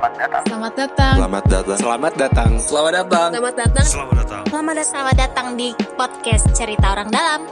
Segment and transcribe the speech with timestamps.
[0.00, 0.42] Selamat datang.
[0.48, 1.14] Selamat datang.
[1.20, 1.76] Selamat datang.
[1.76, 2.50] Selamat datang.
[2.56, 3.28] Selamat datang.
[3.28, 3.84] Selamat datang.
[3.84, 4.44] Selamat datang.
[4.48, 4.88] Selamat datang.
[4.88, 7.44] Selamat datang di podcast Cerita Orang Dalam.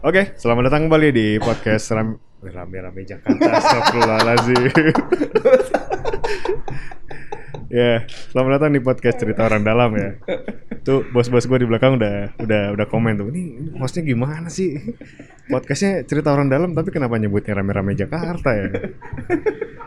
[0.00, 3.52] Oke, selamat datang kembali di podcast Ram Rame-rame Jakarta.
[3.52, 4.64] Astagfirullahaladzim.
[7.74, 10.14] ya, selamat datang di podcast cerita orang dalam ya.
[10.84, 13.26] Tuh bos-bos gue di belakang udah udah udah komen tuh.
[13.28, 13.42] Ini
[13.76, 14.78] hostnya gimana sih?
[15.44, 18.68] Podcastnya cerita orang dalam tapi kenapa nyebutnya rame-rame Jakarta ya?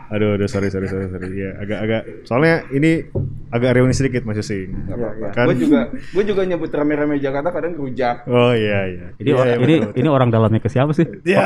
[0.08, 1.28] Aduh, aduh sorry sorry sorry sorry.
[1.32, 3.08] Ya, agak-agak soalnya ini
[3.48, 4.68] agak reuni sedikit Mas Yusing.
[4.88, 8.24] Iya, Kan- Gue juga gue juga nyebut rame-rame Jakarta kadang rujak.
[8.26, 9.06] Oh iya iya.
[9.16, 10.00] Ini Iya, or- iya, ini betul, betul.
[10.00, 11.06] ini orang dalamnya ke siapa sih?
[11.24, 11.44] Ya.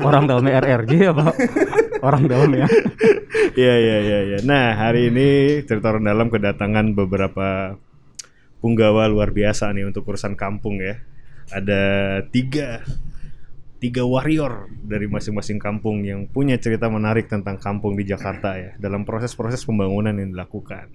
[0.00, 1.26] Orang dalamnya RRJ apa?
[2.02, 2.66] Orang dalamnya.
[3.52, 4.38] Iya iya iya iya.
[4.48, 7.76] Nah hari ini cerita orang dalam kedatangan beberapa
[8.64, 10.96] punggawa luar biasa nih untuk urusan kampung ya.
[11.52, 11.82] Ada
[12.32, 12.80] tiga
[13.76, 19.04] tiga warrior dari masing-masing kampung yang punya cerita menarik tentang kampung di Jakarta ya dalam
[19.04, 20.88] proses-proses pembangunan yang dilakukan.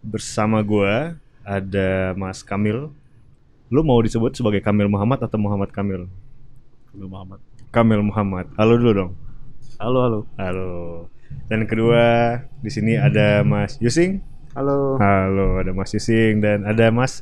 [0.00, 2.88] Bersama gua ada Mas Kamil.
[3.68, 6.08] Lu mau disebut sebagai Kamil Muhammad atau Muhammad Kamil?
[6.88, 7.40] Kamil Muhammad.
[7.68, 8.46] Kamil Muhammad.
[8.56, 9.25] Halo dulu dong.
[9.76, 10.20] Halo halo.
[10.40, 10.72] Halo.
[11.52, 12.32] Dan kedua
[12.64, 14.24] di sini ada Mas Yusing.
[14.56, 14.96] Halo.
[14.96, 17.20] Halo, ada Mas Yusing dan ada Mas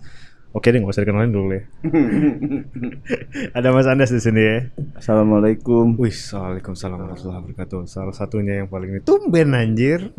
[0.55, 1.67] Oke deh, nggak usah dikenalin dulu ya.
[3.59, 4.71] ada Mas Andas di sini ya.
[4.95, 5.99] Assalamualaikum.
[5.99, 7.91] Wih, Waalaikumsalam warahmatullahi wabarakatuh.
[7.91, 10.15] Salah satunya yang paling ini tumben anjir.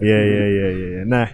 [0.00, 0.88] Iya, iya, iya, iya.
[0.96, 1.02] iya.
[1.04, 1.28] Nah,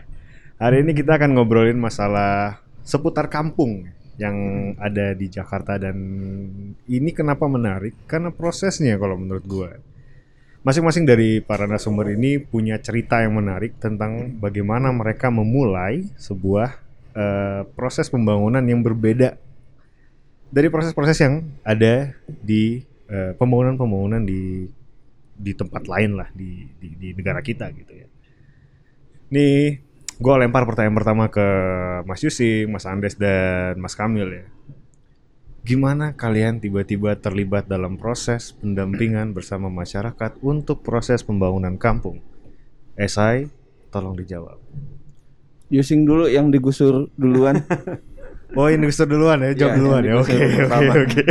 [0.58, 3.86] hari ini kita akan ngobrolin masalah seputar kampung
[4.18, 4.34] yang
[4.74, 5.94] ada di Jakarta dan
[6.90, 7.94] ini kenapa menarik?
[8.10, 9.70] Karena prosesnya kalau menurut gua.
[10.62, 16.78] Masing-masing dari para narasumber ini punya cerita yang menarik tentang bagaimana mereka memulai sebuah
[17.18, 19.34] eh, proses pembangunan yang berbeda
[20.54, 22.78] dari proses-proses yang ada di
[23.10, 24.70] eh, pembangunan-pembangunan di
[25.34, 28.06] di tempat lain lah di, di di negara kita gitu ya.
[29.34, 29.82] Nih,
[30.14, 31.46] gue lempar pertanyaan pertama ke
[32.06, 34.46] Mas Yusi, Mas Andes dan Mas Kamil ya.
[35.62, 42.18] Gimana kalian tiba-tiba terlibat dalam proses pendampingan bersama masyarakat untuk proses pembangunan kampung?
[42.98, 43.46] Esai,
[43.94, 44.58] tolong dijawab.
[45.70, 47.62] Using dulu yang digusur duluan.
[48.52, 50.14] Oh ini Gusur duluan ya, jawab Iya, duluan ya.
[50.20, 51.22] Oke digusur oke oke.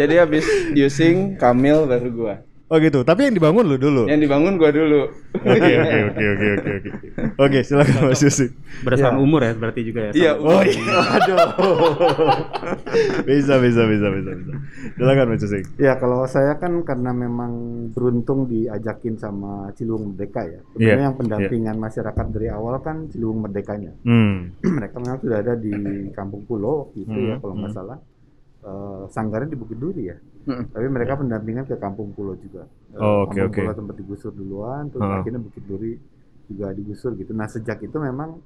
[0.00, 2.34] Jadi habis using Kamil baru gua.
[2.72, 3.04] Oh gitu.
[3.04, 4.08] Tapi yang dibangun lu dulu.
[4.08, 5.12] Yang dibangun gua dulu.
[5.44, 6.90] Oke oke oke oke oke oke.
[7.36, 8.48] Oke silakan Mas Yusi.
[8.80, 10.12] Berdasarkan umur ya berarti juga ya.
[10.16, 10.32] Iya.
[10.40, 10.96] Oh iya.
[11.20, 11.36] Aduh.
[13.28, 14.52] bisa bisa bisa bisa bisa.
[14.96, 15.60] Silakan Mas Yusi.
[15.76, 17.52] Ya kalau saya kan karena memang
[17.92, 20.64] beruntung diajakin sama Ciliwung Merdeka ya.
[20.72, 23.92] Sebenarnya Iya, yang pendampingan masyarakat dari awal kan Ciliwung Merdekanya.
[24.00, 24.56] Hmm.
[24.80, 27.76] Mereka memang sudah ada di Kampung Pulau waktu itu ya Hmm, kalau nggak hmm.
[27.76, 27.98] salah.
[28.62, 30.16] Eh, sanggarnya di Bukit Duri ya.
[30.42, 30.64] Hmm.
[30.68, 32.66] Tapi mereka pendampingan ke Kampung Pulau juga.
[32.90, 33.60] Eh, Oh, oke, Kampung oke.
[33.62, 35.18] Pulau tempat digusur duluan, terus Ah.
[35.18, 35.94] akhirnya Bukit Duri
[36.44, 37.30] juga digusur gitu.
[37.30, 38.42] Nah sejak itu memang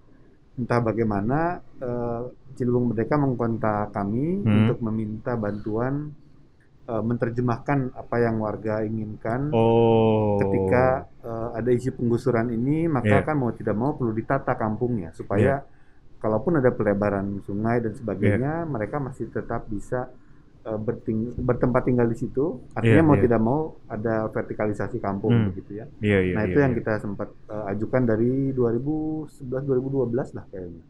[0.55, 2.23] entah bagaimana eh,
[2.55, 4.53] Ciliwung Merdeka mengkontak kami Hmm.
[4.65, 6.13] untuk meminta bantuan
[6.85, 10.39] eh, menerjemahkan apa yang warga inginkan Oh.
[10.39, 13.27] ketika eh, ada isu penggusuran ini maka Iya.
[13.27, 15.67] kan mau tidak mau perlu ditata kampungnya supaya
[16.17, 18.69] kalaupun ada pelebaran sungai dan sebagainya Iya.
[18.69, 20.09] mereka masih tetap bisa
[20.67, 23.23] eh, berting- bertempat tinggal di situ artinya Iya, mau iya.
[23.23, 25.47] tidak mau ada vertikalisasi kampung Hmm.
[25.49, 26.35] begitu ya Iya iya.
[26.35, 26.79] nah iya, itu yang iya.
[26.83, 30.83] kita sempat eh, ajukan dari 2011 2012 lah kayaknya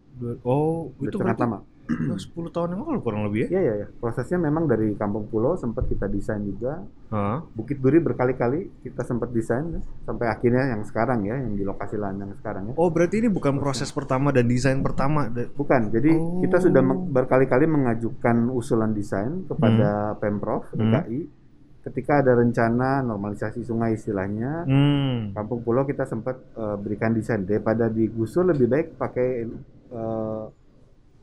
[0.43, 3.49] Oh Udah itu berarti lama udah 10 tahun yang lalu kurang lebih ya?
[3.49, 3.87] Iya iya ya.
[3.97, 6.83] Prosesnya memang dari Kampung Pulau sempat kita desain juga.
[7.09, 7.47] Hah?
[7.55, 9.81] Bukit Duri berkali-kali kita sempat desain ya.
[10.03, 12.75] sampai akhirnya yang sekarang ya, yang di lokasi lahan yang sekarang ya.
[12.75, 15.31] Oh berarti ini bukan proses pertama dan desain pertama.
[15.31, 15.91] Bukan.
[15.91, 16.41] Jadi Oh.
[16.41, 20.91] kita sudah berkali-kali mengajukan usulan desain kepada Pemprov Hmm.
[20.93, 21.21] DKI
[21.83, 24.67] ketika ada rencana normalisasi sungai istilahnya.
[24.67, 25.31] Hmm.
[25.31, 29.47] Kampung Pulau kita sempat eh, berikan desain daripada digusur lebih baik pakai
[29.87, 30.45] eh,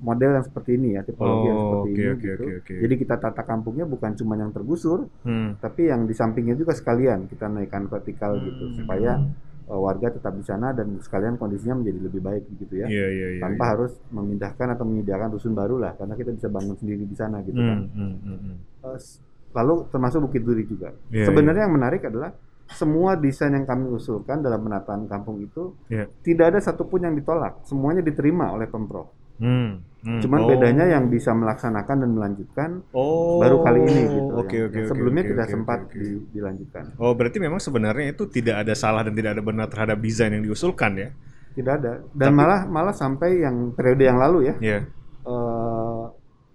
[0.03, 2.43] model yang seperti ini ya, tipologi yang Oh, seperti oke, ini oke, gitu.
[2.43, 2.73] oke, oke.
[2.83, 5.55] Jadi kita tata kampungnya bukan cuma yang tergusur, Hmm.
[5.57, 8.75] tapi yang di sampingnya juga sekalian kita naikkan vertikal gitu Hmm.
[8.77, 9.11] supaya
[9.63, 12.87] uh, warga tetap di sana dan sekalian kondisinya menjadi lebih baik gitu ya.
[12.87, 13.41] Iya iya iya.
[13.41, 13.71] Tanpa iya.
[13.71, 17.55] harus memindahkan atau menyediakan rusun baru lah karena kita bisa bangun sendiri di sana gitu
[17.55, 17.87] kan.
[17.87, 18.55] Hmm, hmm, hmm, hmm.
[18.83, 19.23] Uh, s-
[19.55, 20.91] lalu termasuk Bukit Duri juga.
[21.07, 22.35] Iya, Sebenarnya yang menarik adalah
[22.67, 26.09] semua desain yang kami usulkan dalam penataan kampung itu Iya.
[26.25, 29.13] tidak ada satupun yang ditolak, semuanya diterima oleh pemprov.
[29.37, 30.21] Hmm, hmm.
[30.21, 30.47] Cuman Oh.
[30.47, 33.39] bedanya yang bisa melaksanakan dan melanjutkan Oh.
[33.39, 34.31] baru kali ini gitu.
[34.33, 35.95] Oke yang- oke oke, Sebelumnya oke, tidak oke, sempat oke.
[35.95, 36.83] di- dilanjutkan.
[36.97, 40.43] Oh berarti memang sebenarnya itu tidak ada salah dan tidak ada benar terhadap desain yang
[40.43, 41.09] diusulkan ya?
[41.53, 41.93] Tidak ada.
[42.09, 44.79] Dan Tapi- malah malah sampai yang periode yang lalu ya, Iya.
[45.23, 46.03] eh,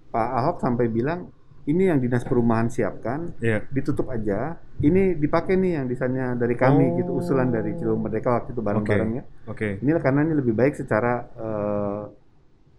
[0.08, 1.28] Pak Ahok sampai bilang
[1.62, 3.60] ini yang dinas perumahan siapkan, Iya.
[3.68, 4.56] ditutup aja.
[4.80, 6.96] Ini dipakai nih yang desainnya dari kami Oh.
[6.96, 9.22] gitu, usulan dari Ciliwung Merdeka waktu itu bareng-bareng ya.
[9.46, 9.76] Oke.
[9.78, 12.00] Inilah karena ini lebih baik secara eh,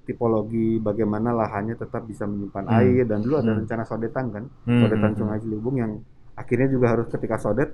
[0.09, 2.77] tipologi bagaimana lahannya tetap bisa menyimpan Hmm.
[2.81, 3.59] air dan dulu ada Hmm.
[3.61, 5.91] rencana sodetan kan, Hmm, sodetan hmm, Sungai Ciliwung yang
[6.33, 7.69] akhirnya juga harus ketika sodet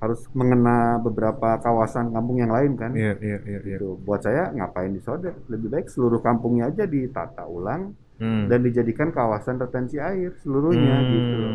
[0.00, 2.92] harus mengena beberapa kawasan kampung yang lain kan.
[2.96, 3.76] Iya, iya, iya, iya.
[3.76, 4.00] Gitu.
[4.00, 5.36] Buat saya ngapain disodet?
[5.52, 8.46] Lebih baik seluruh kampungnya aja ditata ulang Hmm.
[8.46, 11.08] dan dijadikan kawasan retensi air seluruhnya Hmm.
[11.08, 11.54] gitu loh.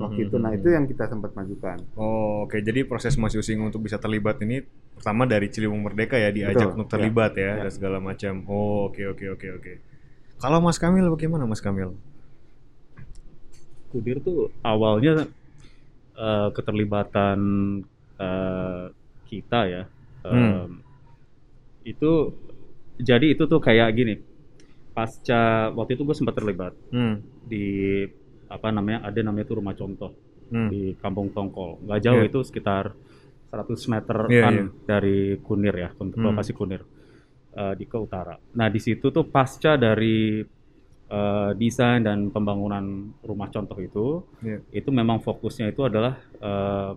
[0.00, 1.78] Waktu itu, nah itu yang kita sempat majukan.
[1.94, 2.58] Oh, oke.
[2.58, 6.74] Jadi proses Mas Yusing untuk bisa terlibat ini pertama dari Ciliwung Merdeka ya diajak Betul,
[6.74, 6.92] untuk ya.
[6.92, 7.62] terlibat ya, Ya.
[7.62, 8.42] dan segala macam.
[8.44, 9.72] Oh, oke oke oke oke.
[10.36, 11.94] Kalau Mas Kamil bagaimana Mas Kamil?
[13.88, 15.26] Kudir tuh awalnya
[16.16, 17.38] eh, keterlibatan
[18.16, 18.84] eh,
[19.24, 19.82] kita ya.
[20.22, 20.66] em, Hmm.
[21.82, 22.36] Itu
[22.98, 24.14] jadi itu tuh kayak gini.
[24.90, 27.22] Pasca waktu itu gue sempat terlibat Hmm.
[27.42, 28.02] di
[28.46, 30.10] apa namanya ada namanya tuh rumah contoh
[30.50, 30.66] Hmm.
[30.66, 31.78] di Kampung Tongkol.
[31.86, 32.28] Nggak jauh Iya.
[32.28, 32.90] itu sekitar
[33.46, 34.66] 100 meter Iya, kan iya.
[34.84, 36.26] dari Kunir ya, untuk Hmm.
[36.28, 36.82] lokasi Kunir
[37.50, 38.38] eh, di ke utara.
[38.52, 40.42] Nah di situ tuh pasca dari
[41.08, 42.86] eh, desain dan pembangunan
[43.20, 44.62] rumah contoh itu, Iya.
[44.72, 46.92] itu memang fokusnya itu adalah eh,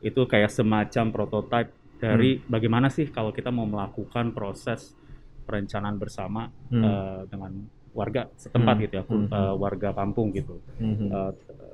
[0.00, 2.48] itu kayak semacam prototipe dari Hmm.
[2.48, 4.96] bagaimana sih kalau kita mau melakukan proses
[5.48, 6.84] perencanaan bersama Hmm.
[6.84, 7.52] eh, dengan
[7.96, 8.82] warga setempat Hmm.
[8.84, 9.26] gitu ya, Hmm.
[9.26, 10.60] eh, warga kampung gitu.
[10.78, 11.08] Mhm.
[11.08, 11.32] Uh,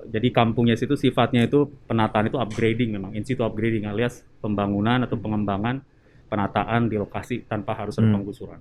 [0.08, 5.18] jadi kampungnya situ sifatnya itu penataan itu upgrading memang in situ upgrading alias pembangunan atau
[5.18, 5.82] pengembangan
[6.30, 8.22] penataan di lokasi tanpa harus ada Hmm.
[8.22, 8.60] penggusuran.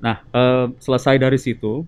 [0.00, 1.84] Nah uh, selesai dari situ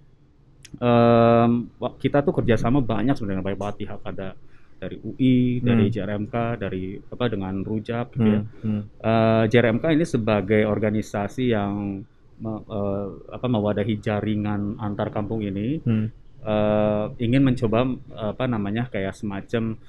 [0.80, 1.50] um,
[1.96, 4.34] kita tuh kerjasama banyak sebenarnya banyak banget pihak ada
[4.74, 5.94] dari UI, dari Hmm.
[5.94, 8.42] JRMK, dari apa dengan Rujak gitu ya.
[8.42, 8.60] Hmm.
[8.60, 8.82] Hmm.
[9.00, 12.04] Uh, JRMK ini sebagai organisasi yang
[12.44, 16.12] uh, apa mewadahi jaringan antar kampung ini Hmm.
[16.44, 19.80] eh, ingin mencoba apa namanya kayak semacam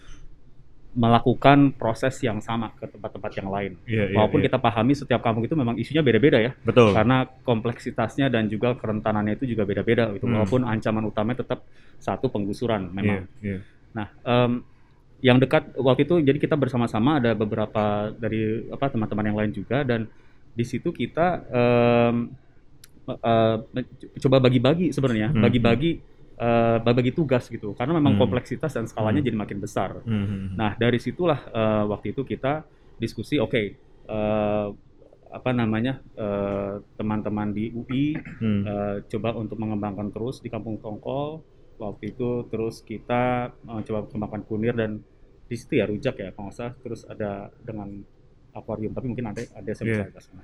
[0.95, 3.71] melakukan proses yang sama ke tempat-tempat yang lain.
[3.83, 4.47] Iya, iya, Walaupun iya.
[4.47, 6.95] kita pahami setiap kampung itu memang isunya beda-beda ya, betul.
[6.95, 10.23] karena kompleksitasnya dan juga kerentanannya itu juga beda-beda gitu.
[10.23, 10.39] Hmm.
[10.39, 11.67] Walaupun ancaman utamanya tetap
[11.99, 13.27] satu penggusuran memang.
[13.43, 13.57] Iya, iya.
[13.91, 14.63] Nah, em,
[15.19, 19.83] yang dekat waktu itu jadi kita bersama-sama ada beberapa dari apa teman-teman yang lain juga
[19.83, 20.07] dan
[20.55, 22.31] di situ kita em,
[23.07, 25.41] eh, men- coba bagi-bagi sebenarnya, Hmm.
[25.41, 25.91] bagi-bagi
[26.35, 27.71] eh, bagi tugas gitu.
[27.71, 28.21] Karena memang Hmm.
[28.21, 29.27] kompleksitas dan skalanya Hmm.
[29.31, 30.03] jadi makin besar.
[30.03, 30.51] Hmm.
[30.53, 33.61] Nah, dari situlah eh, waktu itu kita diskusi oke
[34.05, 34.67] eh,
[35.31, 38.63] apa namanya eh, teman-teman di UI Hmm.
[38.63, 41.39] eh, coba untuk mengembangkan terus di Kampung Tongkol
[41.75, 44.99] waktu itu terus kita eh, coba kembangkan kunir dan
[45.45, 48.03] di situ ya rujak ya kalau nggak salah terus ada dengan
[48.51, 49.95] akuarium tapi mungkin ada ada saya Iya.
[49.95, 50.41] bisa ke sana.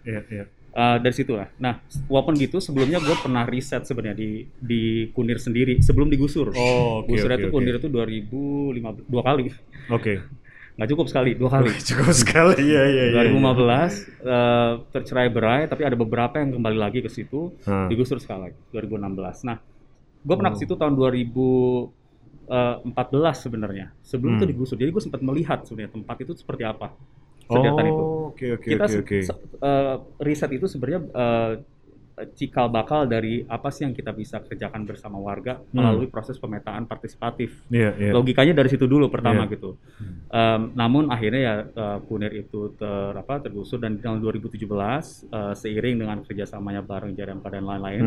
[0.72, 1.52] Eh, dari situ lah.
[1.60, 4.82] Nah, walaupun gitu sebelumnya gue pernah riset sebenarnya di di
[5.12, 6.56] kunir sendiri sebelum digusur.
[6.56, 7.56] Oh, oke Gusurnya oke itu oke.
[7.60, 9.52] kunir itu 2015 dua kali
[9.92, 10.24] Oke.
[10.72, 11.76] nggak cukup sekali dua kali.
[11.92, 12.56] Cukup sekali.
[12.64, 13.20] Iya, iya, iya.
[13.28, 17.92] 2015 eh, tercerai berai tapi ada beberapa yang kembali lagi ke situ Hmm.
[17.92, 19.44] digusur sekali lagi 2016.
[19.44, 19.60] Nah,
[20.24, 20.56] gue pernah Oh.
[20.56, 21.92] ke situ tahun 2014
[23.42, 23.92] sebenarnya.
[24.02, 24.52] Sebelum itu Hmm.
[24.56, 24.76] digusur.
[24.76, 26.96] Jadi gue sempat melihat sebenarnya tempat itu seperti apa.
[27.52, 28.00] Itu.
[28.00, 29.18] Oh, oke oke Kita oke se- oke.
[29.22, 31.52] se- eh, riset itu sebenarnya eh,
[32.32, 37.66] cikal bakal dari apa sih yang kita bisa kerjakan bersama warga melalui proses pemetaan partisipatif.
[37.68, 38.12] Iya, iya.
[38.14, 39.52] Logikanya dari situ dulu pertama Iya.
[39.52, 39.70] gitu.
[40.30, 44.54] Em, namun akhirnya ya eh, Kunir itu ter apa tergusur dan di tahun 2017
[45.26, 48.04] eh, seiring dengan kerjasamanya bareng JRMK dan lain-lain,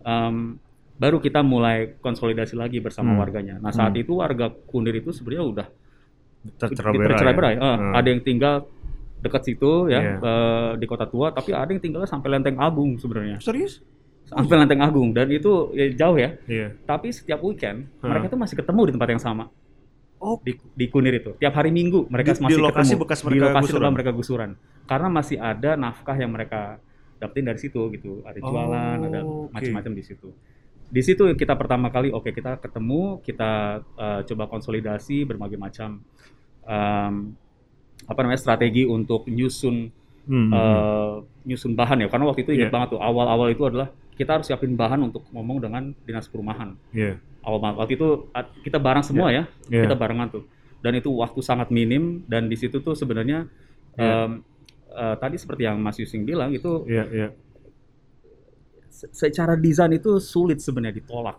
[0.00, 0.56] Hmm.
[0.94, 3.20] baru kita mulai konsolidasi lagi bersama Hmm.
[3.20, 3.54] warganya.
[3.58, 4.00] Nah saat Hmm.
[4.00, 5.66] itu warga Kunir itu sebenarnya udah
[6.54, 7.54] Tercerai tercerai-berai.
[7.54, 7.60] ya?
[7.62, 7.92] Eh, Hmm.
[7.94, 8.54] Ada yang tinggal
[9.18, 10.14] dekat situ ya Iya.
[10.18, 13.80] eh, di kota tua, tapi ada yang tinggalnya sampai Lenteng Agung sebenarnya, Serius?
[14.22, 16.36] sampai Lenteng Agung dan itu ya, jauh ya.
[16.44, 16.76] Iya.
[16.82, 18.10] Tapi setiap weekend Hmm.
[18.10, 19.46] mereka tuh masih ketemu di tempat yang sama.
[20.16, 20.40] Oh.
[20.40, 21.36] di, di Kunir itu.
[21.36, 23.90] Tiap hari Minggu mereka Di- masih di lokasi ketemu bekas di mereka lokasi gusuran?
[23.92, 24.50] mereka gusuran.
[24.82, 26.80] Karena masih ada nafkah yang mereka
[27.14, 28.24] dapetin dari situ gitu.
[28.24, 29.52] Ada jualan, Oh, ada oke.
[29.52, 30.32] macam-macam di situ.
[30.86, 33.52] Di situ kita pertama kali oke kita ketemu, kita
[33.84, 36.00] eh, coba konsolidasi berbagai macam
[36.64, 37.14] em,
[38.04, 39.88] apa namanya strategi untuk nyusun
[40.24, 40.48] Hmm.
[40.48, 42.08] eh, nyusun bahan ya.
[42.08, 42.72] Karena waktu itu ingat Iya.
[42.72, 47.20] banget tuh awal-awal itu adalah kita harus siapin bahan untuk ngomong dengan dinas perumahan Iya.
[47.44, 47.76] awal banget.
[47.76, 48.08] Waktu itu
[48.64, 49.84] kita bareng semua ya, Iya.
[49.84, 50.44] kita barengan tuh.
[50.80, 53.44] Dan itu waktu sangat minim dan di situ tuh sebenarnya
[53.96, 54.24] Iya.
[54.24, 54.40] em,
[54.90, 57.28] eh, tadi seperti yang Mas Yusing bilang itu Iya, iya.
[58.88, 61.36] se- secara desain itu sulit sebenarnya ditolak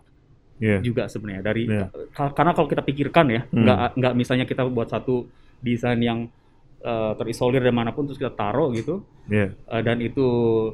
[0.55, 0.79] Iya.
[0.79, 1.67] juga sebenarnya dari
[2.09, 3.61] ka- karena kalau kita pikirkan ya, Hmm.
[3.61, 5.27] nggak nggak misalnya kita buat satu
[5.59, 6.31] desain yang
[6.77, 9.51] eh, terisolir dari mana pun terus kita taruh gitu Iya.
[9.51, 10.21] eh, dan itu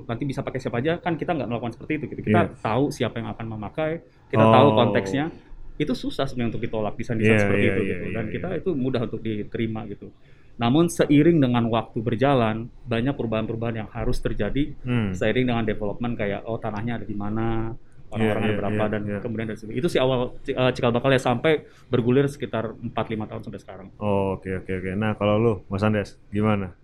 [0.04, 2.60] nanti bisa pakai siapa aja kan kita nggak melakukan seperti itu gitu kita Iya.
[2.60, 3.92] tahu siapa yang akan memakai
[4.28, 4.52] kita Oh.
[4.52, 5.32] tahu konteksnya
[5.78, 8.04] itu susah sebenarnya untuk ditolak desain-desain Iya, seperti iya, itu iya, gitu.
[8.04, 8.32] iya, Dan iya.
[8.34, 10.12] kita itu mudah untuk diterima gitu.
[10.54, 15.10] Namun seiring dengan waktu berjalan, banyak perubahan-perubahan yang harus terjadi Hmm.
[15.12, 17.72] seiring dengan development kayak oh tanahnya ada di mana,
[18.12, 19.20] orang-orang ada iya, berapa iya, dan iya.
[19.24, 19.72] kemudian dari situ.
[19.72, 23.88] Itu sih awal eh, cikal bakal ya sampai bergulir sekitar 4-5 tahun sampai sekarang.
[23.98, 24.92] Oh, oke oke oke.
[24.94, 26.76] Nah, kalau lu Mas Andes gimana?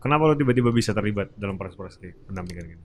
[0.00, 2.84] Kenapa lu tiba-tiba bisa terlibat dalam proses-proses kayak pendampingan gini?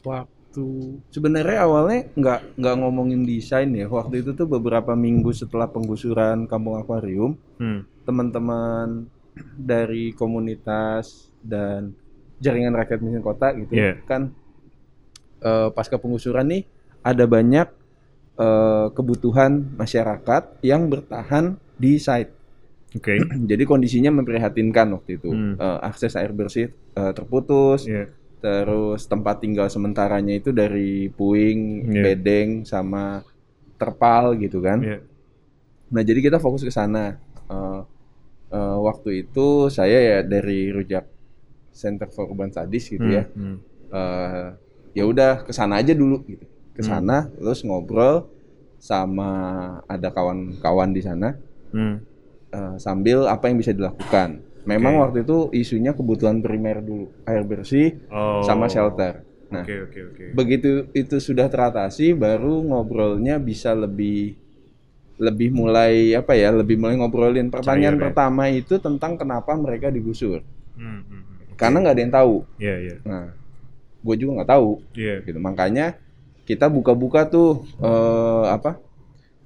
[0.00, 0.64] Waktu
[1.10, 3.90] sebenarnya awalnya nggak nggak ngomongin desain ya.
[3.90, 7.84] Waktu itu tuh beberapa minggu setelah penggusuran Kampung Akuarium, Hmm.
[8.08, 9.10] teman-teman
[9.58, 11.92] dari komunitas dan
[12.38, 13.98] jaringan rakyat miskin kota gitu Iya.
[14.06, 14.30] kan
[15.40, 16.62] eh, pasca penggusuran nih
[17.04, 17.68] ada banyak
[18.34, 22.32] eh, kebutuhan masyarakat yang bertahan di site.
[22.96, 23.20] Oke.
[23.50, 25.30] Jadi kondisinya memprihatinkan waktu itu.
[25.30, 25.54] Hmm.
[25.54, 28.10] Eh, akses air bersih eh, terputus, Iya.
[28.40, 32.02] terus tempat tinggal sementaranya itu dari puing, Iya.
[32.02, 33.22] bedeng sama
[33.76, 34.80] terpal gitu kan.
[34.82, 34.98] Iya.
[35.92, 37.20] Nah, jadi kita fokus ke sana.
[37.50, 37.80] Eh,
[38.50, 41.06] eh, waktu itu saya ya dari Rujak
[41.70, 43.26] Center for Urban Studies gitu ya.
[43.30, 43.58] Hmm.
[43.90, 44.46] Eh,
[44.94, 46.46] ya udah ke sana aja dulu gitu.
[46.74, 48.26] Ke sana terus ngobrol
[48.76, 49.30] sama
[49.86, 51.38] ada kawan-kawan di sana
[51.70, 52.02] Hmm.
[52.48, 54.38] eh, sambil apa yang bisa dilakukan.
[54.64, 55.02] Memang Oke.
[55.02, 58.42] waktu itu isunya kebutuhan primer dulu, air bersih Oh.
[58.42, 59.26] sama shelter.
[59.46, 60.24] Nah, Oke oke oke.
[60.32, 64.34] begitu itu sudah teratasi baru ngobrolnya bisa lebih
[65.14, 68.06] lebih mulai apa ya lebih mulai ngobrolin pertanyaan Cair ya.
[68.08, 70.42] pertama itu tentang kenapa mereka digusur
[70.74, 71.54] Hmm, hmm, hmm.
[71.54, 72.96] karena nggak ada yang tahu Iya iya.
[73.04, 73.30] nah
[74.00, 75.16] gue juga nggak tahu Iya.
[75.22, 75.86] gitu makanya
[76.44, 78.78] kita buka-buka tuh eh, apa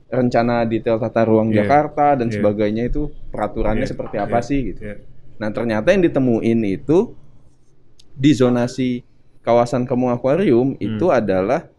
[0.08, 1.62] rencana detail tata ruang Iya.
[1.62, 2.40] Jakarta dan Iya.
[2.40, 3.92] sebagainya itu peraturannya Iya.
[3.92, 4.46] seperti apa Iya.
[4.46, 4.96] sih gitu Iya.
[5.38, 7.14] Nah, ternyata yang ditemuin itu
[8.12, 9.06] di zonasi
[9.40, 10.80] kawasan Kampung Akuarium Hmm.
[10.80, 11.70] itu adalah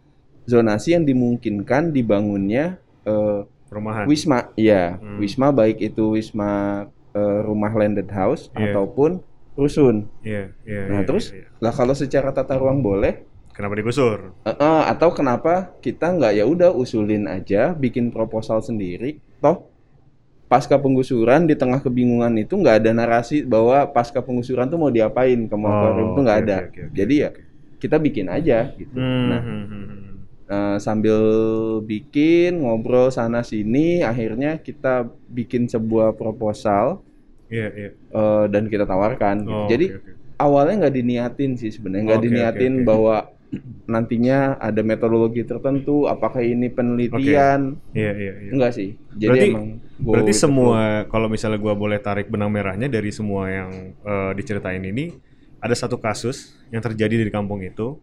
[0.46, 4.06] zonasi yang dimungkinkan dibangunnya eh, Perumahan.
[4.06, 5.18] wisma, ya, Hmm.
[5.20, 8.72] wisma baik itu wisma eh, rumah landed house Iya.
[8.72, 9.20] ataupun
[9.54, 10.06] rusun.
[10.22, 10.82] Iya iya.
[10.88, 11.48] Nah, iya, terus iya, iya.
[11.60, 13.26] lah kalau secara tata ruang boleh,
[13.60, 14.32] kenapa digusur?
[14.48, 19.68] eh, eh, atau kenapa kita nggak ya udah usulin aja, bikin proposal sendiri, toh
[20.52, 25.40] pasca penggusuran di tengah kebingungan itu nggak ada narasi bahwa pasca penggusuran tuh mau diapain
[25.50, 26.60] ke akuarium itu nggak Oh, oke, ada.
[26.68, 27.30] oke, oke, Jadi ya
[27.82, 29.00] kita bikin aja gitu.
[29.00, 30.18] Hmm, Nah, hmm, hmm,
[30.50, 31.18] eh, sambil
[31.86, 37.06] bikin ngobrol sana sini, akhirnya kita bikin sebuah proposal
[37.50, 37.90] Iya iya.
[38.14, 39.36] eh, dan kita tawarkan.
[39.46, 39.54] gitu.
[39.54, 40.12] Oh, Jadi oke, oke.
[40.40, 42.84] awalnya nggak diniatin sih sebenarnya nggak oke, diniatin oke.
[42.90, 43.16] bahwa
[43.90, 48.52] nantinya ada metodologi tertentu apakah ini penelitian Iya iya iya.
[48.54, 49.68] enggak sih jadi Berarti- emang
[50.00, 55.12] Berarti semua kalau misalnya gua boleh tarik benang merahnya dari semua yang eh, diceritain ini
[55.60, 58.00] ada satu kasus yang terjadi di kampung itu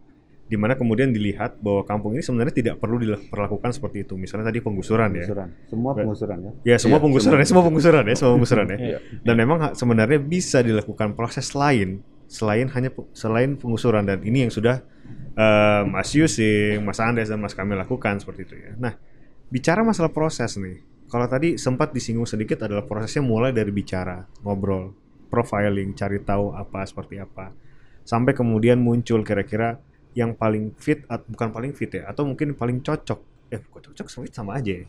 [0.47, 4.15] di mana kemudian dilihat bahwa kampung ini sebenarnya tidak perlu diperlakukan seperti itu.
[4.15, 5.27] Misalnya tadi penggusuran ya.
[5.27, 5.49] Penggusuran.
[5.67, 6.53] Semua penggusuran ya.
[6.63, 8.79] Ya semua Iya, penggusuran ya, semua penggusuran ya, semua penggusuran ya.
[8.95, 8.99] Iya.
[9.27, 11.99] Dan memang sebenarnya bisa dilakukan proses lain
[12.31, 14.87] selain hanya selain penggusuran dan ini yang sudah
[15.85, 18.73] Mas Yusing, Mas Andes dan Mas Kamil lakukan seperti itu ya.
[18.81, 18.97] Nah,
[19.47, 20.81] bicara masalah proses nih.
[21.07, 24.91] Kalau tadi sempat disinggung sedikit adalah prosesnya mulai dari bicara, ngobrol,
[25.31, 27.53] profiling, cari tahu apa seperti apa.
[28.03, 29.79] Sampai kemudian muncul kira-kira
[30.17, 33.21] yang paling fit at- bukan paling fit ya atau mungkin paling cocok.
[33.53, 34.87] Eh, kok cocok fit sama aja ya.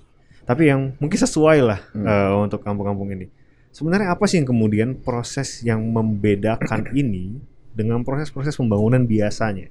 [0.47, 2.07] Tapi yang mungkin sesuai lah Hmm.
[2.07, 3.27] eh, untuk kampung-kampung ini.
[3.69, 7.37] Sebenarnya apa sih yang kemudian proses yang membedakan ini
[7.75, 9.69] dengan proses-proses pembangunan biasanya?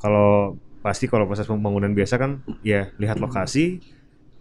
[0.00, 3.82] Kalau pasti kalau proses pembangunan biasa kan ya lihat lokasi,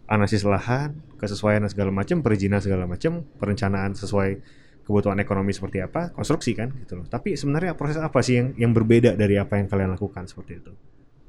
[0.05, 4.39] analisis lahan, kesesuaian dan segala macam, perizinan segala macam, perencanaan sesuai
[4.85, 7.05] kebutuhan ekonomi seperti apa, konstruksi kan gitu loh.
[7.09, 10.71] Tapi sebenarnya proses apa sih yang yang berbeda dari apa yang kalian lakukan seperti itu?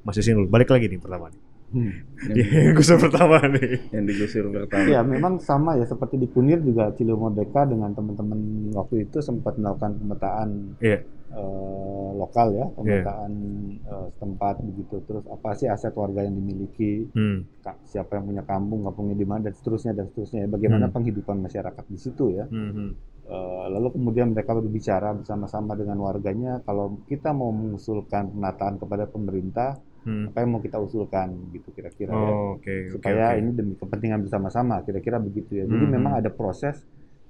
[0.05, 1.41] Mas Yusin dulu, balik lagi nih pertama nih.
[1.67, 1.91] Yang,
[2.37, 3.91] Yang gusur pertama nih.
[3.91, 8.39] yang digusur pertama Ya memang sama ya seperti di Kunir juga Ciliwung Merdeka dengan teman-teman
[8.73, 11.03] waktu itu sempat melakukan pemetaan Iya.
[11.27, 13.31] eh, lokal ya, pemetaan
[13.77, 15.03] eh, setempat begitu.
[15.03, 17.43] Terus apa sih aset warga yang dimiliki, Hmm.
[17.83, 20.47] siapa yang punya kampung, kampungnya di mana dan seterusnya dan seterusnya.
[20.47, 20.95] Bagaimana Hmm.
[20.95, 22.47] penghidupan masyarakat di situ ya.
[22.47, 22.91] Hmm, hmm.
[23.27, 29.75] Eh, lalu kemudian mereka berbicara bersama-sama dengan warganya kalau kita mau mengusulkan penataan kepada pemerintah,
[30.07, 30.31] Hmm.
[30.31, 33.39] apa yang mau kita usulkan gitu kira-kira ya Oh, oke, oke, supaya oke.
[33.43, 35.67] ini demi kepentingan bersama-sama kira-kira begitu ya.
[35.67, 35.91] Jadi Mhm.
[35.91, 36.79] memang ada proses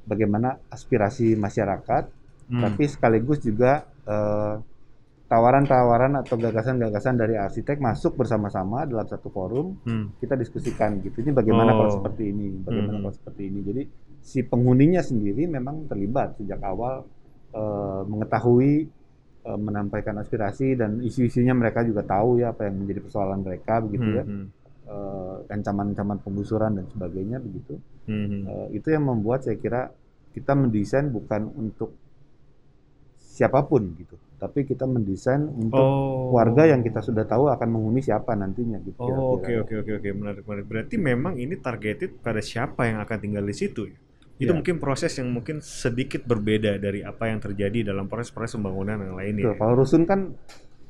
[0.05, 2.03] bagaimana aspirasi masyarakat,
[2.47, 2.61] Hmm.
[2.61, 4.55] tapi sekaligus juga eh,
[5.27, 10.15] tawaran-tawaran atau gagasan-gagasan dari arsitek masuk bersama-sama dalam satu forum Hmm.
[10.15, 11.19] kita diskusikan gitu.
[11.19, 11.83] Ini bagaimana Oh.
[11.83, 13.03] kalau seperti ini, bagaimana Mhm.
[13.03, 13.59] kalau seperti ini.
[13.65, 13.81] Jadi
[14.21, 17.03] si penghuninya sendiri memang terlibat sejak awal
[17.49, 18.85] eh, mengetahui
[19.55, 24.23] menampaikan aspirasi dan isu-isunya mereka juga tahu ya apa yang menjadi persoalan mereka begitu ya
[24.27, 24.47] Hmm, hmm.
[24.91, 27.79] eh, ancaman-ancaman penggusuran dan sebagainya begitu.
[28.07, 28.39] Mhm.
[28.47, 29.87] Eh, itu yang membuat saya kira
[30.35, 31.91] kita mendesain bukan untuk
[33.37, 36.33] siapa pun gitu, tapi kita mendesain untuk Oh.
[36.33, 38.97] warga yang kita sudah tahu akan menghuni siapa nantinya gitu.
[39.03, 40.65] Oh, oke oke oke oke menarik menarik.
[40.65, 43.97] Berarti memang ini targeted pada siapa yang akan tinggal di situ ya?
[44.37, 44.57] Itu Iya.
[44.61, 49.49] mungkin proses yang mungkin sedikit berbeda dari apa yang terjadi dalam proses-proses pembangunan yang lainnya.
[49.49, 49.57] Betul.
[49.57, 50.37] Kalau rusun kan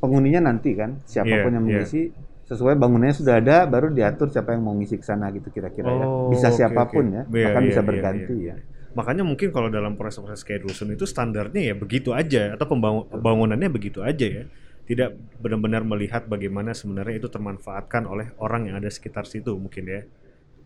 [0.03, 1.75] penghuninya nanti kan, siapa pun Iya, yang iya.
[1.79, 2.01] mengisi
[2.47, 6.05] sesuai bangunannya sudah ada, baru diatur siapa yang mau ngisi ke sana gitu kira-kira ya.
[6.07, 7.15] Oh, Bisa oke, siapa pun oke.
[7.15, 8.55] ya, Iya, bahkan iya, bisa iya, berganti iya.
[8.55, 8.55] ya.
[8.95, 13.69] Makanya mungkin kalau dalam proses-proses kayak rusun itu standarnya ya begitu aja atau pembangun- pembangunannya
[13.71, 14.43] begitu aja ya.
[14.87, 20.01] Tidak benar-benar melihat bagaimana sebenarnya itu termanfaatkan oleh orang yang ada sekitar situ mungkin ya.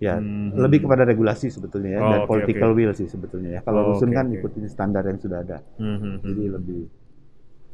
[0.01, 0.57] Ya, Hmm.
[0.57, 2.75] lebih kepada regulasi sebetulnya ya, Oh, dan oke, political oke.
[2.75, 3.61] will sih sebetulnya ya.
[3.61, 4.35] Kalau Oh, rusun oke, kan oke.
[4.35, 6.17] ikutin standar yang sudah ada, Hmm, hmm, hmm.
[6.25, 6.83] jadi lebih.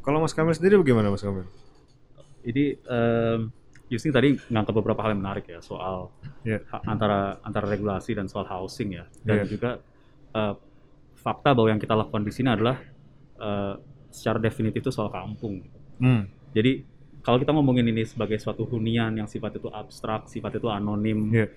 [0.01, 1.47] Kalau Mas Kamil sendiri bagaimana Mas Kamil?
[2.41, 3.39] Jadi um,
[3.87, 6.11] Yusing tadi ngangkat beberapa hal yang menarik ya soal
[6.65, 9.47] ha- antara antara regulasi dan soal housing ya dan Iya.
[9.47, 9.71] juga
[10.33, 10.53] uh,
[11.13, 12.75] fakta bahwa yang kita lakukan di sini adalah
[13.37, 13.79] uh,
[14.09, 15.63] secara definitif itu soal kampung.
[15.97, 16.27] Hmm.
[16.51, 16.83] Jadi
[17.21, 21.47] kalau kita ngomongin ini sebagai suatu hunian yang sifat itu abstrak, sifat itu anonim, Iya.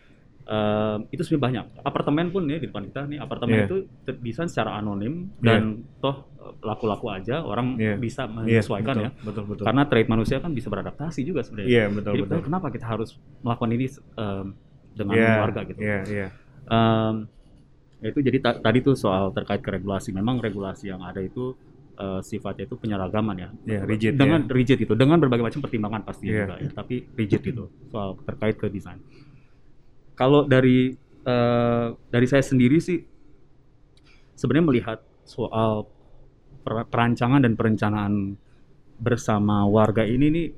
[0.51, 1.65] Eh, itu sebenarnya banyak.
[1.81, 3.67] Apartemen pun ya di depan kita nih, apartemen Iya.
[3.67, 5.63] itu terdesain secara anonim dan
[5.99, 7.95] toh eh, laku-laku aja orang Iya.
[7.97, 9.11] bisa Iya, menyesuaikan betul, ya.
[9.23, 9.65] Betul betul.
[9.65, 11.71] Karena trade manusia kan bisa beradaptasi juga sebenarnya.
[11.71, 12.41] Iya betul Jadi betul.
[12.43, 14.47] kenapa kita harus melakukan ini em,
[14.91, 15.79] dengan Iya, warga gitu?
[15.79, 16.27] Iya iya.
[16.67, 17.15] Em,
[18.01, 20.11] itu jadi ta- tadi tuh soal terkait ke regulasi.
[20.11, 21.55] Memang regulasi yang ada itu
[22.01, 23.49] eh, sifatnya itu penyeragaman ya.
[23.69, 26.49] Iya, rigid Dengan rigid itu, dengan berbagai macam pertimbangan pasti Iya.
[26.49, 26.71] juga ya.
[26.73, 28.97] Tapi rigid itu soal terkait ke desain.
[30.21, 30.93] Kalau dari
[31.25, 33.01] eh, dari saya sendiri sih
[34.37, 35.89] sebenarnya melihat soal
[36.61, 38.37] per- perancangan dan perencanaan
[39.01, 40.49] bersama warga ini nih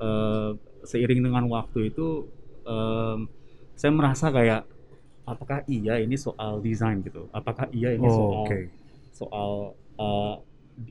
[0.00, 0.50] eh,
[0.80, 2.24] seiring dengan waktu itu
[2.64, 3.28] em,
[3.76, 4.64] saya merasa kayak
[5.26, 8.58] apakah iya ini soal desain gitu apakah iya ini Oh, soal oke.
[9.12, 9.50] soal
[9.98, 10.34] eh,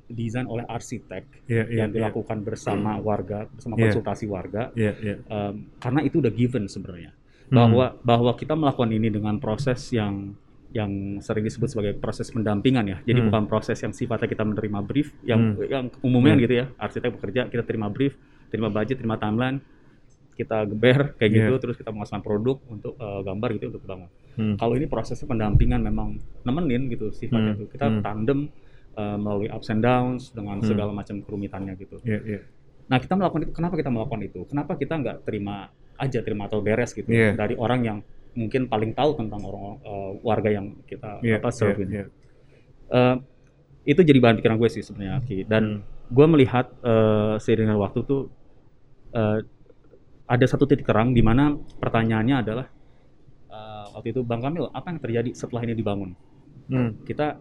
[0.09, 1.77] desain oleh arsitek Iya iya.
[1.85, 3.89] yang dilakukan bersama warga bersama Iya.
[3.89, 5.15] konsultasi warga Iya iya.
[5.25, 7.13] em, karena itu udah given sebenarnya
[7.45, 7.55] Hmm.
[7.55, 10.33] bahwa bahwa kita melakukan ini dengan proses yang
[10.71, 10.91] yang
[11.23, 13.27] sering disebut sebagai proses pendampingan ya jadi Hmm.
[13.31, 15.63] bukan proses yang sifatnya kita menerima brief yang Hmm.
[15.65, 16.43] yang umumnya Iya.
[16.43, 18.17] gitu ya arsitek bekerja kita terima brief
[18.49, 19.61] terima budget terima timeline
[20.35, 21.37] kita geber kayak Iya.
[21.47, 24.55] gitu terus kita menghasilkan produk untuk eh, gambar gitu untuk bangun Hmm.
[24.59, 27.61] kalau ini prosesnya pendampingan memang nemenin gitu sifatnya Hmm.
[27.63, 28.01] tuh kita Hmm.
[28.03, 28.39] tandem
[28.95, 30.67] eh, melalui ups and downs dengan Hmm.
[30.67, 32.39] segala macam kerumitannya gitu Iya iya.
[32.85, 34.39] Nah kita melakukan itu, kenapa kita melakukan itu?
[34.45, 37.33] Kenapa kita nggak terima aja terima atau beres gitu Iya.
[37.33, 37.97] dari orang yang
[38.33, 41.93] mungkin paling tahu tentang orang eh, warga yang kita Iya apa serve iya, ini.
[41.93, 42.05] iya.
[42.87, 43.15] Eh,
[43.85, 45.41] itu jadi bahan pikiran gue sih sebenarnya Ki.
[45.41, 45.47] Hmm.
[45.47, 45.63] Dan
[46.07, 48.27] gue melihat eh, seiring dengan waktu tuh
[49.11, 49.39] eh,
[50.25, 52.65] ada satu titik terang di mana pertanyaannya adalah
[53.47, 56.11] eh, waktu itu Bang Kamil apa yang terjadi setelah ini dibangun?
[56.67, 56.97] Hmm.
[57.03, 57.39] Kita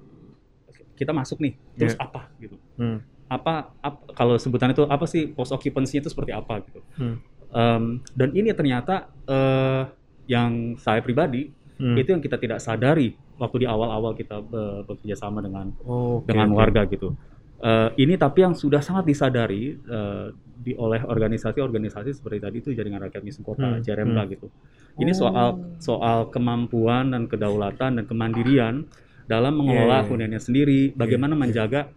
[0.94, 2.54] kita masuk nih terus apa gitu?
[2.78, 3.02] Hmm.
[3.24, 6.84] apa, ap- kalau sebutan itu apa sih post occupancy itu seperti apa gitu.
[6.94, 7.16] Hmm.
[7.50, 9.82] Em, dan ini ternyata eh,
[10.26, 11.98] yang saya pribadi Hmm.
[11.98, 16.30] itu yang kita tidak sadari waktu di awal-awal kita be- bekerja sama dengan Oh, oke,
[16.30, 16.56] dengan oke.
[16.56, 17.18] warga gitu.
[17.58, 23.02] Eh, ini tapi yang sudah sangat disadari eh, di oleh organisasi-organisasi seperti tadi itu jaringan
[23.02, 24.30] rakyat miskin kota Hmm, JRMK hmm.
[24.30, 24.46] gitu.
[24.94, 28.86] Ini soal soal kemampuan dan kedaulatan dan kemandirian
[29.24, 30.08] dalam mengelola Iya, iya.
[30.08, 31.90] huniannya sendiri, bagaimana menjaga eh,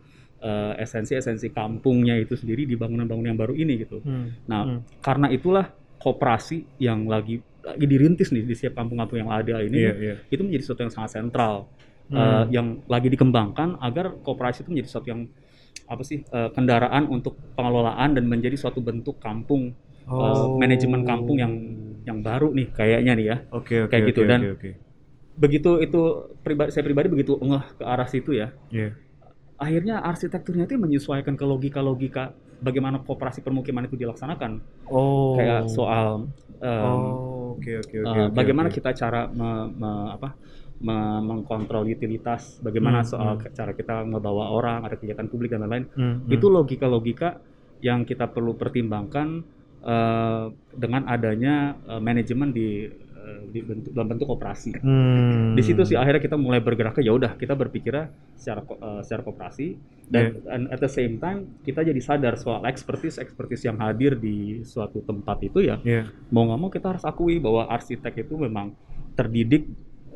[0.77, 4.01] esensi-esensi kampungnya itu sendiri di bangunan-bangunan yang baru ini gitu.
[4.01, 4.33] Hmm.
[4.45, 4.79] Nah, Hmm.
[4.99, 9.93] karena itulah kooperasi yang lagi lagi dirintis nih di setiap kampung-kampung yang ada ini Iya
[9.97, 10.15] iya.
[10.25, 11.67] itu menjadi sesuatu yang sangat sentral
[12.07, 12.15] Hmm.
[12.15, 15.21] eh, yang lagi dikembangkan agar kooperasi itu menjadi sesuatu yang
[15.83, 20.55] apa sih eh, kendaraan untuk pengelolaan dan menjadi suatu bentuk kampung eh, Oh.
[20.55, 21.51] manajemen kampung yang
[22.01, 24.69] yang baru nih kayaknya nih ya Oke oke kayak oke, gitu, dan- oke, oke.
[25.35, 26.01] begitu itu
[26.39, 28.95] pribadi saya pribadi begitu ngeh ke arah situ ya Iya.
[29.57, 35.37] Akhirnya arsitekturnya itu menyesuaikan ke logika-logika bagaimana kooperasi permukiman itu dilaksanakan Oh.
[35.37, 36.25] kayak soal
[36.57, 38.07] em, Oh, oke oke oke.
[38.07, 38.75] Uh, oke, bagaimana oke.
[38.77, 40.29] kita cara me- me- apa,
[40.81, 43.53] me- mengkontrol utilitas, bagaimana Hmm, soal hmm.
[43.53, 45.85] cara kita ngebawa orang, ada kegiatan publik dan lain-lain.
[45.93, 46.33] Hmm, hmm.
[46.33, 47.41] Itu logika-logika
[47.81, 49.27] yang kita perlu pertimbangkan
[49.85, 52.89] uh, dengan adanya uh, manajemen di,
[53.27, 54.71] uh, di bentuk, dalam bentuk operasi.
[54.79, 55.51] Hmm.
[55.51, 58.07] Di situ sih akhirnya kita mulai bergerak ke ya udah kita berpikirnya
[58.39, 59.75] secara uh, secara kooperasi
[60.07, 60.55] dan Iya.
[60.55, 65.03] and at the same time kita jadi sadar soal expertise expertise yang hadir di suatu
[65.03, 66.07] tempat itu ya Iya.
[66.31, 68.71] mau nggak mau kita harus akui bahwa arsitek itu memang
[69.19, 69.67] terdidik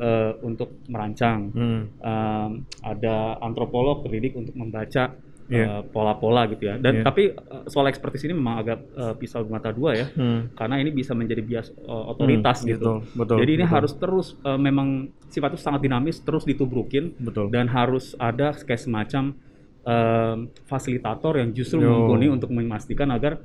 [0.01, 1.51] eh, untuk merancang.
[1.53, 1.81] Hmm.
[1.99, 5.13] Em, ada antropolog terdidik untuk membaca
[5.51, 5.65] Iya.
[5.67, 6.75] eh, pola-pola gitu ya.
[6.75, 7.03] Dan Iya.
[7.03, 10.47] tapi eh, soal ekspertis ini memang agak eh, pisau mata dua ya, Hmm.
[10.51, 12.79] karena ini bisa menjadi bias eh, otoritas Hmm, gitu.
[12.79, 13.75] betul, betul, Jadi ini betul.
[13.75, 14.87] harus terus eh, memang
[15.27, 17.47] sifatnya sangat dinamis, terus ditubrukin Betul.
[17.49, 19.35] dan harus ada kayak semacam
[19.81, 23.41] eh, fasilitator yang justru mumpuni untuk memastikan agar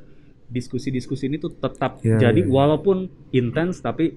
[0.47, 2.47] diskusi-diskusi ini tuh tetap Iya, jadi iya.
[2.47, 2.97] walaupun
[3.33, 4.14] intens tapi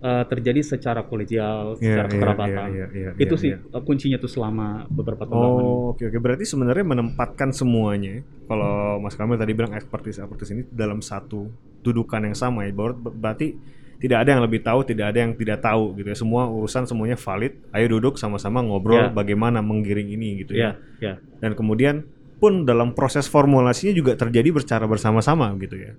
[0.00, 2.68] eh, terjadi secara kolegial, Iya, secara iya, kekerabatan.
[2.72, 3.60] iya, iya, iya, Itu sih iya.
[3.60, 5.72] eh, kuncinya tuh selama beberapa tahun belakangan ini.
[5.76, 6.18] Oh, oke oke.
[6.18, 8.24] Berarti sebenarnya menempatkan semuanya.
[8.48, 12.72] Kalau Mas Kamil tadi bilang expertise expertise ini dalam satu dudukan yang sama ya.
[12.72, 13.54] Bahwa berarti
[14.00, 16.16] tidak ada yang lebih tahu, tidak ada yang tidak tahu gitu ya.
[16.16, 17.52] Semua urusan semuanya valid.
[17.70, 19.12] Ayo duduk sama-sama ngobrol Ya.
[19.12, 20.80] bagaimana menggiring ini gitu ya.
[20.96, 21.14] Ya, ya.
[21.44, 22.08] Dan kemudian
[22.40, 25.92] pun dalam proses formulasinya juga terjadi secara bersama-sama gitu ya.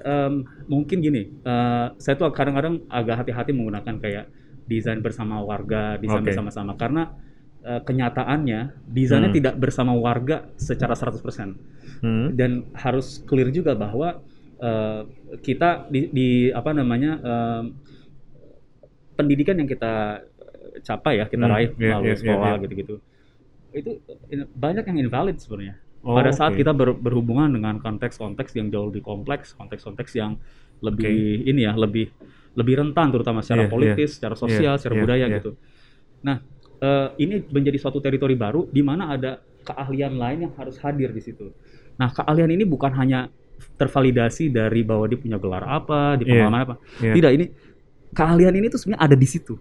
[0.00, 0.34] Em,
[0.66, 4.26] mungkin gini, eh, saya tuh kadang-kadang agak hati-hati menggunakan kayak
[4.64, 6.30] desain bersama warga, desain Oke.
[6.32, 7.12] bersama-sama karena
[7.60, 9.36] eh, kenyataannya desainnya Hmm.
[9.36, 11.60] tidak bersama warga secara 100%
[12.00, 12.32] Hmm.
[12.32, 14.24] dan harus clear juga bahwa
[14.60, 15.02] eh,
[15.44, 17.64] kita di, di apa namanya em,
[19.16, 20.24] pendidikan yang kita
[20.80, 22.62] capai ya kita Hmm, raih iya, melalui iya, sekolah iya.
[22.64, 22.94] gitu-gitu
[23.70, 23.90] itu
[24.32, 26.60] eh, banyak yang invalid sebenarnya Oh, pada saat oke.
[26.64, 30.40] kita ber- berhubungan dengan konteks-konteks yang jauh lebih kompleks, konteks-konteks yang
[30.80, 32.08] lebih ini ya, lebih
[32.56, 33.70] lebih rentan terutama Iya, secara iya.
[33.70, 35.36] politis, secara sosial, Iya, secara iya, budaya iya.
[35.38, 35.50] gitu.
[36.24, 36.36] Nah,
[36.80, 41.20] eh, ini menjadi suatu teritori baru di mana ada keahlian lain yang harus hadir di
[41.20, 41.52] situ.
[42.00, 43.28] Nah, keahlian ini bukan hanya
[43.76, 46.74] tervalidasi dari bahwa dia punya gelar apa, di Iya, pengalaman apa.
[47.04, 47.12] iya.
[47.12, 47.44] Tidak, ini
[48.16, 49.54] keahlian ini tuh sebenarnya ada di situ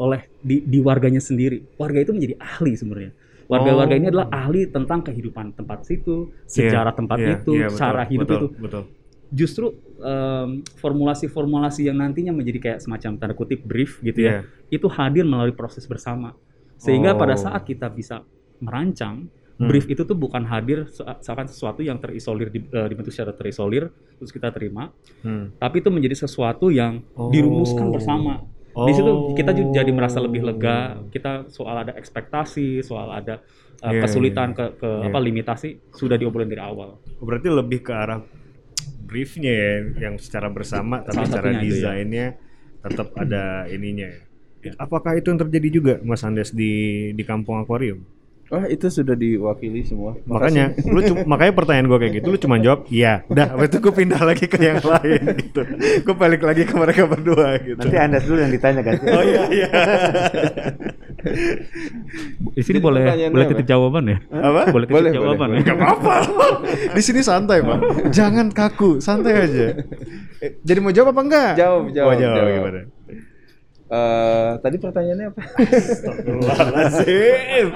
[0.00, 1.64] oleh di, di warganya sendiri.
[1.76, 3.12] Warga itu menjadi ahli sebenarnya.
[3.50, 4.10] Warga-warga ini Oh.
[4.14, 8.22] adalah ahli tentang kehidupan tempat situ, Iya, sejarah tempat iya, itu, iya, betul, cara hidup
[8.22, 8.46] betul, itu.
[8.62, 8.82] Betul.
[9.30, 9.66] Justru
[10.00, 10.48] em,
[10.80, 14.30] formulasi-formulasi yang nantinya menjadi kayak semacam tanda kutip brief gitu Iya.
[14.30, 16.32] ya, itu hadir melalui proses bersama.
[16.78, 17.42] Sehingga pada Oh.
[17.42, 18.24] saat kita bisa
[18.58, 19.28] merancang
[19.60, 19.68] Hmm.
[19.68, 23.92] brief itu tuh bukan hadir se- seakan sesuatu yang terisolir di- eh, dibentuk secara terisolir
[24.16, 24.88] terus kita terima,
[25.20, 25.52] Hmm.
[25.58, 27.28] tapi itu menjadi sesuatu yang Oh.
[27.28, 28.40] dirumuskan bersama.
[28.70, 30.48] Di situ kita juga jadi merasa lebih Oh.
[30.54, 31.00] lega.
[31.10, 33.42] Kita soal ada ekspektasi, soal ada
[33.82, 34.56] uh, Iya, kesulitan iya.
[34.56, 35.06] ke, ke Iya.
[35.10, 37.02] apa limitasi sudah diobrolin dari awal.
[37.18, 38.22] Berarti lebih ke arah
[39.04, 39.72] briefnya ya,
[40.10, 41.60] yang secara bersama, tapi secara ya.
[41.66, 42.26] desainnya
[42.80, 44.72] tetap ada ininya ya.
[44.76, 48.04] Apakah itu yang terjadi juga, Mas Andes di di kampung akuarium?
[48.50, 50.18] Wah itu sudah diwakili semua.
[50.26, 53.22] Makanya, lu cu- makanya pertanyaan gue kayak gitu, lu cuma jawab iya.
[53.26, 55.62] Udah, habis itu gue pindah lagi ke yang lain gitu.
[56.02, 57.78] Gue balik lagi ke mereka berdua gitu.
[57.78, 58.94] Nanti Anda dulu yang ditanya kan.
[59.00, 59.68] Oh iya iya.
[62.50, 64.18] Di sini Jadi boleh boleh titip jawaban ya?
[64.32, 64.60] Apa?
[64.68, 65.64] Boleh titip Boleh, jawaban boleh, ya?
[65.64, 66.14] Gak apa-apa.
[66.96, 68.08] Di sini santai, Pak.
[68.10, 69.66] Jangan kaku, santai aja.
[70.40, 71.52] Eh, Jadi mau jawab apa enggak?
[71.54, 72.50] Jawab, jawab, Oh, jawab, jawab.
[72.50, 72.80] gimana?
[73.90, 75.40] Eh, tadi pertanyaannya apa?
[75.60, 77.68] Astagfirullahaladzim.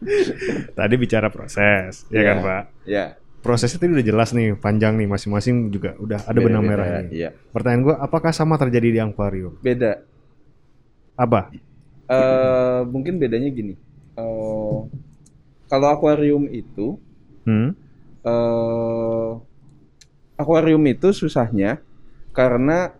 [0.78, 2.44] Tadi bicara proses, ya kan, Iya.
[2.44, 2.62] Pak?
[2.88, 3.04] Ya.
[3.40, 7.08] Prosesnya tadi udah jelas nih, panjang nih, masing-masing juga udah ada benang merahnya.
[7.08, 7.28] Iya.
[7.52, 9.56] Pertanyaan gua, apakah sama terjadi di akuarium?
[9.64, 10.04] Beda.
[11.16, 11.48] Apa?
[12.04, 13.80] Eh, mungkin bedanya gini.
[14.16, 14.78] Eh,
[15.66, 17.00] kalau akuarium itu,
[17.48, 17.72] Hmm?
[18.20, 19.30] eh,
[20.36, 21.80] akuarium itu susahnya
[22.32, 22.92] karena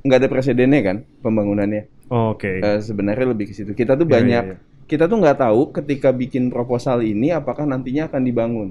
[0.00, 1.88] nggak ada presidennya kan pembangunannya.
[2.08, 2.60] Oh, Oke.
[2.60, 3.72] Eh, sebenarnya lebih ke situ.
[3.72, 4.58] Kita tuh Iya, banyak, iya, iya.
[4.90, 8.68] Kita tuh nggak tahu ketika bikin proposal ini apakah nantinya akan dibangun.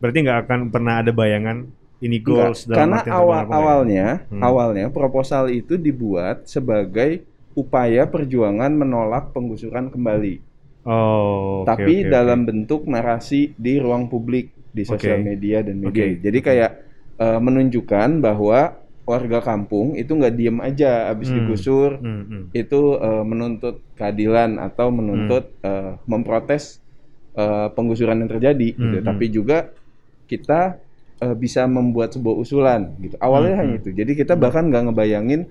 [0.00, 1.66] Berarti nggak akan pernah ada bayangan
[2.02, 3.56] ini Enggak, goals dalam karena awal enggak ya?
[3.58, 4.42] awalnya Hmm.
[4.42, 7.24] awalnya proposal itu dibuat sebagai
[7.56, 10.34] upaya perjuangan menolak penggusuran kembali.
[10.86, 12.48] Oh, oke, tapi oke, dalam oke.
[12.48, 15.24] bentuk narasi di ruang publik di sosial Oke.
[15.24, 16.06] media dan media.
[16.06, 16.70] Oke, Jadi kayak
[17.16, 21.36] eh, menunjukkan bahwa warga kampung itu nggak diem aja habis Hmm.
[21.36, 22.42] digusur Hmm, hmm.
[22.56, 26.82] itu eh, menuntut keadilan atau menuntut eh, memprotes
[27.38, 28.96] eh, penggusuran yang terjadi gitu.
[28.96, 29.04] Hmm, hmm.
[29.06, 29.58] Tapi juga
[30.30, 30.80] kita
[31.22, 33.16] eh, bisa membuat sebuah usulan gitu.
[33.22, 33.82] Awalnya Hmm, hanya hmm.
[33.82, 33.90] itu.
[33.94, 35.42] Jadi kita bahkan nggak ngebayangin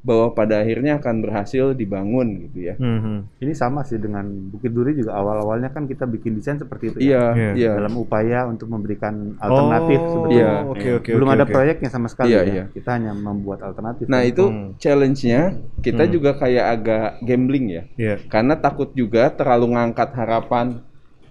[0.00, 2.74] bahwa pada akhirnya akan berhasil dibangun gitu ya.
[2.76, 3.18] Hmm, hmm.
[3.38, 7.36] Ini sama sih dengan Bukit Duri juga awal-awalnya kan kita bikin desain seperti itu Iya,
[7.36, 7.50] Iya.
[7.52, 7.72] iya.
[7.76, 10.40] Dalam upaya untuk memberikan alternatif Oh, sebetulnya.
[10.40, 10.52] Iya.
[10.66, 11.52] Oke, oke, Belum oke, ada oke.
[11.52, 12.48] proyeknya sama sekali Iya, ya.
[12.48, 12.64] iya.
[12.72, 14.08] Kita hanya membuat alternatif.
[14.08, 14.72] Nah itu Hmm.
[14.80, 15.40] challenge-nya
[15.78, 16.12] kita Hmm.
[16.12, 18.16] juga kayak agak gambling ya, Iya.
[18.26, 20.80] karena takut juga terlalu ngangkat harapan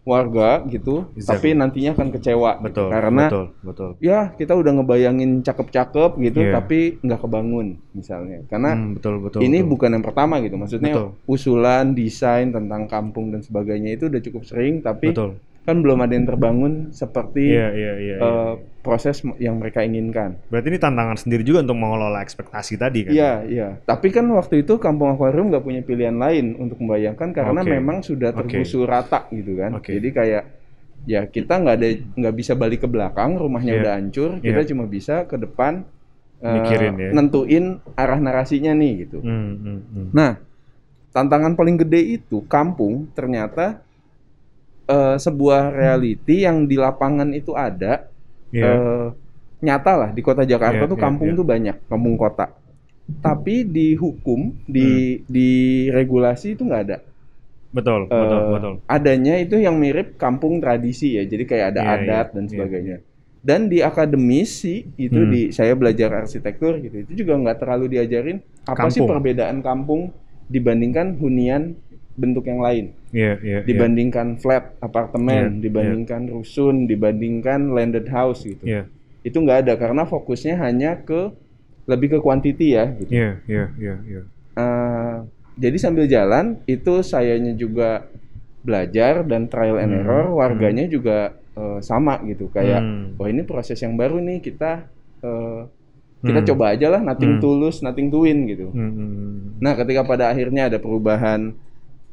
[0.10, 1.30] warga gitu, Exactly.
[1.30, 2.52] tapi nantinya akan kecewa.
[2.58, 2.66] gitu.
[2.66, 2.88] Betul.
[2.90, 3.90] Karena betul, betul.
[4.02, 6.54] ya kita udah ngebayangin cakep-cakep gitu, Iya.
[6.58, 8.42] tapi nggak kebangun misalnya.
[8.50, 9.40] Karena Hmm, betul, betul.
[9.46, 9.70] ini betul.
[9.70, 11.10] bukan yang pertama gitu, maksudnya Betul.
[11.26, 15.38] usulan desain tentang kampung dan sebagainya itu udah cukup sering, tapi betul.
[15.70, 18.16] Kan belum ada yang terbangun seperti Iya, iya, iya.
[18.18, 18.54] eh, iya.
[18.82, 20.42] proses yang mereka inginkan.
[20.50, 23.14] Berarti ini tantangan sendiri juga untuk mengelola ekspektasi tadi kan?
[23.14, 23.68] Iya, iya.
[23.86, 27.70] Tapi kan waktu itu Kampung Akuarium nggak punya pilihan lain untuk membayangkan karena Oke.
[27.70, 29.78] memang sudah tergusur rata gitu kan.
[29.78, 29.94] Oke.
[29.94, 30.44] Jadi kayak
[31.06, 33.82] ya kita nggak ada nggak bisa balik ke belakang, rumahnya Iya.
[33.86, 34.70] udah hancur, kita Iya.
[34.74, 35.86] cuma bisa ke depan
[36.40, 37.10] eh, Mikirin ya.
[37.12, 39.20] nentuin arah narasinya nih gitu.
[39.20, 40.08] Hmm, hmm, hmm.
[40.16, 40.40] Nah,
[41.12, 43.84] tantangan paling gede itu kampung ternyata
[44.90, 48.10] eh, sebuah reality yang di lapangan itu ada
[48.50, 48.66] Iya.
[48.66, 49.08] eh,
[49.62, 51.38] nyata lah di kota Jakarta Iya, tuh iya, kampung iya.
[51.38, 52.46] tuh banyak kampung kota.
[53.20, 55.26] Tapi di hukum, di Hmm.
[55.28, 55.50] di
[55.90, 56.98] regulasi itu nggak ada.
[57.70, 58.74] betul, betul, Eh, betul.
[58.90, 62.50] Adanya itu yang mirip kampung tradisi ya, jadi kayak ada Iya, adat iya, dan iya,
[62.50, 62.98] sebagainya.
[63.40, 65.32] Dan di akademisi itu Hmm.
[65.32, 69.10] di saya belajar arsitektur gitu, itu juga nggak terlalu diajarin apa sih Kampung.
[69.14, 70.02] perbedaan kampung
[70.50, 71.78] dibandingkan hunian
[72.18, 73.66] bentuk yang lain, Iya, iya, iya.
[73.66, 78.66] dibandingkan flat apartemen, Iya, dibandingkan rusun, dibandingkan landed house gitu.
[78.66, 78.86] Iya,
[79.26, 81.34] Itu nggak ada karena fokusnya hanya ke
[81.90, 83.10] lebih ke quantity ya gitu.
[83.12, 84.22] iya, iya, iya, iya.
[84.60, 85.18] Eh,
[85.58, 88.06] jadi sambil jalan itu sayanya juga
[88.62, 93.18] belajar dan trial and Hmm, error, warganya juga eh, sama gitu kayak Hmm.
[93.20, 94.88] wah ini proses yang baru nih kita
[95.26, 95.62] eh,
[96.24, 96.50] kita Hmm.
[96.54, 97.42] coba aja lah nothing Hmm.
[97.44, 98.72] tulus, nothing to win gitu.
[98.76, 99.42] Hmm, hmm, hmm.
[99.64, 101.56] Nah, ketika pada akhirnya ada perubahan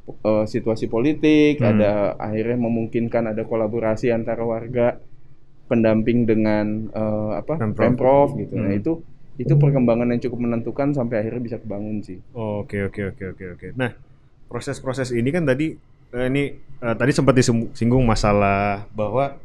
[0.07, 1.77] eh, situasi politik, Hmm.
[1.77, 4.99] ada akhirnya memungkinkan ada kolaborasi antara warga
[5.67, 7.75] pendamping dengan eh, apa Pemprov.
[7.77, 8.55] pemprov gitu.
[8.55, 8.79] Nah, Hmm.
[8.79, 8.93] itu
[9.37, 12.23] itu perkembangan yang cukup menentukan sampai akhirnya bisa kebangun sih.
[12.33, 13.67] Oke oke oke oke oke.
[13.77, 13.93] Nah
[14.47, 15.77] proses-proses ini kan tadi
[16.09, 19.37] eh, ini eh, tadi sempat disinggung masalah bahwa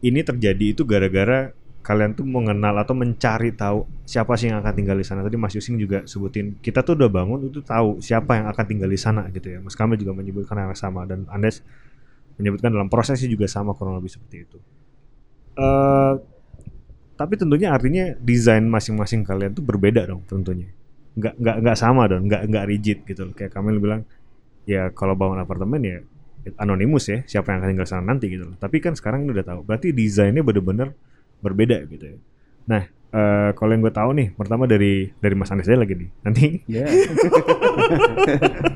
[0.00, 4.94] ini terjadi itu gara-gara kalian tuh mengenal atau mencari tahu siapa sih yang akan tinggal
[4.94, 5.26] di sana.
[5.26, 8.86] Tadi Mas Yusing juga sebutin kita tuh udah bangun itu tahu siapa yang akan tinggal
[8.86, 9.58] di sana gitu ya.
[9.58, 11.60] Mas Kamil juga menyebutkan yang sama dan Andes
[12.38, 14.58] menyebutkan dalam prosesnya juga sama kurang lebih seperti itu.
[15.58, 16.14] Eh
[17.22, 20.66] tapi tentunya artinya desain masing-masing kalian tuh berbeda dong tentunya
[21.14, 24.02] nggak nggak nggak sama dong nggak nggak rigid gitu kayak Kamil bilang
[24.64, 25.98] ya kalau bangun apartemen ya
[26.58, 29.92] anonimus ya siapa yang akan tinggal sana nanti gitu tapi kan sekarang udah tahu berarti
[29.92, 30.96] desainnya bener-bener
[31.42, 32.18] berbeda gitu ya
[32.64, 36.08] nah eh, kalau yang gue tahu nih pertama dari dari Mas Anies aja lagi nih
[36.22, 36.86] nanti Ya.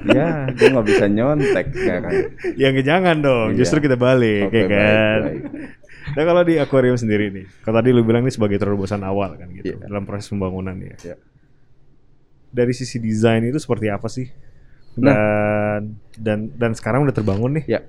[0.07, 1.66] ya, gue nggak bisa nyontek
[2.57, 3.59] ya nggak jangan dong Iya.
[3.59, 6.14] justru kita balik Oke, ya kan baik, baik.
[6.14, 9.48] nah kalau di akuarium sendiri nih kalau tadi lu bilang ini sebagai terobosan awal kan
[9.52, 9.87] gitu Iya.
[9.88, 11.16] dalam proses pembangunan ya Iya.
[12.50, 14.29] dari sisi desain itu seperti apa sih
[14.96, 15.12] Nah.
[15.12, 15.83] dan
[16.16, 17.81] dan dan sekarang udah terbangun nih Ya.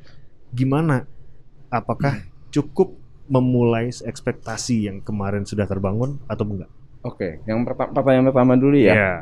[0.52, 1.08] gimana
[1.68, 6.72] apakah cukup memulai ekspektasi yang kemarin sudah terbangun atau enggak
[7.04, 8.92] Oke, yang pertama pertanyaan pertama dulu ya.
[8.92, 9.14] Iya.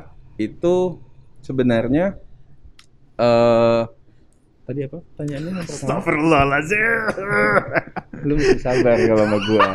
[0.41, 0.97] Itu
[1.39, 2.17] sebenarnya
[3.15, 3.81] eh
[4.65, 4.97] tadi apa?
[5.05, 5.85] Pertanyaannya yang pertama.
[5.85, 6.89] Astagfirullahaladzim
[8.25, 9.67] Lu mesti sabar kalau sama gua.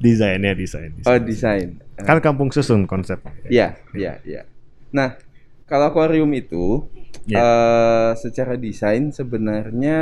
[0.00, 1.12] desainnya desain, desain.
[1.12, 1.68] Oh, desain.
[1.98, 4.42] kan kampung susun konsep Iya, iya, iya.
[4.88, 5.18] Nah,
[5.64, 6.88] kalau akuarium itu
[7.28, 7.36] Ya.
[7.36, 10.00] eh secara desain sebenarnya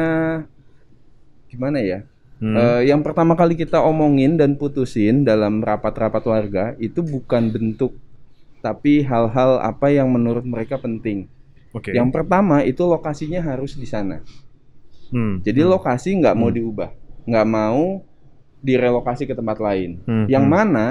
[1.49, 2.07] gimana ya?
[2.37, 2.53] Hmm.
[2.53, 7.97] Eh, yang pertama kali kita omongin dan putusin dalam rapat-rapat warga itu bukan bentuk,
[8.61, 11.33] tapi hal-hal apa yang menurut mereka penting.
[11.73, 14.21] oke Yang pertama itu lokasinya harus di sana.
[15.09, 15.41] Hmm.
[15.41, 15.71] Jadi Hmm.
[15.73, 16.57] lokasi nggak mau Hmm.
[16.57, 16.91] diubah,
[17.25, 18.05] nggak mau
[18.59, 20.03] direlokasi ke tempat lain.
[20.05, 20.53] Hmm, Yang hmm.
[20.53, 20.87] mana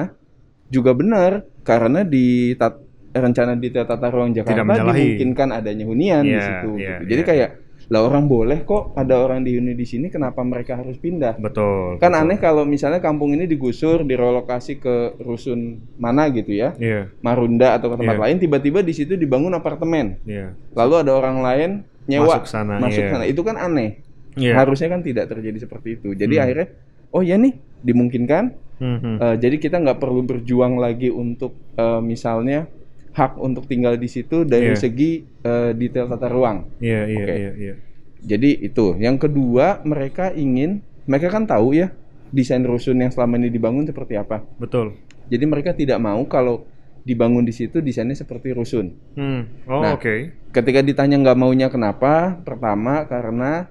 [0.65, 1.31] juga benar
[1.61, 2.81] karena di tat-
[3.11, 6.69] rencana di tata ruang Jakarta dimungkinkan adanya hunian di Iya, situ.
[6.75, 7.03] iya, gitu.
[7.15, 7.27] Jadi iya.
[7.27, 7.49] kayak
[7.85, 11.37] lah orang boleh kok ada orang di huni di sini, kenapa mereka harus pindah?
[11.37, 12.21] betul Kan betul.
[12.25, 17.93] aneh kalau misalnya kampung ini digusur, direlokasi ke rusun mana gitu ya, iya Marunda atau
[17.93, 18.23] ke tempat Iya.
[18.25, 21.69] lain, tiba-tiba di situ dibangun apartemen, iya lalu ada orang lain
[22.05, 23.11] nyewa masuk sana masuk iya.
[23.13, 24.01] sana, itu kan aneh.
[24.35, 24.51] Iya.
[24.59, 26.11] Harusnya kan tidak terjadi seperti itu.
[26.11, 26.43] Jadi Hmm.
[26.43, 26.67] akhirnya,
[27.09, 28.51] oh ya nih dimungkinkan.
[28.75, 29.15] Hmm.
[29.15, 32.67] Eh, jadi kita nggak perlu berjuang lagi untuk eh, misalnya
[33.15, 34.77] hak untuk tinggal di situ dari Iya.
[34.77, 36.67] segi eh, detail tata ruang.
[36.77, 37.73] iya iya iya iya
[38.19, 38.97] Jadi itu.
[38.97, 41.93] Yang kedua, mereka ingin, mereka kan tahu ya
[42.29, 44.41] desain rusun yang selama ini dibangun seperti apa.
[44.57, 46.65] betul Jadi mereka tidak mau kalau
[47.01, 48.97] dibangun di situ desainnya seperti rusun.
[49.13, 49.69] hmm.
[49.69, 53.69] oh Nah, oke Ketika ditanya nggak maunya kenapa, pertama karena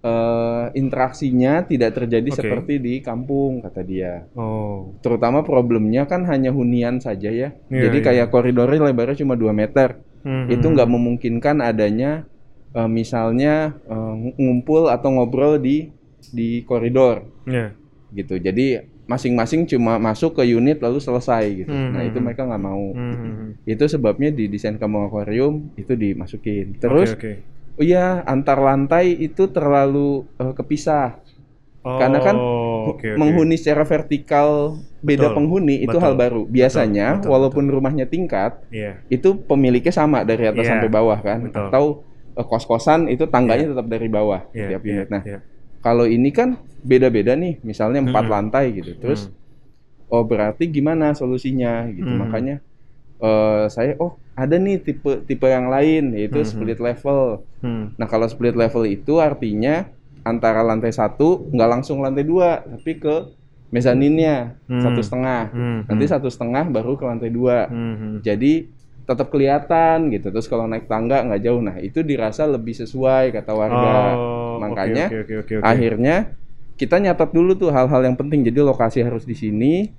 [0.00, 2.38] eh, interaksinya tidak terjadi Oke.
[2.40, 4.24] seperti di kampung kata dia.
[4.34, 7.52] oh Terutama problemnya kan hanya hunian saja ya.
[7.68, 8.06] Iya, Jadi iya.
[8.06, 10.00] kayak koridornya lebarnya cuma 2 meter.
[10.20, 10.74] Hmm, Itu hmm.
[10.76, 12.24] nggak memungkinkan adanya
[12.72, 15.92] eh, misalnya eh, ngumpul atau ngobrol di
[16.32, 17.72] di koridor Iya.
[18.12, 18.36] gitu.
[18.40, 21.72] Jadi masing-masing cuma masuk ke unit lalu selesai gitu.
[21.74, 22.26] Hmm, Nah, hmm, itu hmm.
[22.30, 22.84] mereka nggak mau.
[22.94, 23.50] Hmm, hmm, hmm.
[23.66, 26.78] Itu sebabnya di desain kampung akuarium itu dimasukin.
[26.78, 27.32] Terus oke.
[27.80, 31.16] Oh iya antar lantai itu terlalu eh, kepisah.
[31.80, 33.16] Karena kan Oh, oke, oke.
[33.16, 36.42] Menghuni secara vertikal beda Betul, penghuni itu betul, hal baru.
[36.44, 39.00] Biasanya betul, walaupun rumahnya tingkat Iya.
[39.08, 41.66] itu pemiliknya sama dari atas Iya, sampai bawah kan betul.
[41.72, 41.84] atau
[42.36, 45.08] eh, kos-kosan itu tangganya tetap dari bawah Iya, tiap iya, unit.
[45.08, 45.38] Nah, iya.
[45.80, 48.32] kalau ini kan beda-beda nih, misalnya empat Hmm.
[48.32, 48.92] lantai gitu.
[49.00, 49.32] Terus
[50.12, 52.08] oh berarti gimana solusinya gitu.
[52.08, 52.20] Hmm.
[52.28, 52.60] Makanya
[53.24, 56.48] eh, saya oh ada nih tipe tipe yang lain yaitu Hmm.
[56.48, 57.44] split level.
[57.60, 57.92] Hmm.
[57.94, 59.86] Nah kalau split level itu artinya
[60.20, 63.16] antara lantai satu nggak langsung lantai dua, tapi ke
[63.68, 64.82] mezaninnya Hmm.
[64.82, 65.42] satu setengah.
[65.52, 65.80] Hmm.
[65.86, 67.68] Nanti satu setengah baru ke lantai dua.
[67.68, 68.18] Hmm.
[68.20, 68.66] Jadi
[69.04, 70.30] tetap kelihatan gitu.
[70.30, 71.58] Terus kalau naik tangga nggak jauh.
[71.58, 74.14] Nah itu dirasa lebih sesuai kata warga.
[74.14, 75.64] Oh, Makanya oke, oke, oke, oke.
[75.66, 76.16] Akhirnya
[76.76, 78.40] kita nyatat dulu tuh hal-hal yang penting.
[78.42, 79.90] Jadi lokasi harus di sini,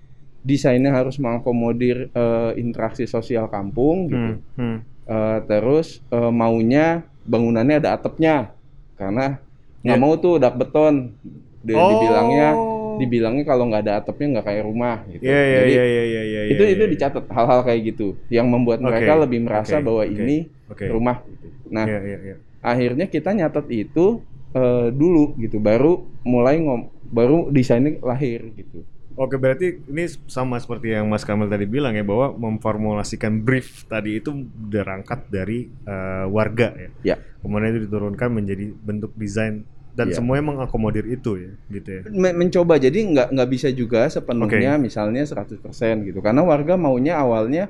[0.41, 4.33] desainnya harus mengakomodir eh, interaksi sosial kampung gitu.
[4.57, 4.57] Hmm.
[4.57, 4.77] Hmm.
[5.05, 8.53] Eh, terus eh, maunya bangunannya ada atapnya
[8.97, 9.37] karena
[9.81, 10.01] nggak Ya.
[10.01, 11.13] mau tuh dak beton.
[11.61, 11.93] Di- Oh.
[11.93, 12.47] Dibilangnya
[12.91, 15.23] dibilangnya kalau nggak ada atapnya nggak kayak rumah gitu.
[15.25, 16.41] Iya, iya, Jadi iya, iya, iya, iya.
[16.53, 16.91] itu iya, itu iya.
[16.91, 20.37] dicatat hal-hal kayak gitu yang membuat Oke, mereka lebih merasa oke, bahwa oke, ini
[20.69, 20.85] Oke.
[20.89, 21.47] rumah gitu.
[21.69, 22.35] Nah, Iya, iya, iya.
[22.61, 28.83] akhirnya kita nyatet itu eh, dulu gitu baru mulai ngom baru desainnya lahir gitu.
[29.13, 34.17] Oke, berarti ini sama seperti yang Mas Kamil tadi bilang ya bahwa memformulasikan brief tadi
[34.17, 36.89] itu berangkat dari eh, warga ya.
[37.03, 37.15] Ya.
[37.41, 40.15] Kemudian itu diturunkan menjadi bentuk desain dan Ya.
[40.15, 42.01] semuanya mengakomodir itu ya, gitu ya.
[42.07, 47.67] Men- mencoba jadi nggak nggak bisa juga sepenuhnya misalnya 100% gitu karena warga maunya awalnya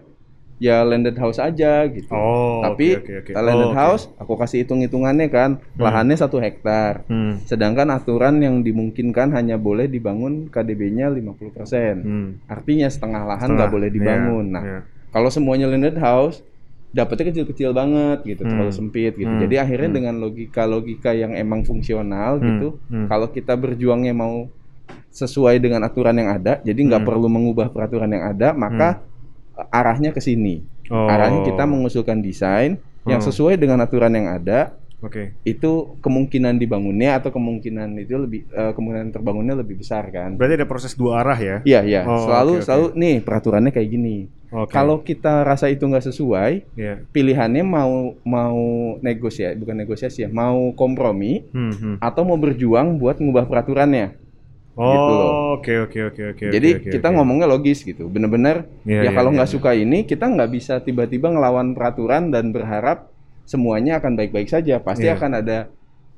[0.62, 2.14] ya landed house aja gitu.
[2.14, 3.42] Oh, Tapi oke, oke, oke.
[3.42, 7.02] landed Oh, house aku kasih hitung-hitungannya kan lahannya satu hektar.
[7.10, 7.42] Hmm.
[7.50, 12.06] Sedangkan aturan yang dimungkinkan hanya boleh dibangun KDB-nya 50%.
[12.06, 12.28] Hmm.
[12.46, 14.46] Artinya setengah lahan nggak boleh dibangun.
[14.48, 14.80] iya, nah, iya.
[15.10, 16.46] kalau semuanya landed house
[16.94, 18.52] dapatnya kecil-kecil banget gitu, Hmm.
[18.54, 19.34] terlalu sempit gitu.
[19.34, 19.42] Hmm.
[19.42, 19.98] Jadi akhirnya Hmm.
[19.98, 22.46] dengan logika-logika yang emang fungsional Hmm.
[22.46, 23.10] gitu, Hmm.
[23.10, 24.46] kalau kita berjuangnya mau
[25.10, 27.10] sesuai dengan aturan yang ada, jadi nggak Hmm.
[27.10, 29.04] perlu mengubah peraturan yang ada, maka
[29.70, 30.64] arahnya ke sini.
[30.88, 31.08] Oh.
[31.08, 33.28] Arahnya kita mengusulkan desain yang Hmm.
[33.28, 35.34] sesuai dengan aturan yang ada, Oke.
[35.42, 40.38] itu kemungkinan dibangunnya atau kemungkinan itu lebih eh, kemungkinan terbangunnya lebih besar kan.
[40.38, 41.58] Berarti ada proses dua arah ya?
[41.64, 42.66] Iya iya, Oh, selalu oke, oke.
[42.68, 44.18] selalu nih peraturannya kayak gini.
[44.52, 44.70] Oke.
[44.70, 47.00] Kalau kita rasa itu nggak sesuai, ya.
[47.08, 48.60] pilihannya mau mau
[49.00, 51.96] negosiasi, bukan negosiasi ya, mau kompromi Hmm, hmm.
[51.98, 54.20] atau mau berjuang buat ngubah peraturannya.
[54.82, 55.32] Oh, Gitu loh.
[55.56, 56.46] oke oke oke oke.
[56.50, 57.16] Jadi oke, oke, kita oke.
[57.16, 59.56] ngomongnya logis gitu, bener-bener Iya, ya iya, kalau iya, nggak iya.
[59.56, 63.14] suka ini kita nggak bisa tiba-tiba ngelawan peraturan dan berharap
[63.46, 64.82] semuanya akan baik-baik saja.
[64.82, 65.16] Pasti Iya.
[65.16, 65.58] akan ada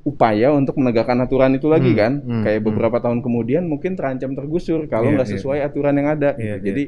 [0.03, 2.13] upaya untuk menegakkan aturan itu lagi Hmm, kan.
[2.19, 2.67] hmm, Kayak hmm.
[2.71, 5.35] beberapa tahun kemudian mungkin terancam tergusur kalau Iya, nggak iya.
[5.35, 6.29] sesuai aturan yang ada.
[6.35, 6.47] Iya, gitu.
[6.47, 6.55] iya.
[6.63, 6.83] Jadi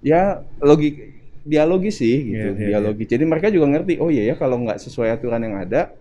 [0.00, 0.20] ya
[0.60, 0.94] logik
[1.42, 3.08] dialogis sih gitu, Iya, iya, dialogis.
[3.08, 5.92] Jadi mereka juga ngerti, oh iya ya kalau nggak sesuai aturan yang ada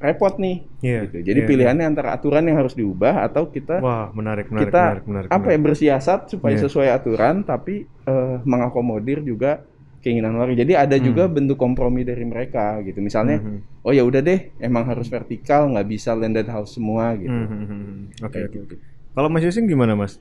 [0.00, 0.56] repot nih.
[0.80, 1.16] Iya, gitu.
[1.20, 5.04] Jadi iya, pilihannya antara aturan yang harus diubah atau kita Wah, menarik menarik kita menarik
[5.06, 5.28] menarik.
[5.28, 6.64] apa ya bersiasat supaya Iya.
[6.66, 9.60] sesuai aturan tapi eh, mengakomodir juga
[10.00, 10.56] keinginan warga.
[10.56, 11.04] Jadi ada Hmm.
[11.04, 13.04] juga bentuk kompromi dari mereka gitu.
[13.04, 13.84] Misalnya, Mhm.
[13.84, 17.28] oh ya udah deh, emang harus vertikal, nggak bisa landed house semua gitu.
[17.28, 18.24] Hmm, hmm, hmm, hmm.
[18.24, 18.76] Oke oke oke.
[19.12, 20.16] Kalau Mas Yusing gimana Mas?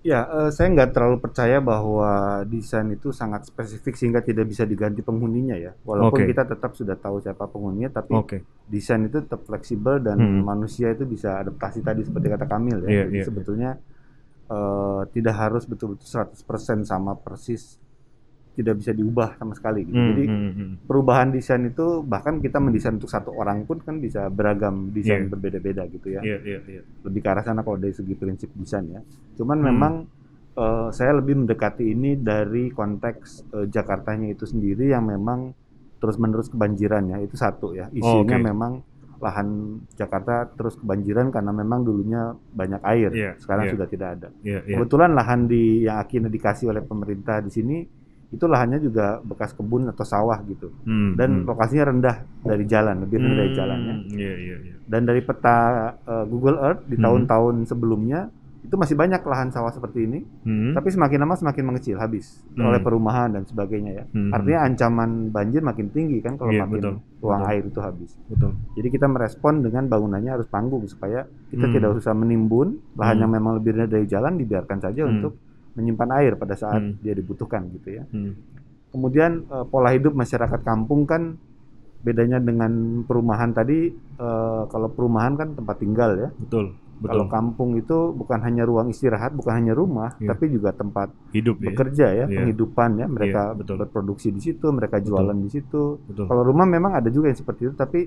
[0.00, 5.04] Ya, eh, saya nggak terlalu percaya bahwa desain itu sangat spesifik sehingga tidak bisa diganti
[5.04, 5.76] penghuninya ya.
[5.84, 6.30] Walaupun Oke.
[6.32, 8.40] kita tetap sudah tahu siapa penghuninya, tapi Oke.
[8.64, 10.40] desain itu tetap fleksibel dan Hmm.
[10.40, 12.88] manusia itu bisa adaptasi tadi seperti kata Kamil ya.
[12.88, 13.70] Iya, Jadi iya, sebetulnya
[14.50, 17.76] eh, tidak harus betul-betul 100% sama persis
[18.50, 19.94] tidak bisa diubah sama sekali gitu.
[19.94, 20.70] Hmm, Jadi hmm, hmm.
[20.84, 25.30] perubahan desain itu bahkan kita mendesain untuk satu orang pun kan bisa beragam desain Iya.
[25.30, 26.82] berbeda-beda gitu ya Iya iya iya.
[27.02, 29.00] lebih ke arah sana kalau dari segi prinsip desain ya.
[29.34, 29.66] Cuman Hmm.
[29.66, 29.92] memang
[30.50, 35.54] eh, saya lebih mendekati ini dari konteks eh, Jakartanya itu sendiri yang memang
[35.96, 37.18] terus-menerus kebanjiran ya.
[37.18, 37.86] Itu satu ya.
[37.90, 38.44] Isunya oke.
[38.44, 38.72] memang
[39.20, 39.48] lahan
[39.94, 43.10] Jakarta terus kebanjiran karena memang dulunya banyak air.
[43.12, 43.72] Iya, Sekarang iya.
[43.72, 44.28] sudah tidak ada.
[44.42, 44.76] Iya iya.
[44.76, 47.76] Kebetulan lahan di yang akhirnya dikasih oleh pemerintah di sini
[48.30, 50.70] itu lahannya juga bekas kebun atau sawah gitu.
[50.82, 51.46] Hmm, Dan hmm.
[51.46, 54.74] lokasinya rendah dari jalan, lebih rendah dari Hmm, jalannya Iya iya iya.
[54.86, 55.58] dan dari peta
[56.00, 57.04] eh, Google Earth di Hmm.
[57.04, 60.76] tahun-tahun sebelumnya itu masih banyak lahan sawah seperti ini, Hmm.
[60.76, 62.70] tapi semakin lama semakin mengecil habis Hmm.
[62.70, 64.04] oleh perumahan dan sebagainya ya.
[64.06, 64.30] Hmm.
[64.30, 67.50] Artinya ancaman banjir makin tinggi kan kalau Iya, makin betul, ruang betul.
[67.50, 68.10] air itu habis.
[68.28, 68.52] betul.
[68.76, 71.74] Jadi kita merespon dengan bangunannya harus panggung supaya kita Hmm.
[71.74, 73.22] tidak usah menimbun lahan Hmm.
[73.26, 75.12] yang memang lebih rendah dari jalan dibiarkan saja Hmm.
[75.16, 75.32] untuk
[75.80, 77.00] menyimpan air pada saat Hmm.
[77.00, 78.04] dia dibutuhkan gitu ya.
[78.06, 78.36] Hmm.
[78.90, 81.40] Kemudian eh, pola hidup masyarakat kampung kan
[82.00, 82.72] bedanya dengan
[83.04, 86.28] perumahan tadi eh, kalau perumahan kan tempat tinggal ya.
[86.36, 87.16] Betul betul.
[87.16, 90.36] Kalau kampung itu bukan hanya ruang istirahat, bukan hanya rumah, Iya.
[90.36, 91.72] tapi juga tempat Hidup ya.
[91.72, 92.36] bekerja ya, Iya.
[92.44, 93.06] penghidupan ya.
[93.08, 93.76] Mereka Iya, betul.
[93.80, 95.96] berproduksi di situ, mereka jualan di situ.
[96.04, 96.28] Betul.
[96.28, 98.00] Kalau rumah memang ada juga yang seperti itu, tapi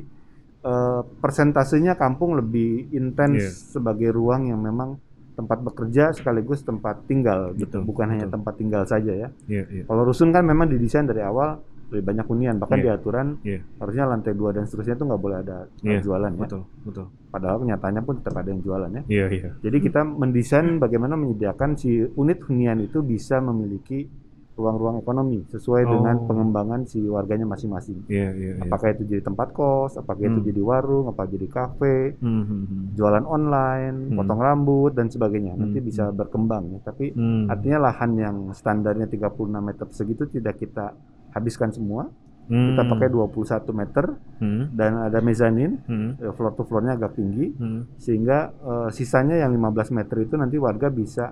[0.63, 3.51] eh, persentasenya kampung lebih intens Iya.
[3.75, 4.95] sebagai ruang yang memang
[5.33, 8.35] tempat bekerja sekaligus tempat tinggal gitu, Betul, bukan hanya betul.
[8.37, 9.29] tempat tinggal saja ya.
[9.45, 9.83] Iya iya.
[9.83, 11.57] Kalau rusun kan memang didesain dari awal
[11.89, 12.83] lebih banyak hunian bahkan Iya.
[12.83, 13.59] di aturan Iya.
[13.77, 17.05] harusnya lantai dua dan seterusnya itu nggak boleh ada Iya, jualan ya Betul, betul.
[17.29, 19.49] padahal kenyataannya pun tetap ada yang jualan ya Iya, iya.
[19.61, 24.09] jadi kita mendesain bagaimana menyediakan si unit hunian itu bisa memiliki
[24.53, 25.91] ruang-ruang ekonomi sesuai Oh.
[25.91, 28.61] dengan pengembangan si warganya masing-masing Iya, iya, iya.
[28.61, 30.47] apakah itu jadi tempat kos apakah itu Hmm.
[30.47, 32.83] jadi warung apa jadi kafe Hmm, hmm, hmm.
[32.93, 34.15] jualan online Hmm.
[34.15, 36.15] potong rambut dan sebagainya nanti Hmm, bisa hmm.
[36.15, 37.49] berkembang ya tapi Hmm.
[37.49, 40.93] artinya lahan yang standarnya 36 meter persegi itu tidak kita
[41.31, 42.05] habiskan semua
[42.43, 42.69] Hmm.
[42.69, 44.05] kita pakai 21 meter
[44.37, 44.69] Hmm.
[44.69, 46.13] dan ada mezanin Hmm.
[46.15, 47.89] eh, floor to floornya agak tinggi Hmm.
[47.95, 51.31] sehingga eh, sisanya yang 15 meter itu nanti warga bisa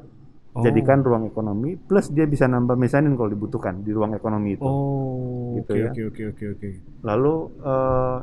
[0.52, 0.60] Oh.
[0.62, 5.56] jadikan ruang ekonomi plus dia bisa nambah mezanin kalau dibutuhkan di ruang ekonomi itu Oh,
[5.56, 5.92] Gitu oke, ya.
[5.92, 6.70] oke, oke, oke, oke.
[7.02, 7.34] lalu
[7.64, 8.18] eh,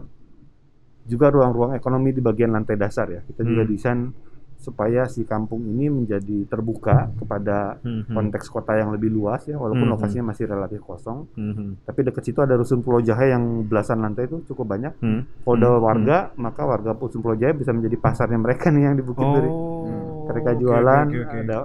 [1.08, 3.72] juga ruang-ruang ekonomi di bagian lantai dasar ya kita juga Hmm.
[3.72, 4.00] desain
[4.58, 8.12] supaya si kampung ini menjadi terbuka kepada Hmm, hmm.
[8.12, 11.70] konteks kota yang lebih luas ya walaupun Hmm, lokasinya masih relatif kosong Hmm, hmm.
[11.86, 15.24] tapi dekat situ ada rusun Pulau Jahe yang belasan lantai itu cukup banyak Hmm.
[15.46, 18.96] kalau ada Hmm, warga maka warga rusun Pulau Jahe bisa menjadi pasarnya mereka nih yang
[18.98, 19.86] di Bukit Duri Oh,
[20.28, 21.38] mereka oke, jualan oke, oke, oke.
[21.42, 21.56] ada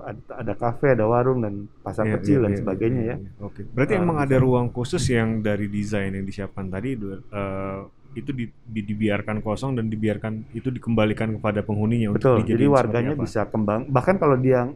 [0.42, 1.54] ada kafe ada warung dan
[1.86, 3.32] pasar Iya, kecil iya, dan iya, sebagainya iya, ya iya.
[3.44, 3.62] Oke.
[3.76, 4.26] Berarti Eh, emang bisa.
[4.28, 7.80] ada ruang khusus yang dari desain yang disiapkan tadi eh,
[8.14, 13.16] itu di, di- dibiarkan kosong dan dibiarkan itu dikembalikan kepada penghuninya betul untuk jadi warganya
[13.18, 14.70] bisa kembang bahkan kalau dia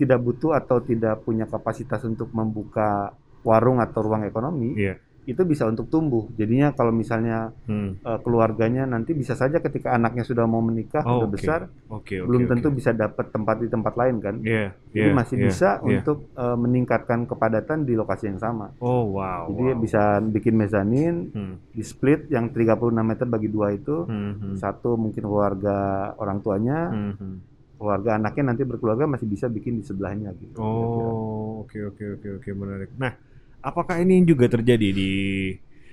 [0.00, 3.12] tidak butuh atau tidak punya kapasitas untuk membuka
[3.44, 4.96] warung atau ruang ekonomi Iya.
[5.22, 7.96] Itu bisa untuk tumbuh jadinya kalau misalnya Hmm.
[7.96, 11.34] eh, keluarganya nanti bisa saja ketika anaknya sudah mau menikah Oh, sudah oke.
[11.34, 12.24] besar Oke, oke.
[12.24, 12.50] belum oke.
[12.50, 15.82] tentu bisa dapat tempat di tempat lain kan Iya, jadi iya, masih iya, bisa iya.
[15.94, 19.48] untuk eh, meningkatkan kepadatan di lokasi yang sama Oh, wow.
[19.48, 19.78] jadi wow.
[19.78, 21.54] bisa bikin mezanin Hmm.
[21.68, 24.54] di split yang 36 meter bagi dua itu Hmm, hmm.
[24.56, 25.78] satu mungkin keluarga
[26.16, 27.36] orang tuanya Hmm, hmm.
[27.76, 32.48] keluarga anaknya nanti berkeluarga masih bisa bikin di sebelahnya gitu Oh, oke oke oke oke
[32.50, 32.88] menarik.
[32.94, 33.12] Nah,
[33.60, 35.10] apakah ini juga terjadi di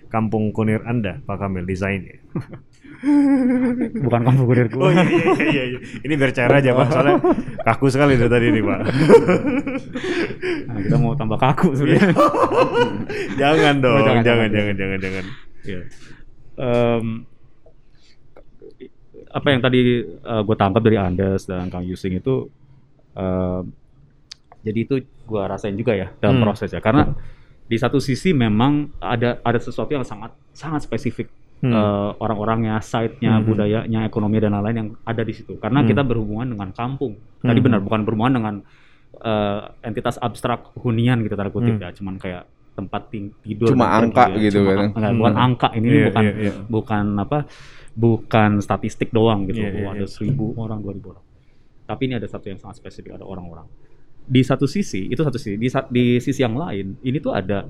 [0.07, 2.17] kampung kunir Anda, Pak Kamil desainnya?
[4.01, 4.89] Bukan kampung kurir Oh gua.
[4.89, 5.63] iya iya iya, iya.
[5.69, 5.79] iya.
[6.01, 7.15] Ini cair aja Pak, soalnya
[7.61, 8.79] kaku sekali dari tadi nih Pak.
[10.67, 12.11] Nah, kita mau tambah kaku sebenarnya.
[13.41, 14.75] jangan dong, Oh, jangan jangan, jangan jangan.
[14.75, 15.25] jangan jangan.
[15.63, 15.81] Iya.
[16.57, 17.05] Em,
[19.27, 19.79] apa yang tadi
[20.41, 22.49] gue tangkap dari Andes dan Kang Yusing itu
[23.13, 23.63] em,
[24.61, 26.45] jadi itu gue rasain juga ya dalam Hmm.
[26.49, 27.13] proses ya karena
[27.67, 31.73] di satu sisi memang ada ada sesuatu yang sangat sangat spesifik Hmm.
[31.73, 33.45] eh, orang-orangnya, site-nya, Hmm.
[33.45, 35.89] budayanya, ekonomi dan lain-lain yang ada di situ karena Hmm.
[35.89, 37.65] kita berhubungan dengan kampung tadi Hmm.
[37.65, 38.55] benar bukan berhubungan dengan
[39.17, 41.81] eh, entitas abstrak hunian gitu tanda kutip Hmm.
[41.81, 43.09] ya cuman kayak tempat
[43.41, 44.37] tidur Cuma angka ya.
[44.37, 44.87] gitu Cuma kan.
[44.93, 45.45] enggak, bukan Hmm.
[45.49, 46.53] angka ini Iya, bukan iya, iya.
[46.69, 47.37] bukan apa
[47.97, 50.13] bukan statistik doang gitu Iya, iya, oh, ada iya.
[50.13, 51.25] seribu orang dua ribu orang
[51.83, 53.65] tapi ini ada satu yang sangat spesifik ada orang-orang
[54.27, 57.63] di satu sisi itu satu sisi di, di sisi yang lain ini tuh ada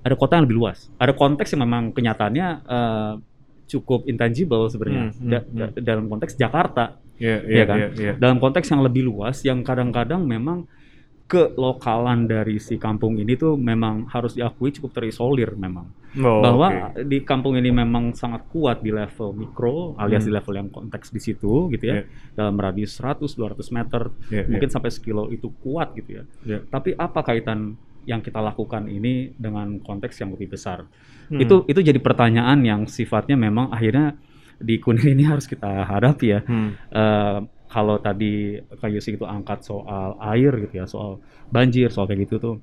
[0.00, 3.12] ada kota yang lebih luas ada konteks yang memang kenyataannya eh,
[3.68, 7.78] cukup intangible sebenarnya Hmm, hmm, Da- da- dalam konteks Jakarta Iya Iya iya kan?
[7.78, 7.88] iya.
[7.94, 8.12] iya.
[8.14, 10.66] dalam konteks yang lebih luas yang kadang-kadang memang
[11.26, 17.04] kelokalan dari si kampung ini tuh memang harus diakui cukup terisolir memang Oh, bahwa oke.
[17.04, 20.28] di kampung ini memang sangat kuat di level mikro alias Hmm.
[20.28, 22.04] di level yang konteks di situ gitu ya Iya.
[22.32, 26.58] dalam radius 100 200 meter Iya, mungkin sampai sekilo itu kuat gitu ya Iya.
[26.64, 30.88] tapi apa kaitan yang kita lakukan ini dengan konteks yang lebih besar
[31.28, 31.38] Hmm.
[31.38, 34.16] itu itu jadi pertanyaan yang sifatnya memang akhirnya
[34.58, 36.72] di Kunir ini harus kita hadapi ya Hmm.
[36.88, 37.38] Eh,
[37.68, 41.20] kalau tadi Kak Yusik itu angkat soal air gitu ya, soal
[41.52, 42.56] banjir, soal kayak gitu tuh.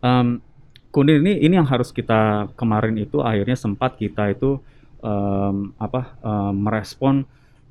[0.00, 0.38] Em,
[0.92, 4.60] Kunir ini ini yang harus kita kemarin itu akhirnya sempat kita itu
[5.00, 7.24] em, apa em, merespon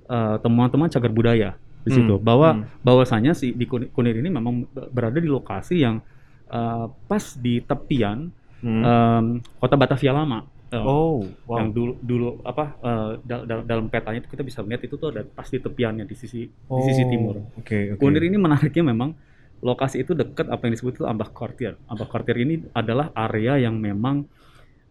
[0.09, 1.49] eh, temuan-temuan cagar budaya
[1.85, 2.81] di Hmm, situ bahwa hmm.
[2.85, 6.01] bahwasanya si di Kunir, Kunir ini memang berada di lokasi yang
[6.49, 8.85] eh, pas di tepian Hmm.
[8.85, 9.25] em,
[9.61, 10.45] kota Batavia lama.
[10.73, 11.65] Eh, oh, wow.
[11.65, 15.11] yang dulu dulu apa eh, dal- dal- dalam petanya itu kita bisa melihat itu tuh
[15.13, 17.43] ada pas di tepiannya di sisi di sisi Oh, timur.
[17.57, 18.09] Oke, oke.
[18.09, 19.13] Kunir ini menariknya memang
[19.61, 21.77] lokasi itu dekat apa yang disebut itu Ambak Quartier.
[21.85, 24.25] Ambak Quartier ini adalah area yang memang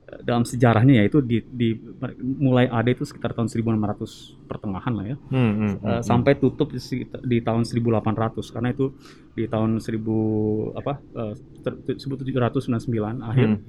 [0.07, 1.75] eh, dalam sejarahnya yaitu di, di
[2.23, 6.01] mulai ada itu sekitar tahun 1600 pertengahan lah ya Hmm, hmm, hmm, hmm.
[6.03, 8.95] sampai tutup di, di tahun 1800 karena itu
[9.31, 13.61] di tahun 1000 apa eh, ter- 1799 akhir Hmm.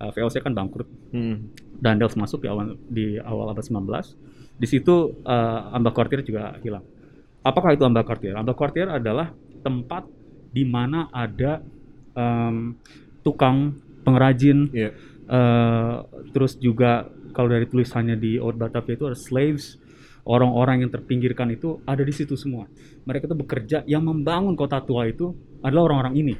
[0.00, 1.50] eh, VOC kan bangkrut Hmm.
[1.80, 4.18] Dandels masuk di awal di awal abad 19.
[4.58, 6.82] Di situ eh, Ambak Quartier juga hilang.
[7.40, 8.34] Apakah itu Ambak Quartier?
[8.34, 9.30] Ambak Quartier adalah
[9.60, 10.04] tempat
[10.50, 11.62] di mana ada
[12.12, 12.74] em,
[13.22, 14.90] tukang pengrajin, Iya.
[15.30, 15.94] eh,
[16.32, 19.78] terus juga kalau dari tulisannya di Old Batavia itu ada slaves,
[20.26, 22.66] orang-orang yang terpinggirkan itu ada di situ semua.
[23.06, 25.32] Mereka itu bekerja, yang membangun kota tua itu
[25.62, 26.34] adalah orang-orang ini.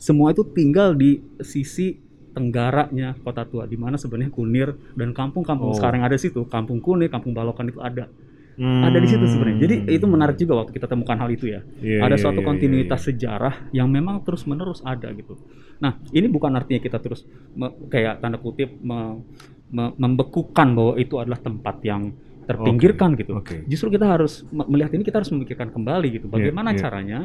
[0.00, 1.94] Semua itu tinggal di sisi
[2.32, 5.76] tenggaranya kota tua di mana sebenarnya Kunir dan kampung-kampung Oh.
[5.76, 8.08] sekarang ada situ, kampung Kunir, kampung Balokan itu ada.
[8.52, 8.84] Hmm.
[8.84, 9.58] Ada di situ sebenarnya.
[9.64, 11.64] Jadi itu menarik juga waktu kita temukan hal itu ya.
[11.80, 15.40] Iya, ada iya, suatu iya, kontinuitas iya, sejarah yang memang terus-menerus ada gitu.
[15.80, 17.24] Nah, ini bukan artinya kita terus
[17.56, 19.24] me- kayak tanda kutip me-
[19.72, 22.12] me- membekukan bahwa itu adalah tempat yang
[22.44, 23.40] terpinggirkan gitu.
[23.40, 23.64] Oke.
[23.64, 26.26] Justru kita harus me- melihat ini kita harus memikirkan kembali gitu.
[26.28, 26.80] Bagaimana iya.
[26.84, 27.18] caranya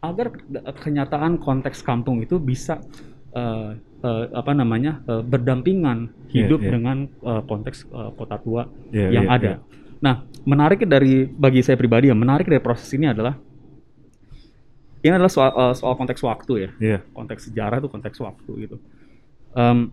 [0.00, 2.80] agar ke- kenyataan konteks kampung itu bisa
[3.32, 3.70] eh,
[4.04, 6.70] eh, apa namanya eh, berdampingan Iya, hidup iya.
[6.72, 9.52] dengan eh, konteks eh, kota tua Iya, yang iya, ada.
[9.52, 9.58] iya.
[10.02, 13.38] Nah, menarik dari bagi saya pribadi ya, menarik dari proses ini adalah
[15.02, 16.98] ini adalah soal eh, soal konteks waktu ya, Iya.
[17.10, 18.76] konteks sejarah itu konteks waktu gitu.
[19.54, 19.90] Em,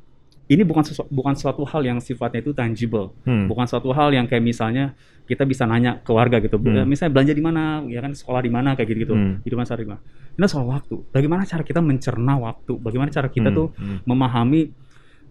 [0.49, 3.45] ini bukan sesu- bukan suatu hal yang sifatnya itu tangible, Hmm.
[3.45, 4.97] bukan suatu hal yang kayak misalnya
[5.29, 6.73] kita bisa nanya ke warga gitu, Hmm.
[6.73, 9.33] Eh, misalnya belanja di mana, ya kan sekolah di mana kayak gitu gitu, Hmm.
[9.45, 10.01] hidupan sehari mana.
[10.33, 11.05] Ini soal waktu.
[11.13, 12.73] Bagaimana cara kita mencerna waktu?
[12.77, 13.97] Bagaimana cara kita Hmm, tuh hmm.
[14.05, 14.61] memahami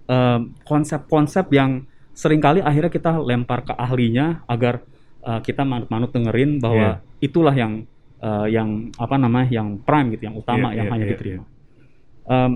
[0.09, 1.85] em, konsep-konsep yang
[2.19, 4.83] sering kali akhirnya kita lempar ke ahlinya agar
[5.23, 7.87] uh, kita manut-manut dengerin bahwa itulah yang
[8.19, 11.45] uh, yang apa namanya yang prime gitu, yang utama Iya, yang iya, hanya iya, diterima.
[12.29, 12.53] Em,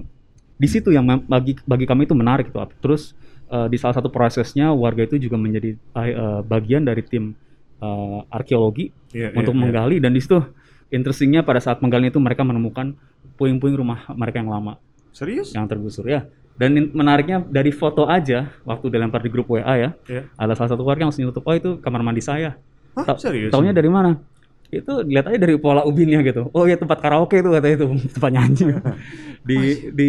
[0.58, 2.58] di situ yang bagi bagi kami itu menarik itu.
[2.82, 3.14] Terus
[3.54, 7.38] uh, di salah satu prosesnya warga itu juga menjadi uh, bagian dari tim
[7.78, 9.62] uh, arkeologi Iya, untuk iya, iya.
[9.68, 10.40] menggali dan di situ
[10.88, 12.96] interestingnya pada saat menggali itu mereka menemukan
[13.36, 14.80] puing-puing rumah mereka yang lama
[15.12, 15.52] Serius?
[15.52, 16.24] yang tergusur ya.
[16.52, 20.22] Dan menariknya dari foto aja waktu dilempar di grup WA ya, Iya.
[20.36, 22.60] ada salah satu warga yang langsung nyeletuk, oh itu kamar mandi saya.
[22.92, 23.48] Hah, Ta- serius?
[23.50, 24.20] Taunya dari mana?
[24.68, 26.48] Itu lihat aja dari pola ubinnya gitu.
[26.52, 27.86] Oh ya tempat karaoke itu katanya itu
[28.16, 28.64] tempat nyanyi.
[29.48, 29.58] di
[29.92, 30.08] di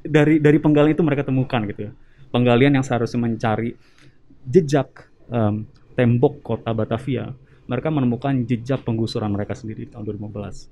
[0.00, 1.92] dari dari penggalian itu mereka temukan gitu ya.
[2.28, 3.72] Penggalian yang seharusnya mencari
[4.44, 7.32] jejak em, tembok kota Batavia,
[7.64, 10.68] mereka menemukan jejak penggusuran mereka sendiri di tahun 2015.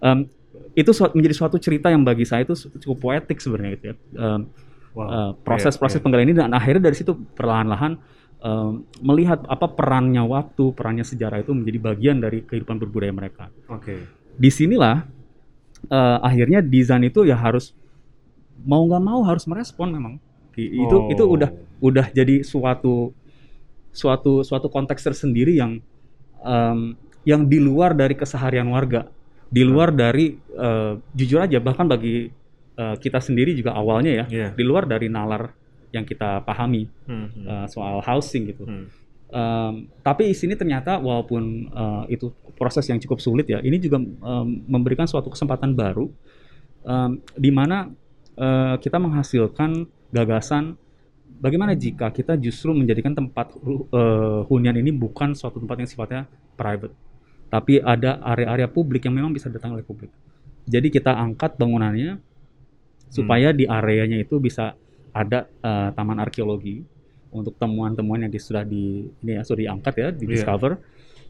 [0.00, 0.28] Em,
[0.74, 3.94] itu menjadi suatu cerita yang bagi saya itu cukup poetik sebenarnya gitu ya.
[4.16, 4.42] Em,
[4.96, 5.08] Wow.
[5.12, 8.00] eh, proses-proses Iya, penggalian ini dan akhirnya dari situ perlahan-lahan
[8.36, 13.52] em, melihat apa perannya waktu, perannya sejarah itu menjadi bagian dari kehidupan berbudaya mereka.
[13.52, 13.76] iya.
[13.76, 13.94] Oke.
[14.36, 15.04] Di sinilah
[15.86, 17.76] eh, akhirnya desain itu ya harus
[18.64, 20.14] mau nggak mau harus merespon memang.
[20.56, 21.12] Itu Oh.
[21.12, 23.12] itu udah udah jadi suatu
[23.92, 25.80] suatu suatu konteks tersendiri yang
[26.40, 26.96] em,
[27.28, 29.08] yang di luar dari keseharian warga,
[29.46, 32.28] di luar dari eh, jujur aja bahkan bagi
[32.76, 34.48] eh, kita sendiri juga awalnya ya, Iya.
[34.52, 35.50] di luar dari nalar
[35.94, 37.44] yang kita pahami Hmm, hmm.
[37.46, 38.66] eh, soal housing gitu.
[38.66, 38.86] Hmm.
[39.26, 43.98] Em, tapi di sini ternyata walaupun eh, itu proses yang cukup sulit ya, ini juga
[43.98, 46.10] em, memberikan suatu kesempatan baru
[46.84, 47.90] em, di mana
[48.36, 49.82] eh, kita menghasilkan
[50.14, 50.78] gagasan
[51.36, 56.22] bagaimana jika kita justru menjadikan tempat eh, hunian ini bukan suatu tempat yang sifatnya
[56.54, 56.94] private,
[57.46, 60.10] tapi ada area-area publik yang memang bisa datang oleh publik.
[60.64, 62.18] Jadi kita angkat bangunannya
[63.08, 64.74] supaya di areanya itu bisa
[65.12, 66.82] ada eh, taman arkeologi
[67.30, 70.32] untuk temuan-temuan yang di- sudah di ini ya sudah diangkat ya di Iya.
[70.34, 70.72] discover.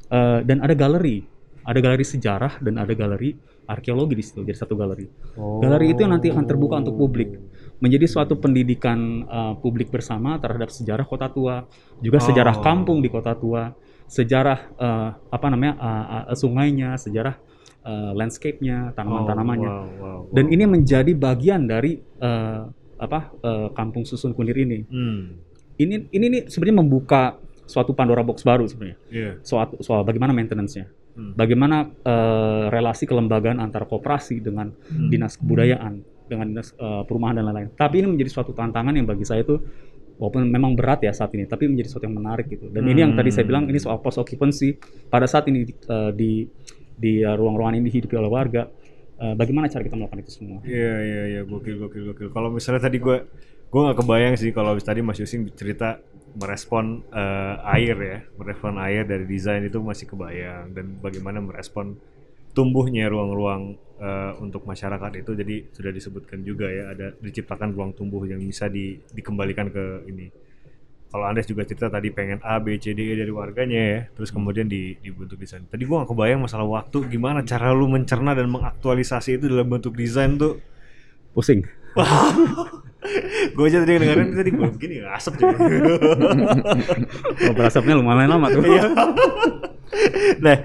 [0.07, 1.23] Eh, dan ada galeri.
[1.63, 3.35] Ada galeri sejarah dan ada galeri
[3.67, 5.07] arkeologi di situ jadi satu galeri.
[5.37, 7.35] Galeri itu yang nanti akan terbuka untuk publik.
[7.77, 11.67] Menjadi suatu pendidikan eh, publik bersama terhadap sejarah kota tua
[12.01, 12.63] juga sejarah Oh.
[12.63, 13.75] kampung di kota tua
[14.07, 17.35] sejarah eh, apa namanya eh, eh, sungainya sejarah
[17.83, 20.35] eh, landscape-nya tanaman-tanamannya Oh, wow, wow, wow.
[20.35, 22.61] dan ini menjadi bagian dari eh,
[22.97, 25.37] apa eh, kampung susun kunir ini Hmm.
[25.77, 27.23] ini ini nih sebenarnya membuka
[27.67, 29.31] suatu Pandora box baru sebenarnya Iya.
[29.43, 31.33] soal soal bagaimana maintenance-nya Hmm.
[31.35, 35.11] bagaimana eh, relasi kelembagaan antara koperasi dengan Hmm.
[35.11, 35.95] dinas kebudayaan
[36.27, 39.59] dengan dinas eh, perumahan dan lain-lain tapi ini menjadi suatu tantangan yang bagi saya itu
[40.17, 42.73] walaupun memang berat ya saat ini tapi menjadi suatu yang menarik gitu.
[42.73, 44.77] Dan ini yang tadi saya bilang ini soal post occupancy.
[45.09, 46.45] Pada saat ini eh, di
[46.97, 48.69] di eh, ruang-ruangan ini dihidupi oleh warga
[49.21, 50.59] eh, bagaimana cara kita melakukan itu semua?
[50.65, 51.41] Iya iya iya.
[51.45, 52.29] Gokil gokil gokil.
[52.33, 53.17] Kalau misalnya tadi gue
[53.67, 56.01] gue nggak kebayang sih kalau tadi Mas Yusing cerita
[56.37, 60.73] merespon eh, air ya, merespon air dari desain itu masih kebayang.
[60.73, 61.97] Dan bagaimana merespon
[62.57, 68.25] tumbuhnya ruang-ruang eh, untuk masyarakat itu jadi sudah disebutkan juga ya ada diciptakan ruang tumbuh
[68.25, 70.33] yang bisa di- dikembalikan ke ini.
[71.07, 74.35] Kalau Andes juga cerita tadi pengen A, B, C, D, E dari warganya ya, terus
[74.35, 75.63] kemudian di, dibentuk desain.
[75.65, 79.95] Tadi gua nggak kebayang masalah waktu, gimana cara lu mencerna dan mengaktualisasi itu dalam bentuk
[79.95, 80.59] desain tuh
[81.33, 81.63] pusing
[83.57, 85.57] gue aja tadi dengerin tadi gue begini asap juga.
[87.47, 88.83] oh, berasapnya lumayan lama tuh Iya.
[90.45, 90.57] nah,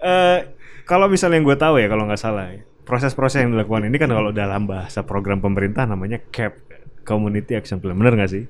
[0.00, 0.38] eh,
[0.86, 4.06] kalau misalnya yang gue tahu ya kalau nggak salah, ya, proses-proses yang dilakukan ini kan
[4.06, 6.54] kalau dalam bahasa program pemerintah namanya CAP,
[7.02, 8.46] Community Action Plan, bener nggak sih?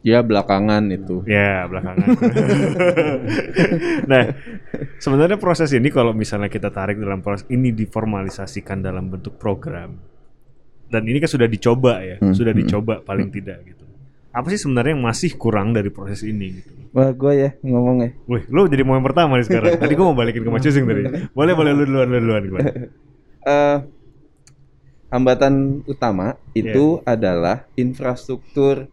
[0.00, 1.20] Ya belakangan itu.
[1.28, 2.04] Ya belakangan.
[4.10, 4.32] nah,
[4.96, 10.00] sebenarnya proses ini kalau misalnya kita tarik dalam proses ini diformalisasikan dalam bentuk program,
[10.88, 13.84] dan ini kan sudah dicoba ya, Hmm, sudah hmm, dicoba paling tidak gitu.
[14.30, 16.70] Apa sih sebenarnya yang masih kurang dari proses ini gitu?
[16.94, 18.10] Wah, gue ya ngomong ya.
[18.30, 19.78] Wih, lu jadi mau yang pertama nih sekarang.
[19.78, 20.82] Tadi gua mau balikin ke Mas tadi.
[21.34, 22.70] Boleh, boleh lu duluan, lu duluan gimana?
[23.40, 23.78] Eh,
[25.08, 28.84] hambatan utama itu adalah infrastruktur,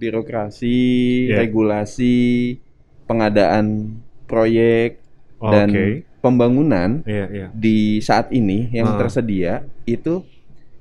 [0.00, 0.80] birokrasi,
[1.28, 1.44] Iya.
[1.44, 2.56] regulasi,
[3.04, 4.96] pengadaan proyek
[5.42, 6.08] Oh, dan Oke.
[6.24, 7.46] pembangunan Iya, iya.
[7.52, 8.98] di saat ini yang Ah.
[9.04, 10.22] tersedia itu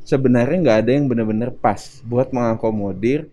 [0.05, 3.27] sebenarnya nggak ada yang benar-benar pas buat mengakomodir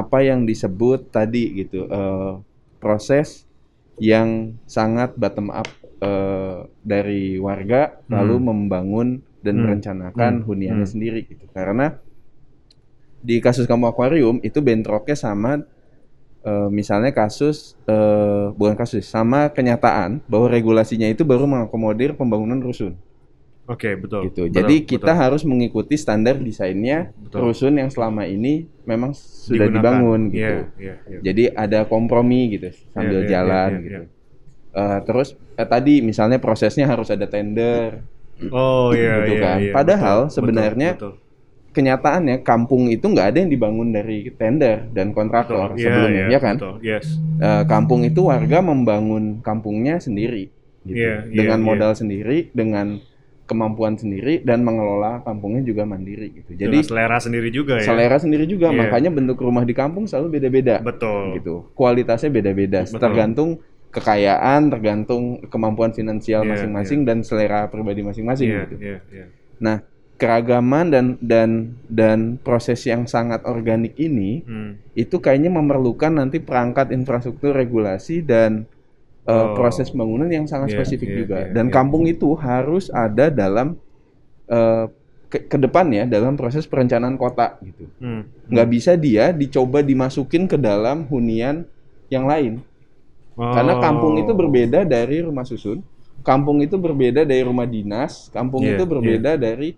[0.00, 2.32] apa yang disebut tadi gitu eh,
[2.82, 3.28] proses
[4.00, 4.28] yang
[4.68, 5.68] sangat bottom up
[6.04, 7.80] eh, dari warga
[8.12, 9.08] lalu membangun
[9.44, 9.62] dan Hmm.
[9.64, 10.46] merencanakan Hmm.
[10.48, 10.94] huniannya Hmm.
[10.94, 11.86] sendiri gitu karena
[13.20, 15.64] di kasus kamu akuarium itu bentroknya sama
[16.46, 22.94] eh, misalnya kasus eh, bukan kasus sama kenyataan bahwa regulasinya itu baru mengakomodir pembangunan rusun
[23.66, 24.30] Oke, betul.
[24.30, 24.46] gitu.
[24.46, 25.22] Betul, Jadi kita betul.
[25.26, 27.50] harus mengikuti standar desainnya Betul.
[27.50, 29.74] rusun yang selama ini memang sudah Digunakan.
[29.74, 30.38] dibangun gitu.
[30.38, 31.18] Iya, iya, iya.
[31.20, 34.02] Jadi ada kompromi gitu Iya, sambil iya, jalan iya, iya, gitu.
[34.76, 38.06] Eh, terus eh, tadi misalnya prosesnya harus ada tender.
[38.54, 39.58] Oh iya, Gitu iya, kan.
[39.58, 39.72] iya.
[39.74, 41.14] Padahal betul, sebenarnya betul,
[41.76, 45.16] Kenyataannya kampung itu nggak ada yang dibangun dari tender dan betul.
[45.20, 46.54] kontraktor Iya, sebelumnya, iya, ya kan?
[46.56, 46.74] Betul.
[46.80, 47.06] Yes.
[47.36, 50.48] Eh, kampung itu warga membangun kampungnya sendiri
[50.88, 50.96] gitu.
[50.96, 52.96] Iya, iya, dengan modal sendiri, dengan
[53.46, 56.50] kemampuan sendiri dan mengelola kampungnya juga mandiri gitu.
[56.52, 57.86] Jadi Jadi selera sendiri juga ya.
[57.86, 58.78] selera sendiri juga, Iya.
[58.82, 61.38] makanya bentuk rumah di kampung selalu beda-beda Betul.
[61.38, 61.70] gitu.
[61.72, 68.76] Kualitasnya beda-beda, tergantung kekayaan, tergantung kemampuan finansial Iya, masing-masing dan selera pribadi masing-masing Iya, gitu.
[68.82, 69.26] iya, iya.
[69.56, 69.80] Nah,
[70.16, 71.50] keragaman dan dan
[71.86, 74.80] dan proses yang sangat organik ini Hmm.
[74.92, 78.64] itu kayaknya memerlukan nanti perangkat infrastruktur regulasi dan
[79.26, 79.54] uh, Oh.
[79.54, 81.72] proses bangunan yang sangat Iya, spesifik iya, juga iya, dan iya.
[81.72, 83.74] kampung itu harus ada dalam
[84.46, 84.86] uh,
[85.26, 88.22] ke, ke depannya dalam proses perencanaan kota gitu Hmm.
[88.46, 91.66] nggak bisa dia dicoba dimasukin ke dalam hunian
[92.06, 92.62] yang lain
[93.34, 93.82] karena Oh.
[93.82, 95.82] kampung itu berbeda dari rumah susun
[96.22, 99.74] kampung itu berbeda dari rumah dinas kampung Iya, itu berbeda dari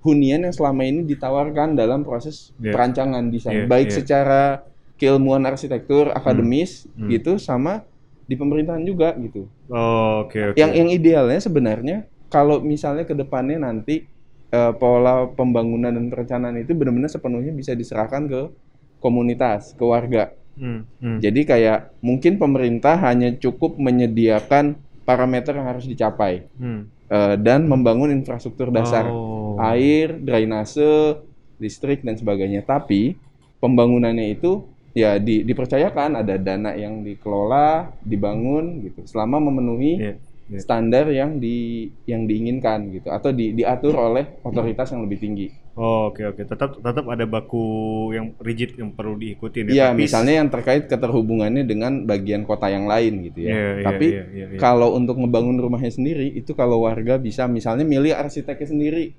[0.00, 2.72] hunian yang selama ini ditawarkan dalam proses Iya.
[2.72, 3.96] perancangan desain Iya, baik iya.
[4.00, 4.42] secara
[4.96, 7.12] keilmuan arsitektur akademis Hmm.
[7.12, 7.84] gitu sama
[8.26, 10.56] di pemerintahan juga gitu Oh, oke, oke.
[10.58, 11.96] yang yang idealnya sebenarnya
[12.26, 14.06] kalau misalnya ke depannya nanti
[14.50, 18.40] eh, pola pembangunan dan perencanaan itu benar-benar sepenuhnya bisa diserahkan ke
[18.98, 21.20] komunitas ke warga Hmm, hmm.
[21.20, 26.88] jadi kayak mungkin pemerintah hanya cukup menyediakan parameter yang harus dicapai Hmm.
[27.06, 29.60] eh, dan membangun infrastruktur dasar Oh.
[29.60, 31.16] air, drainase,
[31.56, 32.60] listrik dan sebagainya.
[32.60, 33.16] Tapi
[33.56, 34.64] pembangunannya itu
[34.96, 40.12] ya di- dipercayakan ada dana yang dikelola, dibangun gitu selama memenuhi Iya,
[40.48, 40.58] iya.
[40.58, 45.48] standar yang di yang diinginkan gitu atau di, diatur oleh otoritas yang lebih tinggi.
[45.76, 46.48] Oh, oke oke.
[46.48, 47.60] Tetap tetap ada baku
[48.10, 52.88] yang rigid yang perlu diikutin Iya, Tapi- misalnya yang terkait keterhubungannya dengan bagian kota yang
[52.88, 53.50] lain gitu ya.
[53.52, 54.58] Iya, iya, Tapi iya, iya, iya.
[54.58, 59.12] kalau untuk ngebangun rumahnya sendiri itu kalau warga bisa misalnya milih arsiteknya sendiri.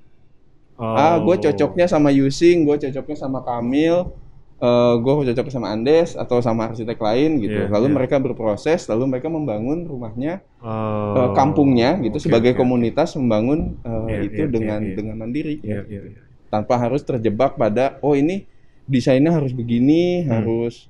[0.74, 1.40] Ah, gue Oh.
[1.40, 4.10] cocoknya sama Yusing, gue cocoknya sama Kamil,
[4.58, 7.66] eh gue cocoknya sama Andes atau sama arsitek lain gitu.
[7.66, 7.94] Iya, lalu iya.
[7.94, 12.58] mereka berproses, lalu mereka membangun rumahnya, Oh, eh, kampungnya gitu sebagai oke.
[12.58, 14.96] komunitas membangun eh, Iya, itu iya, dengan iya, iya.
[14.98, 15.86] dengan mandiri, ya.
[15.86, 16.20] iya, iya.
[16.48, 18.48] tanpa harus terjebak pada oh ini
[18.88, 20.42] desainnya harus begini, Hmm.
[20.42, 20.88] harus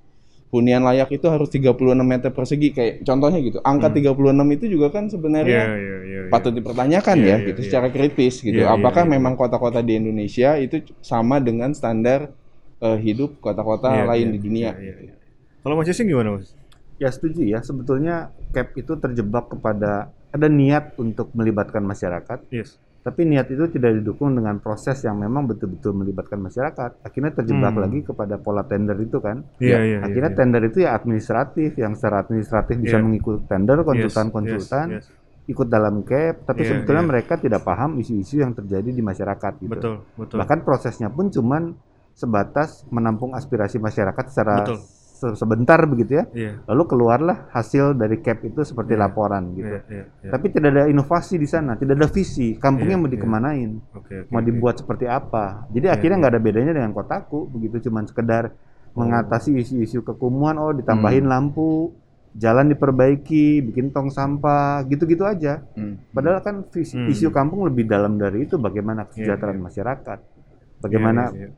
[0.49, 1.77] hunian layak itu harus 36
[2.09, 3.61] meter persegi kayak contohnya gitu.
[3.61, 3.97] Angka Hmm.
[4.01, 6.21] 36 itu juga kan sebenarnya iya, iya, iya.
[6.33, 7.67] patut dipertanyakan Iya, ya iya, gitu iya.
[7.69, 8.65] secara kritis gitu.
[8.65, 9.13] Iya, iya, Apakah iya.
[9.13, 12.33] memang kota-kota di Indonesia itu sama dengan standar
[12.79, 14.71] eh, hidup kota-kota Iya, lain iya, di dunia?
[14.73, 15.15] iya, iya, iya.
[15.59, 16.55] Kalau Mas Yasing gimana, Mas?
[16.97, 22.75] Ya setuju ya, sebetulnya CAP itu terjebak kepada ada niat untuk melibatkan masyarakat, Yes.
[23.01, 27.01] tapi niat itu tidak didukung dengan proses yang memang betul-betul melibatkan masyarakat.
[27.01, 27.83] Akhirnya terjebak Hmm.
[27.83, 29.47] lagi kepada pola tender itu kan.
[29.57, 29.99] Iya, Ya, iya.
[30.03, 30.39] Akhirnya iya.
[30.39, 35.47] tender itu ya administratif, yang secara administratif bisa mengikuti tender, konsultan-konsultan, yes, yes.
[35.49, 39.71] ikut dalam CAP, tapi sebetulnya mereka tidak paham isu-isu yang terjadi di masyarakat gitu.
[39.73, 40.37] Betul, betul.
[40.37, 41.73] Bahkan prosesnya pun cuman
[42.19, 44.83] sebatas menampung aspirasi masyarakat secara Betul.
[45.15, 46.25] se- sebentar begitu ya.
[46.31, 46.53] Iya.
[46.67, 49.01] Lalu keluarlah hasil dari CAP itu seperti Iya.
[49.01, 49.71] laporan gitu.
[49.71, 50.31] Iya, iya, iya.
[50.31, 52.55] Tapi tidak ada inovasi di sana, tidak ada visi.
[52.55, 53.15] Kampungnya Iya, mau iya.
[53.15, 54.47] dikemanain, Oke, oke, mau oke.
[54.47, 55.71] dibuat seperti apa.
[55.71, 56.21] Jadi Iya, akhirnya iya.
[56.21, 58.51] nggak ada bedanya dengan kotaku, begitu cuman sekedar
[58.89, 58.99] Oh.
[58.99, 60.59] mengatasi isu-isu kekumuhan.
[60.59, 61.31] Oh, ditambahin Hmm.
[61.31, 61.95] lampu,
[62.35, 65.63] jalan diperbaiki, bikin tong sampah, gitu-gitu aja.
[65.73, 66.03] Hmm.
[66.09, 67.07] Padahal kan visi, Hmm.
[67.07, 68.55] isu kampung lebih dalam dari itu.
[68.57, 69.65] Bagaimana kesejahteraan iya.
[69.65, 71.49] masyarakat, Iya, bagaimana iya, iya.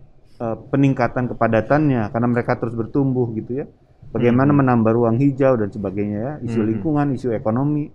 [0.41, 3.67] Eh, peningkatan kepadatannya karena mereka terus bertumbuh gitu ya.
[4.11, 4.59] Bagaimana Hmm.
[4.65, 6.69] menambah ruang hijau dan sebagainya ya, isu Hmm.
[6.69, 7.93] lingkungan, isu ekonomi.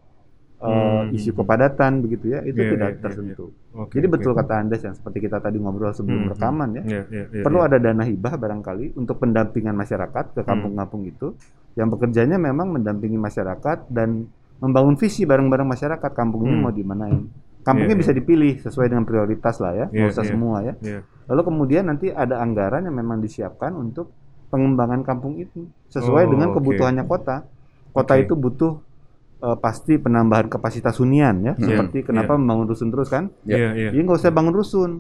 [0.56, 1.12] eh, Hmm.
[1.12, 3.52] isu kepadatan begitu ya, itu Iya, tidak iya, tersentuh.
[3.76, 4.14] Oke, Jadi oke.
[4.18, 6.84] betul kata Andes yang seperti kita tadi ngobrol sebelum Hmm, rekaman ya.
[6.88, 7.68] Iya, iya, iya, perlu iya.
[7.70, 11.36] ada dana hibah barangkali untuk pendampingan masyarakat ke kampung-kampung itu
[11.76, 14.26] yang bekerjanya memang mendampingi masyarakat dan
[14.58, 16.64] membangun visi bareng-bareng masyarakat kampung ini Hmm.
[16.64, 17.28] mau dimanain.
[17.66, 20.30] Kampungnya Iya, bisa dipilih sesuai dengan prioritas lah ya, nggak Iya, usah iya.
[20.30, 20.74] semua ya.
[20.80, 21.00] Iya.
[21.26, 24.14] Lalu kemudian nanti ada anggaran yang memang disiapkan untuk
[24.54, 27.42] pengembangan kampung itu sesuai Oh, dengan kebutuhannya kota.
[27.90, 28.22] Kota Oke.
[28.22, 28.74] itu butuh
[29.36, 33.34] eh, pasti penambahan kapasitas hunian ya, Iya, seperti kenapa membangun rusun terus kan?
[33.44, 33.90] Iya, iya.
[33.92, 34.92] Jadi nggak usah bangun rusun.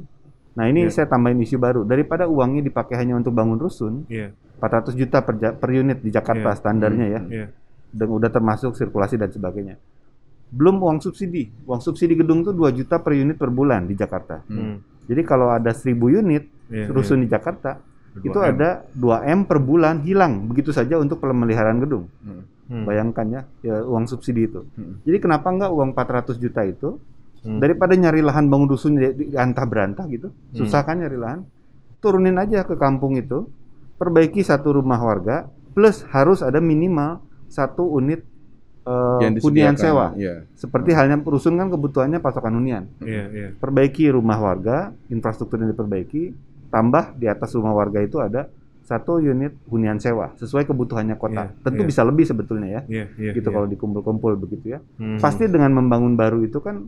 [0.55, 0.91] Nah ini Iya.
[0.91, 1.81] saya tambahin isu baru.
[1.83, 4.33] Daripada uangnya dipakai hanya untuk bangun rusun, Iya.
[4.57, 6.57] 400 juta per, per unit di Jakarta Iya.
[6.57, 7.47] standarnya ya, Iya.
[7.91, 9.77] dan udah termasuk sirkulasi dan sebagainya.
[10.55, 11.51] Belum uang subsidi.
[11.67, 14.39] Uang subsidi gedung tuh 2 juta per unit per bulan di Jakarta.
[14.47, 14.79] Hmm.
[15.05, 17.77] Jadi kalau ada 1000 unit Iya, rusun di Jakarta,
[18.17, 18.25] iya.
[18.25, 18.49] itu 2M.
[18.49, 22.09] ada 2M per bulan hilang begitu saja untuk pemeliharaan gedung.
[22.25, 22.41] Hmm.
[22.81, 24.65] Bayangkan ya, ya uang subsidi itu.
[24.73, 24.97] Hmm.
[25.05, 26.97] Jadi kenapa enggak uang 400 juta itu
[27.45, 27.61] Hmm.
[27.61, 31.45] daripada nyari lahan bangun dusun di, di antah berantah gitu, susah kan nyari lahan.
[32.01, 33.45] Turunin aja ke kampung itu,
[34.01, 35.45] perbaiki satu rumah warga,
[35.77, 38.25] plus harus ada minimal satu unit
[38.85, 40.13] eh, Yang hunian sewa.
[40.13, 40.45] Iya.
[40.53, 42.85] Seperti halnya rusun kan kebutuhannya pasokan hunian.
[43.01, 43.47] Iya, iya.
[43.57, 46.31] Perbaiki rumah warga, infrastruktur yang diperbaiki,
[46.69, 48.45] tambah di atas rumah warga itu ada
[48.85, 51.49] satu unit hunian sewa sesuai kebutuhannya kota.
[51.49, 51.89] Iya, Tentu iya.
[51.89, 52.81] bisa lebih sebetulnya ya.
[52.85, 53.31] Iya, iya.
[53.33, 53.55] gitu iya.
[53.57, 54.79] kalau dikumpul-kumpul begitu ya.
[55.01, 55.17] Hmm.
[55.17, 56.85] Pasti dengan membangun baru itu kan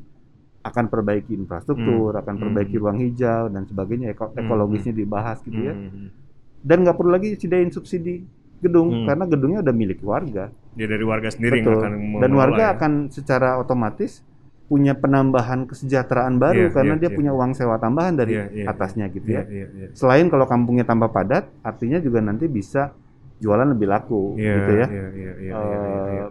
[0.61, 2.21] akan perbaiki infrastruktur, Hmm.
[2.21, 2.83] akan perbaiki Hmm.
[2.85, 4.41] ruang hijau dan sebagainya, eko- Hmm.
[4.45, 5.73] ekologisnya dibahas gitu ya.
[5.73, 6.13] Hmm.
[6.61, 8.21] Dan nggak perlu lagi sediain subsidi
[8.59, 9.05] gedung Hmm.
[9.07, 10.53] karena gedungnya udah milik warga.
[10.77, 11.81] Ya dari warga sendiri yang Betul.
[11.81, 12.73] akan Dan warga ya.
[12.77, 14.21] akan secara otomatis
[14.67, 17.17] punya penambahan kesejahteraan baru Iya, karena iya, dia iya.
[17.17, 19.43] punya uang sewa tambahan dari Iya, iya, atasnya gitu Iya, ya.
[19.47, 19.87] iya, iya.
[19.95, 22.91] Selain kalau kampungnya tambah padat, artinya juga nanti bisa
[23.37, 24.87] jualan lebih laku Iya, gitu ya.
[24.87, 26.25] Iya, iya, iya, Eh, iya, iya, iya.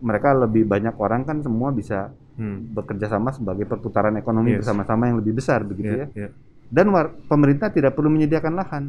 [0.00, 2.66] mereka lebih banyak orang kan semua bisa Hmm.
[2.72, 4.64] bekerja sama sebagai perputaran ekonomi Yes.
[4.64, 6.06] bersama-sama yang lebih besar begitu Iya, ya.
[6.16, 6.28] iya.
[6.66, 8.84] Dan war- pemerintah tidak perlu menyediakan lahan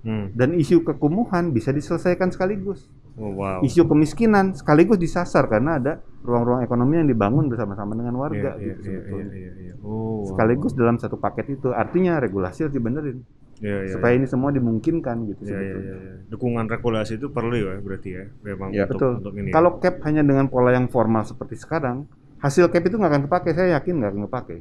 [0.00, 0.32] Hmm.
[0.32, 2.88] dan isu kekumuhan bisa diselesaikan sekaligus.
[3.20, 3.60] Oh, wow.
[3.60, 8.80] Isu kemiskinan sekaligus disasar karena ada ruang-ruang ekonomi yang dibangun bersama-sama dengan warga iya, gitu
[8.80, 9.32] iya, sebetulnya.
[9.36, 9.72] iya, iya.
[9.84, 10.32] Oh, wow.
[10.32, 13.20] Sekaligus dalam satu paket itu artinya regulasi harus dibenerin
[13.60, 14.24] Iya, iya, supaya iya.
[14.24, 15.92] ini semua dimungkinkan gitu sebetulnya.
[15.92, 16.14] iya, iya.
[16.32, 19.12] Dukungan regulasi itu perlu ya berarti ya, memang Iya, untuk, Betul.
[19.20, 19.48] untuk ini.
[19.48, 19.54] ya.
[19.60, 22.08] Kalau cap hanya dengan pola yang formal seperti sekarang,
[22.40, 23.52] hasil cap itu nggak akan kepake.
[23.52, 24.58] Saya yakin nggak akan kepake.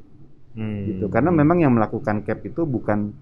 [0.50, 0.82] Hmm.
[0.90, 3.14] gitu karena memang yang melakukan cap itu bukan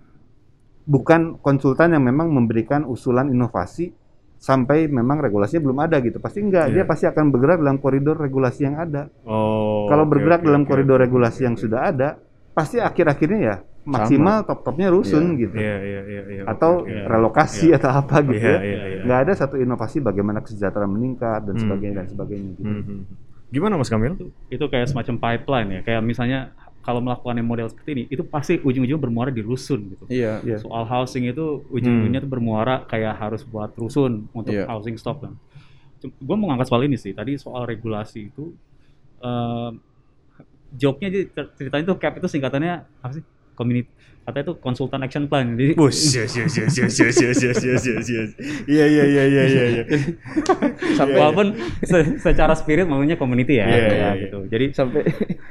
[0.87, 3.91] bukan konsultan yang memang memberikan usulan inovasi
[4.37, 6.87] sampai memang regulasinya belum ada gitu pasti enggak dia Iya.
[6.87, 9.83] pasti akan bergerak dalam koridor regulasi yang ada Oh.
[9.85, 11.61] kalau bergerak oke, dalam koridor oke, regulasi oke, yang oke.
[11.61, 12.09] sudah ada
[12.53, 15.39] pasti akhir-akhirnya ya maksimal top-topnya rusun Iya.
[15.39, 16.41] gitu Iya, iya, iya, iya.
[16.43, 16.93] oke, atau oke.
[17.03, 19.01] relokasi atau apa gitu Iya, ya iya, iya.
[19.03, 21.63] nggak ada satu inovasi bagaimana kesejahteraan meningkat dan Hmm.
[21.63, 22.63] sebagainya dan sebagainya gitu.
[22.63, 23.01] Hmm, hmm.
[23.47, 24.13] Gimana Mas Kamil?
[24.47, 26.51] itu kayak semacam pipeline ya kayak misalnya
[26.87, 30.39] kalau melakukan yang model seperti ini itu pasti ujung-ujungnya bermuara di rusun gitu Iya.
[30.39, 30.57] Iya.
[30.63, 34.71] soal housing itu ujung-ujungnya tuh bermuara kayak harus buat rusun untuk Iya.
[34.71, 35.35] housing stock kan.
[35.99, 37.11] Gue mau ngangkat soal ini sih.
[37.11, 38.55] Tadi soal regulasi itu
[39.19, 39.69] eh
[40.71, 42.73] joke-nya jadi cer- ceritanya tuh CAP itu singkatannya
[43.03, 43.23] apa sih?
[43.57, 43.89] Community
[44.27, 45.55] katanya itu konsultan action plan.
[45.55, 48.29] Jadi Bus, yes, yes, yes, yes, yes, yes, yes, yes, yes, yes.
[48.67, 49.83] Iya, iya, iya, iya, iya, iya.
[50.99, 54.39] sampai walaupun se- secara spirit maunya community ya, Iya, ya, iya, gitu.
[54.51, 55.01] Jadi sampai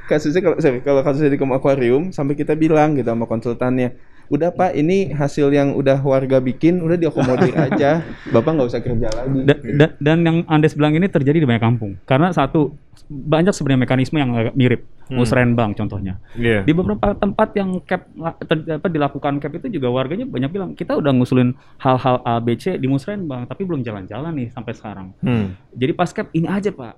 [0.04, 3.96] kasusnya kalau kalau kasusnya di akuarium sampai kita bilang gitu sama konsultannya
[4.26, 9.06] udah pak ini hasil yang udah warga bikin udah diakomodir aja bapak nggak usah kerja
[9.06, 11.94] lagi Da- da- dan yang Andes bilang ini terjadi di banyak kampung.
[12.02, 12.74] Karena satu
[13.06, 14.82] banyak sebenarnya mekanisme yang agak mirip.
[15.06, 15.22] Hmm.
[15.22, 16.18] Musrenbang contohnya.
[16.34, 16.66] Iya.
[16.66, 18.10] Di beberapa tempat yang cap
[18.42, 22.58] ter- apa, dilakukan cap itu juga warganya banyak bilang kita udah ngusulin hal-hal A B
[22.58, 25.14] C di Musrenbang tapi belum jalan-jalan nih sampai sekarang.
[25.22, 25.54] Hmm.
[25.70, 26.94] Jadi pas cap ini aja Pak.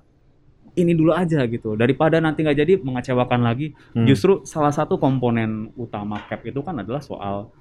[0.77, 1.75] Ini dulu aja gitu.
[1.75, 3.73] Daripada nanti nggak jadi mengecewakan lagi.
[3.93, 4.05] Hmm.
[4.07, 7.51] Justru salah satu komponen utama cap itu kan adalah soal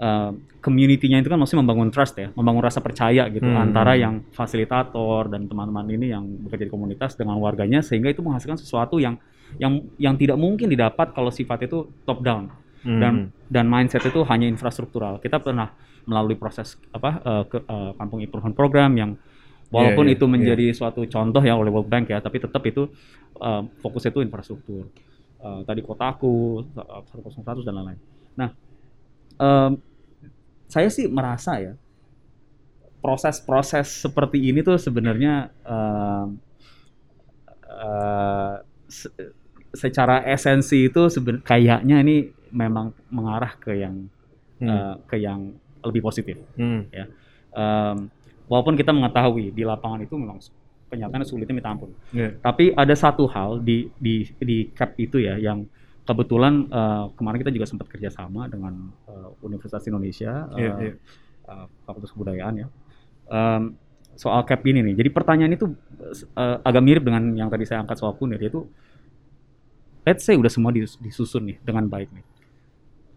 [0.00, 3.70] uh, community-nya itu kan maksudnya membangun trust ya, membangun rasa percaya gitu Hmm.
[3.70, 8.58] antara yang fasilitator dan teman-teman ini yang bekerja di komunitas dengan warganya sehingga itu menghasilkan
[8.58, 9.20] sesuatu yang
[9.60, 12.50] yang yang tidak mungkin didapat kalau sifat itu top down
[12.84, 13.00] Hmm.
[13.00, 13.14] dan
[13.48, 15.16] dan mindset itu hanya infrastruktural.
[15.18, 15.72] Kita pernah
[16.04, 19.10] melalui proses apa uh, ke uh, kampung improvement program yang
[19.72, 22.92] walaupun Iya, iya, itu menjadi suatu contoh ya oleh World Bank ya, tapi tetap itu
[23.40, 24.92] uh, fokusnya itu infrastruktur.
[25.40, 28.00] Uh, tadi kotaku, uh, 101 dan lain-lain.
[28.36, 28.50] Nah,
[29.40, 29.72] em,
[30.68, 31.72] saya sih merasa ya
[33.04, 36.40] proses-proses seperti ini tuh sebenarnya em,
[37.68, 38.54] eh,
[38.88, 39.14] se-
[39.74, 41.10] secara esensi itu
[41.44, 44.06] kayaknya ini memang mengarah ke yang
[44.54, 44.70] Hmm.
[44.70, 45.50] eh, ke yang
[45.82, 46.38] lebih positif.
[46.54, 46.86] Hmm.
[46.88, 47.96] Em,
[48.46, 50.38] walaupun kita mengetahui di lapangan itu memang
[50.86, 51.90] kenyataannya sulitnya minta ampun.
[52.10, 52.38] Iya.
[52.38, 55.66] Tapi ada satu hal di di di CAP itu ya yang
[56.04, 60.92] kebetulan eh, kemarin kita juga sempat kerjasama dengan eh, Universitas Indonesia, eh, Iya, iya.
[61.50, 62.66] eh, Fakultas Kebudayaan ya.
[63.26, 63.74] Em,
[64.14, 64.94] soal CAP ini nih.
[64.96, 65.66] Jadi pertanyaan itu
[66.32, 68.62] eh, agak mirip dengan yang tadi saya angkat soal kunir yaitu
[70.04, 72.24] let's say udah semua dis- disusun nih dengan baik nih.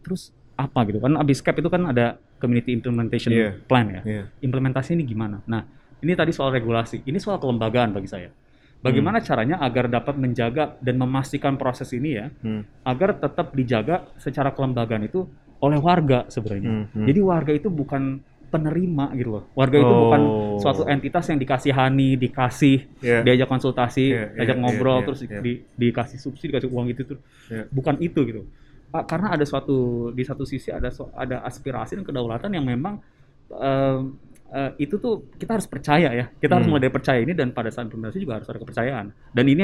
[0.07, 3.59] Terus apa gitu kan abis CAP itu kan ada community implementation Iya.
[3.67, 4.23] plan ya Iya.
[4.41, 5.43] implementasi ini gimana?
[5.45, 5.67] Nah,
[5.99, 8.31] ini tadi soal regulasi, ini soal kelembagaan bagi saya.
[8.79, 12.61] Bagaimana caranya agar dapat menjaga dan memastikan proses ini ya, Hmm.
[12.81, 15.25] agar tetap dijaga secara kelembagaan itu
[15.59, 16.69] oleh warga sebenarnya.
[16.69, 17.05] Hmm, hmm.
[17.09, 19.43] Jadi warga itu bukan penerima gitu loh.
[19.53, 20.01] Warga itu Oh.
[20.07, 20.21] bukan
[20.57, 23.19] suatu entitas yang dikasihani, dikasih, Iya.
[23.21, 25.41] diajak konsultasi, Iya, iya, diajak iya, ngobrol, iya, terus iya.
[25.41, 27.19] di- dikasih subsidi, dikasih uang gitu tuh.
[27.51, 27.65] Iya.
[27.67, 28.41] Bukan itu gitu.
[28.87, 33.03] Karena ada suatu di satu sisi ada ada aspirasi dan kedaulatan yang memang
[33.51, 34.15] em,
[34.47, 36.25] eh, itu tuh kita harus percaya ya.
[36.33, 36.75] Kita harus Hmm.
[36.75, 39.11] mulai dari percaya ini dan pada saat implementasi juga harus ada kepercayaan.
[39.35, 39.63] Dan ini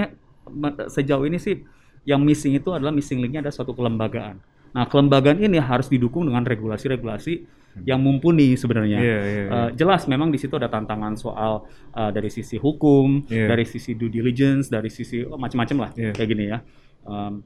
[0.92, 1.64] sejauh ini sih
[2.04, 4.44] yang missing itu adalah missing linknya ada suatu kelembagaan.
[4.76, 9.00] Nah, kelembagaan ini harus didukung dengan regulasi-regulasi yang mumpuni sebenarnya.
[9.00, 9.44] Iya, iya, iya.
[9.50, 11.64] Eh, jelas memang di situ ada tantangan soal
[11.96, 13.48] eh, dari sisi hukum, Iya.
[13.50, 16.12] dari sisi due diligence, dari sisi oh, macam-macam lah Iya.
[16.12, 16.60] kayak gini ya.
[17.08, 17.40] Em,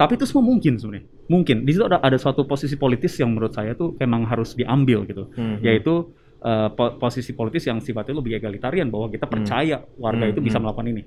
[0.00, 1.04] tapi itu semua mungkin sebenarnya.
[1.28, 5.04] Mungkin di situ ada ada suatu posisi politis yang menurut saya tuh memang harus diambil
[5.04, 5.28] gitu.
[5.30, 5.60] Mhm.
[5.60, 6.08] Yaitu
[6.40, 10.56] eh, po- posisi politis yang sifatnya lebih egalitarian bahwa kita percaya warga Hmm, itu bisa
[10.56, 10.64] hmm.
[10.64, 11.02] melakukan ini.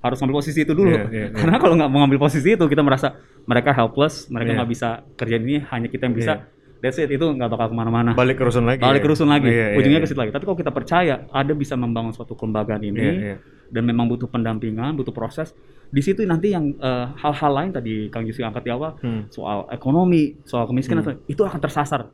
[0.00, 0.88] Harus ngambil posisi itu dulu.
[0.88, 1.36] Iya, iya, iya.
[1.36, 3.12] Karena kalau nggak mau ngambil posisi itu kita merasa
[3.44, 4.56] mereka helpless, mereka Iya.
[4.56, 6.48] nggak bisa kerjaan ini, hanya kita yang bisa.
[6.80, 8.80] That's it, itu nggak bakal ke mana-mana Balik ke rusun lagi.
[8.80, 10.04] balik ke rusun lagi, Iya, iya, ujungnya iya.
[10.08, 10.32] ke situ lagi.
[10.32, 13.36] Tapi kalau kita percaya ada bisa membangun suatu kelembagaan ini Iya, iya.
[13.68, 15.52] dan memang butuh pendampingan, butuh proses,
[15.90, 19.26] di situ nanti yang eh, hal-hal lain tadi Kang Yusi angkat di awal Hmm.
[19.28, 22.10] soal ekonomi, soal kemiskinan itu akan tersasar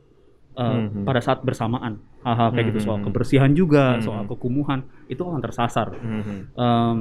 [0.57, 1.05] eh, Hmm, hmm.
[1.05, 2.01] pada saat bersamaan.
[2.25, 3.05] Hal-hal kayak gitu Hmm, soal hmm.
[3.07, 4.29] kebersihan juga, Hmm, soal hmm.
[4.33, 5.93] kekumuhan itu akan tersasar.
[5.93, 6.37] Mhm.
[6.57, 6.97] Em,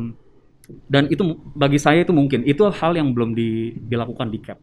[0.86, 1.22] dan itu
[1.56, 4.58] bagi saya itu mungkin itu hal yang belum di- dilakukan di CAP.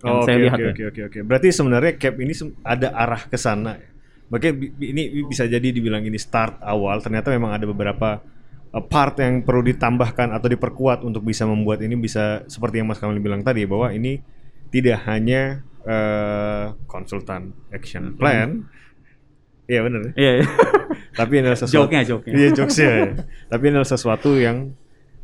[0.00, 0.72] Oh, saya oke, lihat oke, ya.
[0.72, 1.18] oke, oke, oke.
[1.28, 2.32] Berarti sebenarnya cap ini
[2.64, 3.76] ada arah ke sana.
[3.76, 3.88] ya?
[4.30, 7.02] Makanya ini bisa jadi dibilang ini start awal.
[7.02, 8.39] Ternyata memang ada beberapa uh,
[8.70, 13.18] part yang perlu ditambahkan atau diperkuat untuk bisa membuat ini bisa seperti yang Mas Kamil
[13.18, 14.22] bilang tadi bahwa ini
[14.70, 18.70] tidak hanya uh, konsultan action plan.
[19.66, 20.00] Iya benar.
[20.06, 20.12] ya?
[20.14, 20.46] Iya, iya.
[21.18, 21.78] Tapi ini adalah sesuatu.
[21.86, 22.34] Joke-nya, joke-nya.
[22.34, 22.90] Iya jokesnya.
[22.90, 23.06] ya.
[23.50, 24.74] Tapi ini adalah sesuatu yang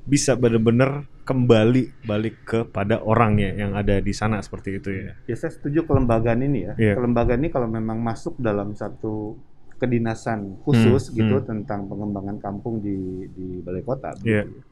[0.07, 5.18] bisa benar-benar kembali balik kepada orangnya yang ada di sana seperti itu ya.
[5.26, 6.74] Ya saya setuju kelembagaan ini ya.
[6.78, 6.94] Iya.
[6.94, 9.34] Kelembagaan ini kalau memang masuk dalam satu
[9.76, 11.46] kedinasan khusus Hmm, gitu hmm.
[11.46, 12.96] tentang pengembangan kampung di
[13.28, 14.12] di balai kota.
[14.20, 14.44] Iya.
[14.44, 14.64] begitu.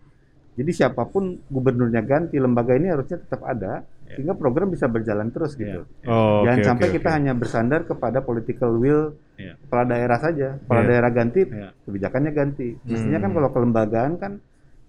[0.54, 5.58] Jadi siapa pun gubernurnya ganti, lembaga ini harusnya tetap ada sehingga program bisa berjalan terus
[5.58, 5.82] gitu.
[6.06, 7.16] Oh, Jangan oke, sampai oke, kita oke.
[7.18, 9.58] hanya bersandar kepada political will Iya.
[9.58, 10.48] kepala daerah saja.
[10.62, 10.88] Kepala Iya.
[10.88, 11.68] daerah ganti, Iya.
[11.82, 12.68] kebijakannya ganti.
[12.86, 13.36] Mestinya kan Hmm.
[13.36, 14.32] kalau kelembagaan kan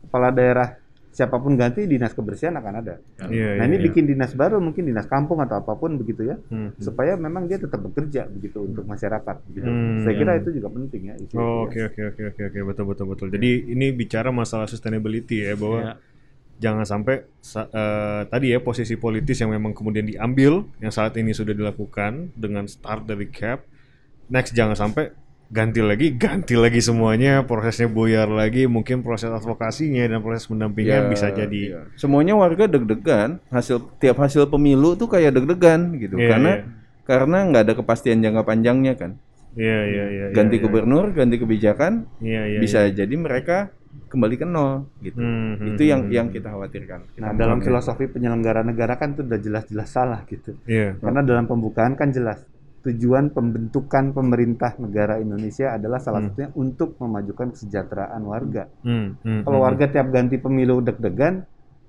[0.05, 0.67] kepala daerah
[1.15, 2.99] siapa pun ganti dinas kebersihan akan ada.
[3.31, 3.85] Iya, nah ini iya.
[3.87, 6.75] bikin dinas baru mungkin dinas kampung atau apa pun begitu ya Hmm.
[6.75, 9.63] supaya memang dia tetap bekerja begitu untuk masyarakat gitu.
[9.63, 10.41] Hmm, Saya kira iya.
[10.43, 11.15] itu juga penting ya.
[11.33, 11.71] Oh, ya.
[11.71, 13.27] oke oke oke oke oke betul betul betul.
[13.31, 15.93] Jadi ini bicara masalah sustainability ya bahwa Iya.
[16.55, 21.31] jangan sampai sa- eh, tadi ya posisi politis yang memang kemudian diambil yang saat ini
[21.31, 23.63] sudah dilakukan dengan start dari cap.
[24.27, 25.15] Next jangan sampai
[25.49, 31.09] ganti lagi, ganti lagi semuanya, prosesnya buyar lagi, mungkin proses advokasinya dan proses pendampingan Ya,
[31.11, 31.81] bisa jadi iya.
[31.95, 36.63] semuanya warga deg-degan hasil tiap hasil pemilu tuh kayak deg-degan gitu Iya, karena iya.
[37.05, 39.11] karena nggak ada kepastian jangka panjangnya kan
[39.55, 40.25] Iya iya iya.
[40.35, 42.59] ganti iya, gubernur ganti kebijakan Iya iya.
[42.59, 42.91] bisa iya.
[43.05, 43.71] jadi mereka
[44.11, 46.35] kembali ke nol gitu Hmm, hmm, itu yang hmm, yang hmm.
[46.35, 50.59] kita khawatirkan Kita Nah, dalam filosofi penyelenggara negara kan itu udah jelas-jelas salah gitu.
[50.67, 50.99] Iya.
[50.99, 52.43] Karena dalam pembukaan kan jelas
[52.85, 56.29] tujuan pembentukan pemerintah negara Indonesia adalah salah Hmm.
[56.31, 58.69] satunya untuk memajukan kesejahteraan warga.
[58.85, 59.67] Hmm, hmm, Kalau hmm.
[59.67, 61.41] warga tiap ganti pemilu deg-degan,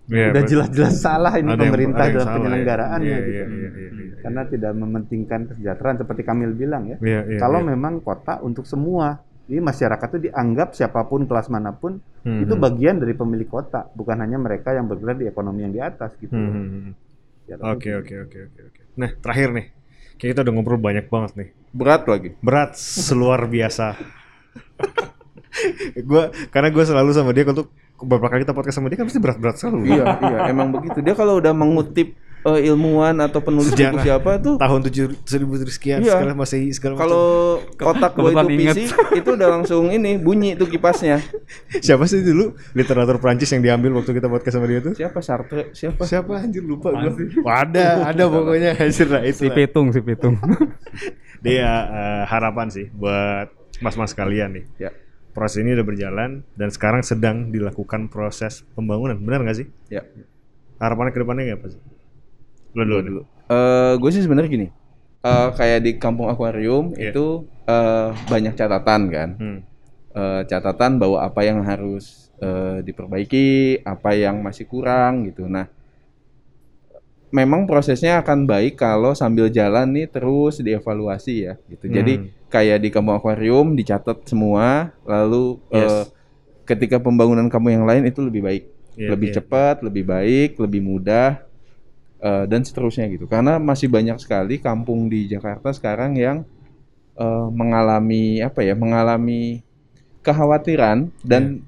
[0.07, 2.37] Iya, udah jelas-jelas salah ini pemerintah yang dalam salah ya.
[2.39, 3.31] penyelenggaraannya Iya, gitu.
[3.35, 4.15] iya, iya, iya, iya.
[4.23, 6.97] Karena tidak mementingkan kesejahteraan seperti Kamil bilang ya.
[7.03, 7.69] Iya, iya, Kalau iya.
[7.75, 9.19] memang kota untuk semua,
[9.51, 12.63] jadi masyarakat itu dianggap siapa pun kelas mana pun Hmm, itu hmm.
[12.63, 16.35] bagian dari pemilik kota, bukan hanya mereka yang bergerak di ekonomi yang di atas gitu.
[16.35, 16.93] Hmm, hmm, hmm.
[17.47, 18.81] Ya, oke oke oke oke.
[18.99, 19.67] Nah terakhir nih,
[20.17, 21.49] kayak kita udah ngobrol banyak banget nih.
[21.77, 23.97] berat lagi Berat seluar biasa.
[26.09, 29.09] gua karena gue selalu sama dia kalau tuh beberapa kali kita podcast sama dia kan
[29.09, 29.89] pasti berat-berat selalu.
[29.89, 32.13] iya iya emang begitu dia kalau udah mengutip
[32.47, 34.03] eh, ilmuwan atau penulis buku Sejarah.
[34.03, 36.15] siapa tuh Tahun tujuh seribu sekian Iya.
[36.15, 37.03] segala masih segala macam.
[37.03, 37.27] kalau
[37.73, 38.77] kotak gua Kebetulan itu inget.
[38.77, 41.19] PC itu udah langsung ini bunyi tuh kipasnya
[41.87, 44.95] siapa sih dulu literatur Prancis yang diambil waktu kita podcast sama dia tuh?
[44.95, 47.43] siapa Sartre siapa Siapa anjir lupa gue.
[47.43, 49.43] Ada, ada pokoknya anjir lah itu.
[49.43, 49.55] Si lah.
[49.57, 50.39] Pitung, si Pitung.
[51.45, 54.67] Dia eh, harapan sih buat mas-mas kalian nih.
[54.79, 54.91] ya
[55.31, 59.21] proses ini udah berjalan dan sekarang sedang dilakukan proses pembangunan.
[59.21, 59.67] Benar nggak sih?
[59.93, 60.01] Ya.
[60.77, 61.81] Harapannya ke depannya kayak apa sih?
[62.77, 63.01] Lo dulu.
[63.03, 63.21] dulu.
[63.49, 64.69] Eh, gue sih sebenarnya gini.
[65.25, 67.11] Eh, kayak di kampung akuarium Iya.
[67.11, 67.27] itu
[67.65, 69.29] eh, banyak catatan kan.
[69.41, 69.59] Hmm.
[70.13, 75.49] Eh, catatan bahwa apa yang harus eh, diperbaiki, apa yang masih kurang gitu.
[75.49, 75.73] Nah,
[77.33, 81.89] memang prosesnya akan baik kalau sambil jalan nih terus dievaluasi ya gitu.
[81.89, 82.29] Jadi Hmm.
[82.47, 86.13] kayak di kampung akuarium dicatat semua, lalu Yes.
[86.65, 88.65] ketika pembangunan kampung yang lain itu lebih baik,
[88.95, 89.37] Iya, lebih iya.
[89.41, 91.41] cepat, lebih baik, lebih mudah
[92.21, 93.27] eh, dan seterusnya gitu.
[93.27, 96.45] Karena masih banyak sekali kampung di Jakarta sekarang yang
[97.17, 99.61] eh, mengalami apa ya, mengalami
[100.21, 101.63] kekhawatiran dan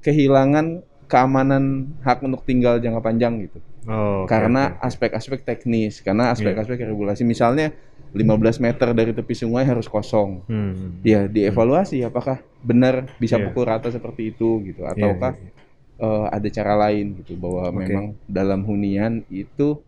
[0.00, 6.86] kehilangan keamanan hak untuk tinggal jangka panjang gitu Oh, oke, karena aspek-aspek teknis, karena aspek-aspek
[6.86, 7.74] regulasi misalnya
[8.14, 10.46] 15 meter dari tepi sungai harus kosong.
[10.46, 11.02] Hmm.
[11.02, 13.50] Ya, dievaluasi apakah benar bisa Iya.
[13.50, 15.61] pukul rata seperti itu gitu Iya, ataukah iya, iya.
[16.02, 17.78] Eh, ada cara lain gitu bahwa Oke.
[17.86, 19.78] memang dalam hunian itu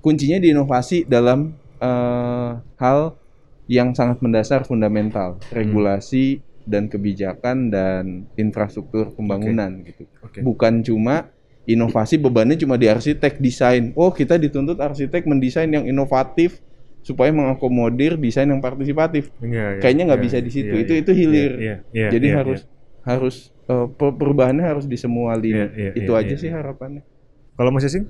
[0.00, 2.98] kuncinya di inovasi dalam eh, hal
[3.66, 5.56] yang sangat mendasar fundamental, Hmm.
[5.56, 8.04] regulasi dan kebijakan dan
[8.40, 10.40] infrastruktur pembangunan gitu Oke.
[10.40, 11.28] bukan cuma
[11.68, 13.92] inovasi bebannya cuma di arsitek desain.
[13.96, 16.60] Oh, kita dituntut arsitek mendesain yang inovatif
[17.04, 19.28] supaya mengakomodir desain yang partisipatif.
[19.40, 20.72] Iya, iya, Kayaknya nggak iya, bisa di situ.
[20.76, 21.52] iya, itu iya, itu hilir.
[21.60, 22.60] iya, iya, Jadi iya, harus
[23.04, 25.56] harus per- perubahannya harus di semua lini.
[25.56, 26.56] Iya, iya, itu iya, aja iya, sih iya.
[26.60, 27.02] harapannya.
[27.54, 28.04] Kalau Mas Yasin?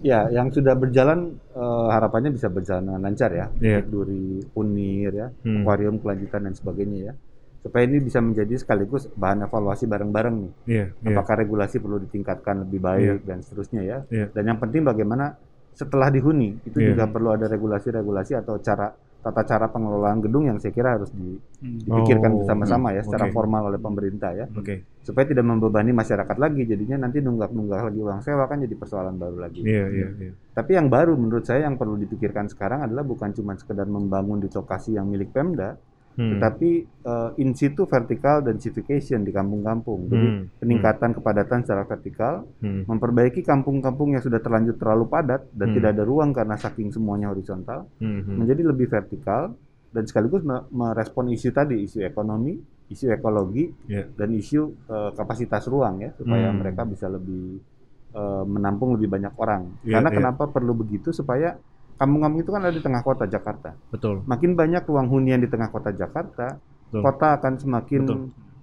[0.00, 3.46] Ya, yang sudah berjalan eh, harapannya bisa berjalan dengan lancar ya.
[3.52, 5.60] Baik Duri, Unir ya, Hmm.
[5.62, 7.14] akuarium kelanjutan dan sebagainya ya.
[7.60, 10.52] Supaya ini bisa menjadi sekaligus bahan evaluasi bareng-bareng nih.
[10.64, 11.08] Iya, iya.
[11.12, 13.98] Apakah regulasi perlu ditingkatkan lebih baik dan seterusnya ya.
[14.08, 14.32] Iya.
[14.32, 15.36] Dan yang penting bagaimana
[15.76, 16.96] setelah dihuni itu Iya.
[16.96, 18.88] juga perlu ada regulasi-regulasi atau cara
[19.20, 23.36] tata cara pengelolaan gedung yang saya kira harus di- dipikirkan Oh, bersama-sama ya secara oke.
[23.36, 24.88] formal oleh pemerintah ya Oke.
[25.04, 29.36] supaya tidak membebani masyarakat lagi jadinya nanti nunggak-nunggak lagi uang sewa kan jadi persoalan baru
[29.36, 29.60] lagi.
[29.60, 30.32] Iya, iya, iya.
[30.56, 34.48] Tapi yang baru menurut saya yang perlu dipikirkan sekarang adalah bukan cuma sekedar membangun di
[34.48, 35.76] lokasi yang milik Pemda,
[36.10, 36.36] Hmm.
[36.36, 40.06] tetapi eh, in situ vertical densification di kampung-kampung.
[40.06, 40.42] Jadi Hmm.
[40.58, 42.84] peningkatan kepadatan secara vertikal, Hmm.
[42.84, 45.76] memperbaiki kampung-kampung yang sudah terlanjur terlalu padat dan Hmm.
[45.78, 48.20] tidak ada ruang karena saking semuanya horizontal, Hmm.
[48.20, 48.36] Hmm.
[48.36, 49.54] menjadi lebih vertikal
[49.90, 54.10] dan sekaligus me- merespon isu tadi, isu ekonomi, isu ekologi, Iya.
[54.10, 56.58] dan isu eh, kapasitas ruang ya supaya Hmm.
[56.58, 57.62] mereka bisa lebih
[58.10, 59.70] eh, menampung lebih banyak orang.
[59.86, 60.16] Iya, Karena iya.
[60.18, 61.54] kenapa perlu begitu supaya
[62.00, 63.76] kampung-kampung itu kan ada di tengah kota Jakarta.
[63.92, 64.24] Betul.
[64.24, 66.56] Makin banyak ruang hunian di tengah kota Jakarta,
[66.88, 67.00] Betul.
[67.04, 68.20] kota akan semakin Betul.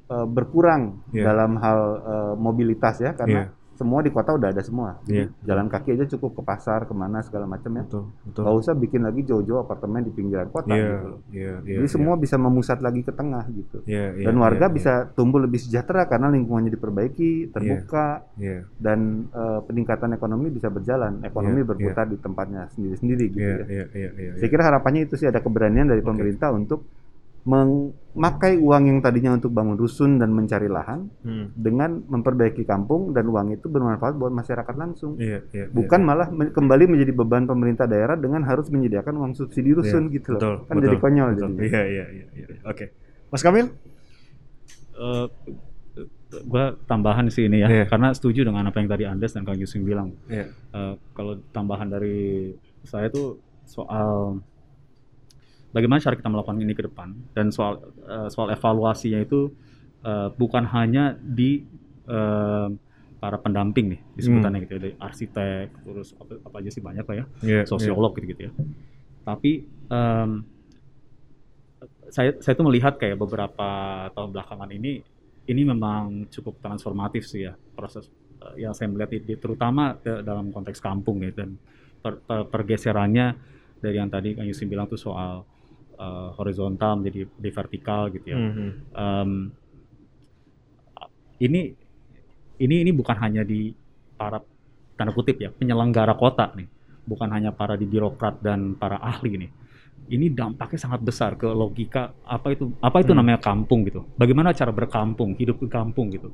[0.09, 1.23] eh, berkurang Iya.
[1.29, 3.66] dalam hal eh, mobilitas ya karena Iya.
[3.78, 4.97] Semua di kota udah ada semua.
[5.05, 5.30] Iya.
[5.45, 7.84] jalan kaki aja cukup ke pasar ke mana segala macam ya.
[7.86, 8.03] Betul.
[8.25, 8.41] Betul.
[8.43, 11.19] Gak usah bikin lagi jauh-jauh apartemen di pinggiran kota Iya, gitu loh.
[11.30, 11.78] iya, iya.
[11.78, 13.86] Jadi semua bisa memusat lagi ke tengah gitu.
[13.86, 18.65] Iya, iya, Dan warga iya, bisa tumbuh lebih sejahtera karena lingkungannya diperbaiki, terbuka, Iya.
[18.78, 21.21] dan eh, peningkatan ekonomi bisa berjalan.
[21.21, 23.65] Ekonomi Iya, berputar di tempatnya sendiri-sendiri gitu Iya, ya.
[23.69, 24.32] iya, iya, iya.
[24.36, 26.09] Saya kira harapannya itu sih ada keberanian dari Oke.
[26.09, 26.84] pemerintah untuk
[27.47, 31.55] memakai uang yang tadinya untuk bangun rusun dan mencari lahan Hmm.
[31.55, 35.15] dengan memperbaiki kampung dan uang itu bermanfaat buat masyarakat langsung.
[35.15, 35.65] Iya, iya.
[35.69, 40.13] Bukan malah me- kembali menjadi beban pemerintah daerah dengan harus menyediakan uang subsidi rusun Iya,
[40.13, 40.39] gitu loh.
[40.39, 41.39] betul, kan betul, jadi konyol Betul.
[41.39, 41.63] jadinya.
[41.63, 42.45] Iya, iya, iya, iya.
[42.63, 42.85] Oke.
[43.27, 43.67] Mas Kamil?
[44.93, 45.27] Eh,
[46.43, 47.85] gua tambahan sih ini ya, Iya.
[47.87, 50.11] karena setuju dengan apa yang tadi Andes dan Kang Yusing bilang.
[50.27, 50.51] Iya.
[50.51, 52.51] Eh, kalau tambahan dari
[52.83, 54.39] saya tuh soal
[55.78, 57.13] bagaimana cara kita melakukan ini ke depan?
[57.38, 57.78] Dan soal
[58.09, 59.53] eh, soal evaluasinya itu
[60.01, 61.61] eh, bukan hanya di
[62.09, 62.67] eh,
[63.17, 67.15] para pendamping nih disebutannya gitu ya, dari arsitek, terus apa, apa aja sih banyak lah
[67.21, 68.51] ya, Iya, sosiolog gitu-gitu ya.
[69.25, 69.51] Tapi
[69.89, 70.32] em,
[72.09, 73.69] saya saya tuh melihat kayak beberapa
[74.15, 75.03] tahun belakangan ini
[75.47, 78.07] ini memang cukup transformatif sih ya proses
[78.55, 81.57] yang saya melihat di, terutama ke- dalam konteks kampung ya dan
[81.99, 83.36] per- per- pergeserannya
[83.82, 85.43] dari yang tadi Kang Yusin bilang tuh soal
[85.97, 88.37] eh, horizontal menjadi di vertikal gitu ya.
[88.37, 88.47] iya.
[88.47, 88.69] Mhm.
[88.93, 89.31] Em,
[91.37, 91.61] ini
[92.57, 93.69] ini ini bukan hanya di
[94.17, 94.41] para
[94.97, 96.65] tanda kutip ya penyelenggara kota nih,
[97.05, 99.51] bukan hanya para di birokrat dan para ahli nih.
[100.07, 103.19] Ini dampaknya sangat besar ke logika apa itu apa itu Hmm.
[103.21, 104.07] namanya kampung gitu.
[104.15, 106.31] Bagaimana cara berkampung, hidup di kampung gitu.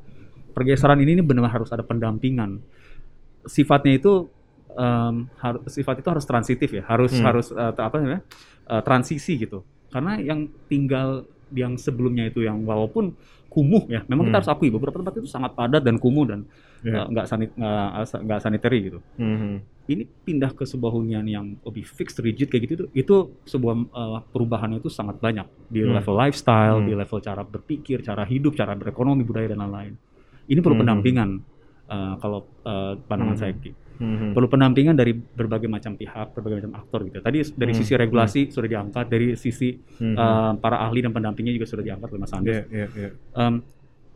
[0.53, 2.61] Pergeseran ini, ini benar harus ada pendampingan.
[3.43, 4.30] Sifatnya itu
[4.74, 7.26] em, har- sifat itu harus transitif ya, harus Hmm.
[7.26, 8.22] harus eh, apa namanya
[8.64, 9.62] eh, transisi gitu.
[9.90, 13.14] Karena yang tinggal yang sebelumnya itu yang walaupun
[13.46, 14.02] kumuh ya.
[14.10, 14.40] Memang kita Hmm.
[14.42, 16.50] harus akui beberapa tempat itu sangat padat dan kumuh dan
[16.82, 17.06] Iya.
[17.06, 17.90] uh, nggak sanit nggak
[18.26, 19.00] nggak sanitary gitu.
[19.16, 19.54] Mhm.
[19.84, 23.16] Ini pindah ke sebuah hunian yang lebih fixed rigid kayak gitu tuh itu
[23.46, 25.94] sebuah uh, perubahannya itu sangat banyak di Hmm.
[25.94, 26.88] level lifestyle, Hmm.
[26.88, 29.94] di level cara berpikir, cara hidup, cara berekonomi, budaya dan lain-lain.
[30.50, 30.84] Ini perlu Hmm.
[30.84, 31.30] pendampingan
[31.86, 33.44] uh, kalau uh, pandangan Hmm.
[33.44, 33.54] saya
[34.00, 34.34] Mhm.
[34.34, 37.22] perlu pendampingan dari berbagai macam pihak, berbagai macam aktor gitu.
[37.22, 37.80] Tadi dari Hmm.
[37.80, 40.16] sisi regulasi sudah diangkat, dari sisi Mhm.
[40.16, 42.54] uh, para ahli dan pendampingnya juga sudah diangkat oleh Mas Andes.
[42.54, 43.10] Iya, iya, iya.
[43.34, 43.62] Um,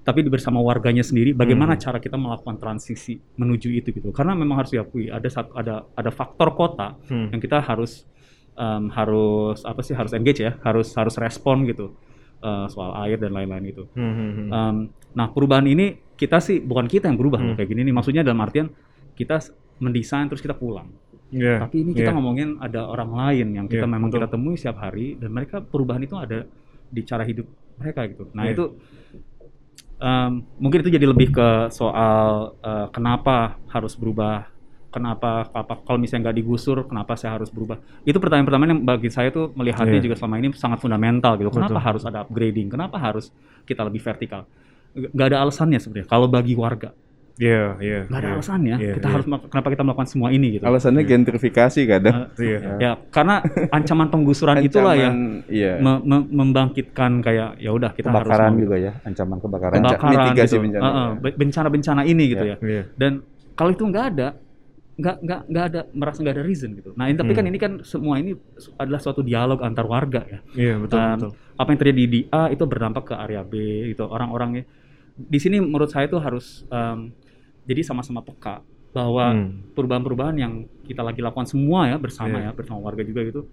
[0.01, 1.84] tapi bersama warganya sendiri, bagaimana Hmm.
[1.84, 4.09] cara kita melakukan transisi menuju itu gitu?
[4.15, 7.30] Karena memang harus diakui ada satu ada ada faktor kota Hmm.
[7.36, 8.07] yang kita harus
[8.57, 11.93] um, harus apa sih harus engage ya, harus harus respon gitu
[12.41, 13.86] uh, soal air dan lain-lain itu.
[13.93, 14.49] Mhm.
[14.49, 14.75] Um,
[15.13, 17.57] nah perubahan ini kita sih bukan kita yang berubah loh Hmm.
[17.59, 17.93] kayak gini nih.
[17.93, 18.73] Maksudnya dalam artian
[19.13, 19.38] kita
[19.80, 20.89] mendesain terus kita pulang.
[21.28, 21.59] Iya.
[21.67, 22.15] Tapi ini kita iya.
[22.15, 24.23] ngomongin ada orang lain yang kita Iya, memang betul.
[24.23, 26.47] kita temui setiap hari dan mereka perubahan itu ada
[26.88, 27.47] di cara hidup
[27.78, 28.32] mereka gitu.
[28.32, 28.55] Nah Iya.
[28.55, 28.63] itu
[29.99, 34.47] em, mungkin itu jadi lebih ke soal eh, kenapa harus berubah,
[34.88, 37.75] kenapa apa kalau misalnya nggak digusur, kenapa saya harus berubah?
[38.07, 40.05] Itu pertanyaan pertama yang bagi saya tuh melihatnya Iya.
[40.07, 41.51] juga selama ini sangat fundamental gitu.
[41.51, 41.88] Kenapa Betul.
[41.91, 42.71] harus ada upgrading?
[42.71, 43.36] Kenapa harus
[43.67, 44.47] kita lebih vertikal?
[44.95, 46.07] Nggak ada alasannya sebenarnya.
[46.07, 46.95] Kalau bagi warga
[47.38, 47.99] Iya, iya.
[48.09, 48.35] nggak ada iya.
[48.35, 48.75] alasannya.
[48.77, 49.13] Iya, kita iya.
[49.13, 50.63] harus kenapa kita melakukan semua ini gitu?
[50.65, 52.15] Alasannya gentrifikasi kadang.
[52.33, 52.59] Eh, Iya.
[52.77, 53.35] ya karena
[53.69, 55.73] ancaman penggusuran itulah yang Ancaman, iya.
[55.77, 59.75] me- me- membangkitkan kayak ya udah kita kebakaran harus juga ya, ancaman kebakaran.
[59.77, 60.63] Kebakaran mitigasi gitu.
[60.65, 61.21] bencana, Heeh, ya.
[61.21, 62.55] be- bencana-bencana ini gitu ya.
[62.57, 62.83] Iya.
[62.97, 63.11] Dan
[63.53, 64.27] kalau itu nggak ada,
[64.97, 66.89] nggak nggak nggak ada merasa nggak ada reason gitu.
[66.97, 67.51] Nah ini- tapi kan Hmm.
[67.53, 68.33] ini kan semua ini
[68.75, 70.39] adalah suatu dialog antar warga ya.
[70.57, 71.31] Iya, betul, Um, betul.
[71.53, 73.53] Apa yang terjadi di A itu berdampak ke area B
[73.88, 74.05] gitu.
[74.05, 74.65] Orang-orangnya
[75.15, 77.09] di sini menurut saya itu harus um,
[77.68, 79.61] jadi sama-sama peka bahwa Hmm.
[79.76, 82.49] perubahan-perubahan yang kita lagi lakukan semua ya bersama Iya.
[82.49, 83.45] ya bersama warga juga gitu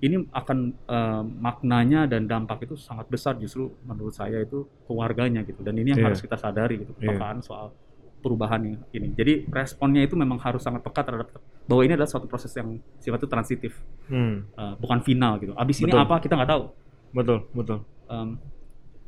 [0.00, 5.42] ini akan eh, maknanya dan dampak itu sangat besar justru menurut saya itu ke warganya
[5.42, 6.06] gitu dan ini yang Iya.
[6.08, 7.12] harus kita sadari gitu Iya.
[7.12, 7.74] kepekaan soal
[8.20, 11.28] perubahan yang ini jadi responnya itu memang harus sangat peka terhadap
[11.64, 13.76] bahwa ini adalah suatu proses yang sifatnya transitif
[14.06, 14.48] Hmm.
[14.50, 16.00] eh, bukan final gitu abis ini Betul.
[16.00, 16.64] apa kita nggak tahu
[17.10, 17.78] Betul, betul.
[18.06, 18.38] Em,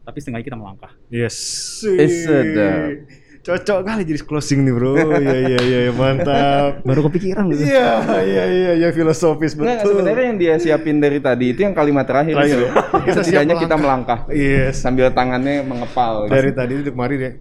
[0.03, 1.39] tapi setidaknya kita melangkah Yes.
[1.87, 2.91] Eh, sedap.
[3.43, 4.95] Cocok kali jadi closing nih, Bro.
[5.19, 6.79] Iya, iya, iya, iya, mantap.
[6.87, 7.91] baru kepikiran gitu Iya,
[8.23, 9.99] iya, iya, iya, filosofis betul.
[9.99, 12.39] sebenarnya yang dia siapin dari tadi itu yang kalimat terakhir.
[12.39, 12.71] Terakhir.
[13.07, 14.79] Kita siap Setidaknya kita melangkah Yes.
[14.79, 16.31] sambil tangannya mengepal.
[16.31, 16.39] gitu.
[16.39, 17.33] Dari tadi duduk mari deh.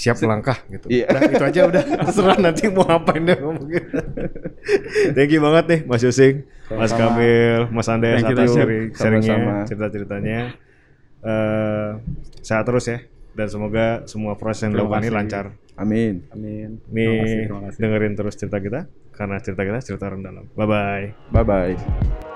[0.00, 0.88] Siap melangkah gitu.
[0.88, 1.12] Iya.
[1.12, 1.82] Udah, itu aja udah.
[2.08, 3.84] Terserah nanti mau ngapain deh ngomongin.
[5.16, 6.88] Thank you banget nih Mas Yusing, Mas.
[6.96, 8.48] Kamil, Mas atas thank you.
[8.48, 10.56] sharing sharingnya, cerita-ceritanya.
[11.20, 11.88] Eh,
[12.40, 13.04] sehat terus ya.
[13.30, 15.46] Dan semoga semua proses yang dilakukan ini lancar.
[15.80, 16.28] Amin.
[16.28, 18.80] amin Nih terima kasih terima kasih dengerin terus cerita kita
[19.16, 20.44] karena cerita kita cerita orang dalam.
[20.52, 21.06] Bye bye.
[21.32, 22.29] Bye bye.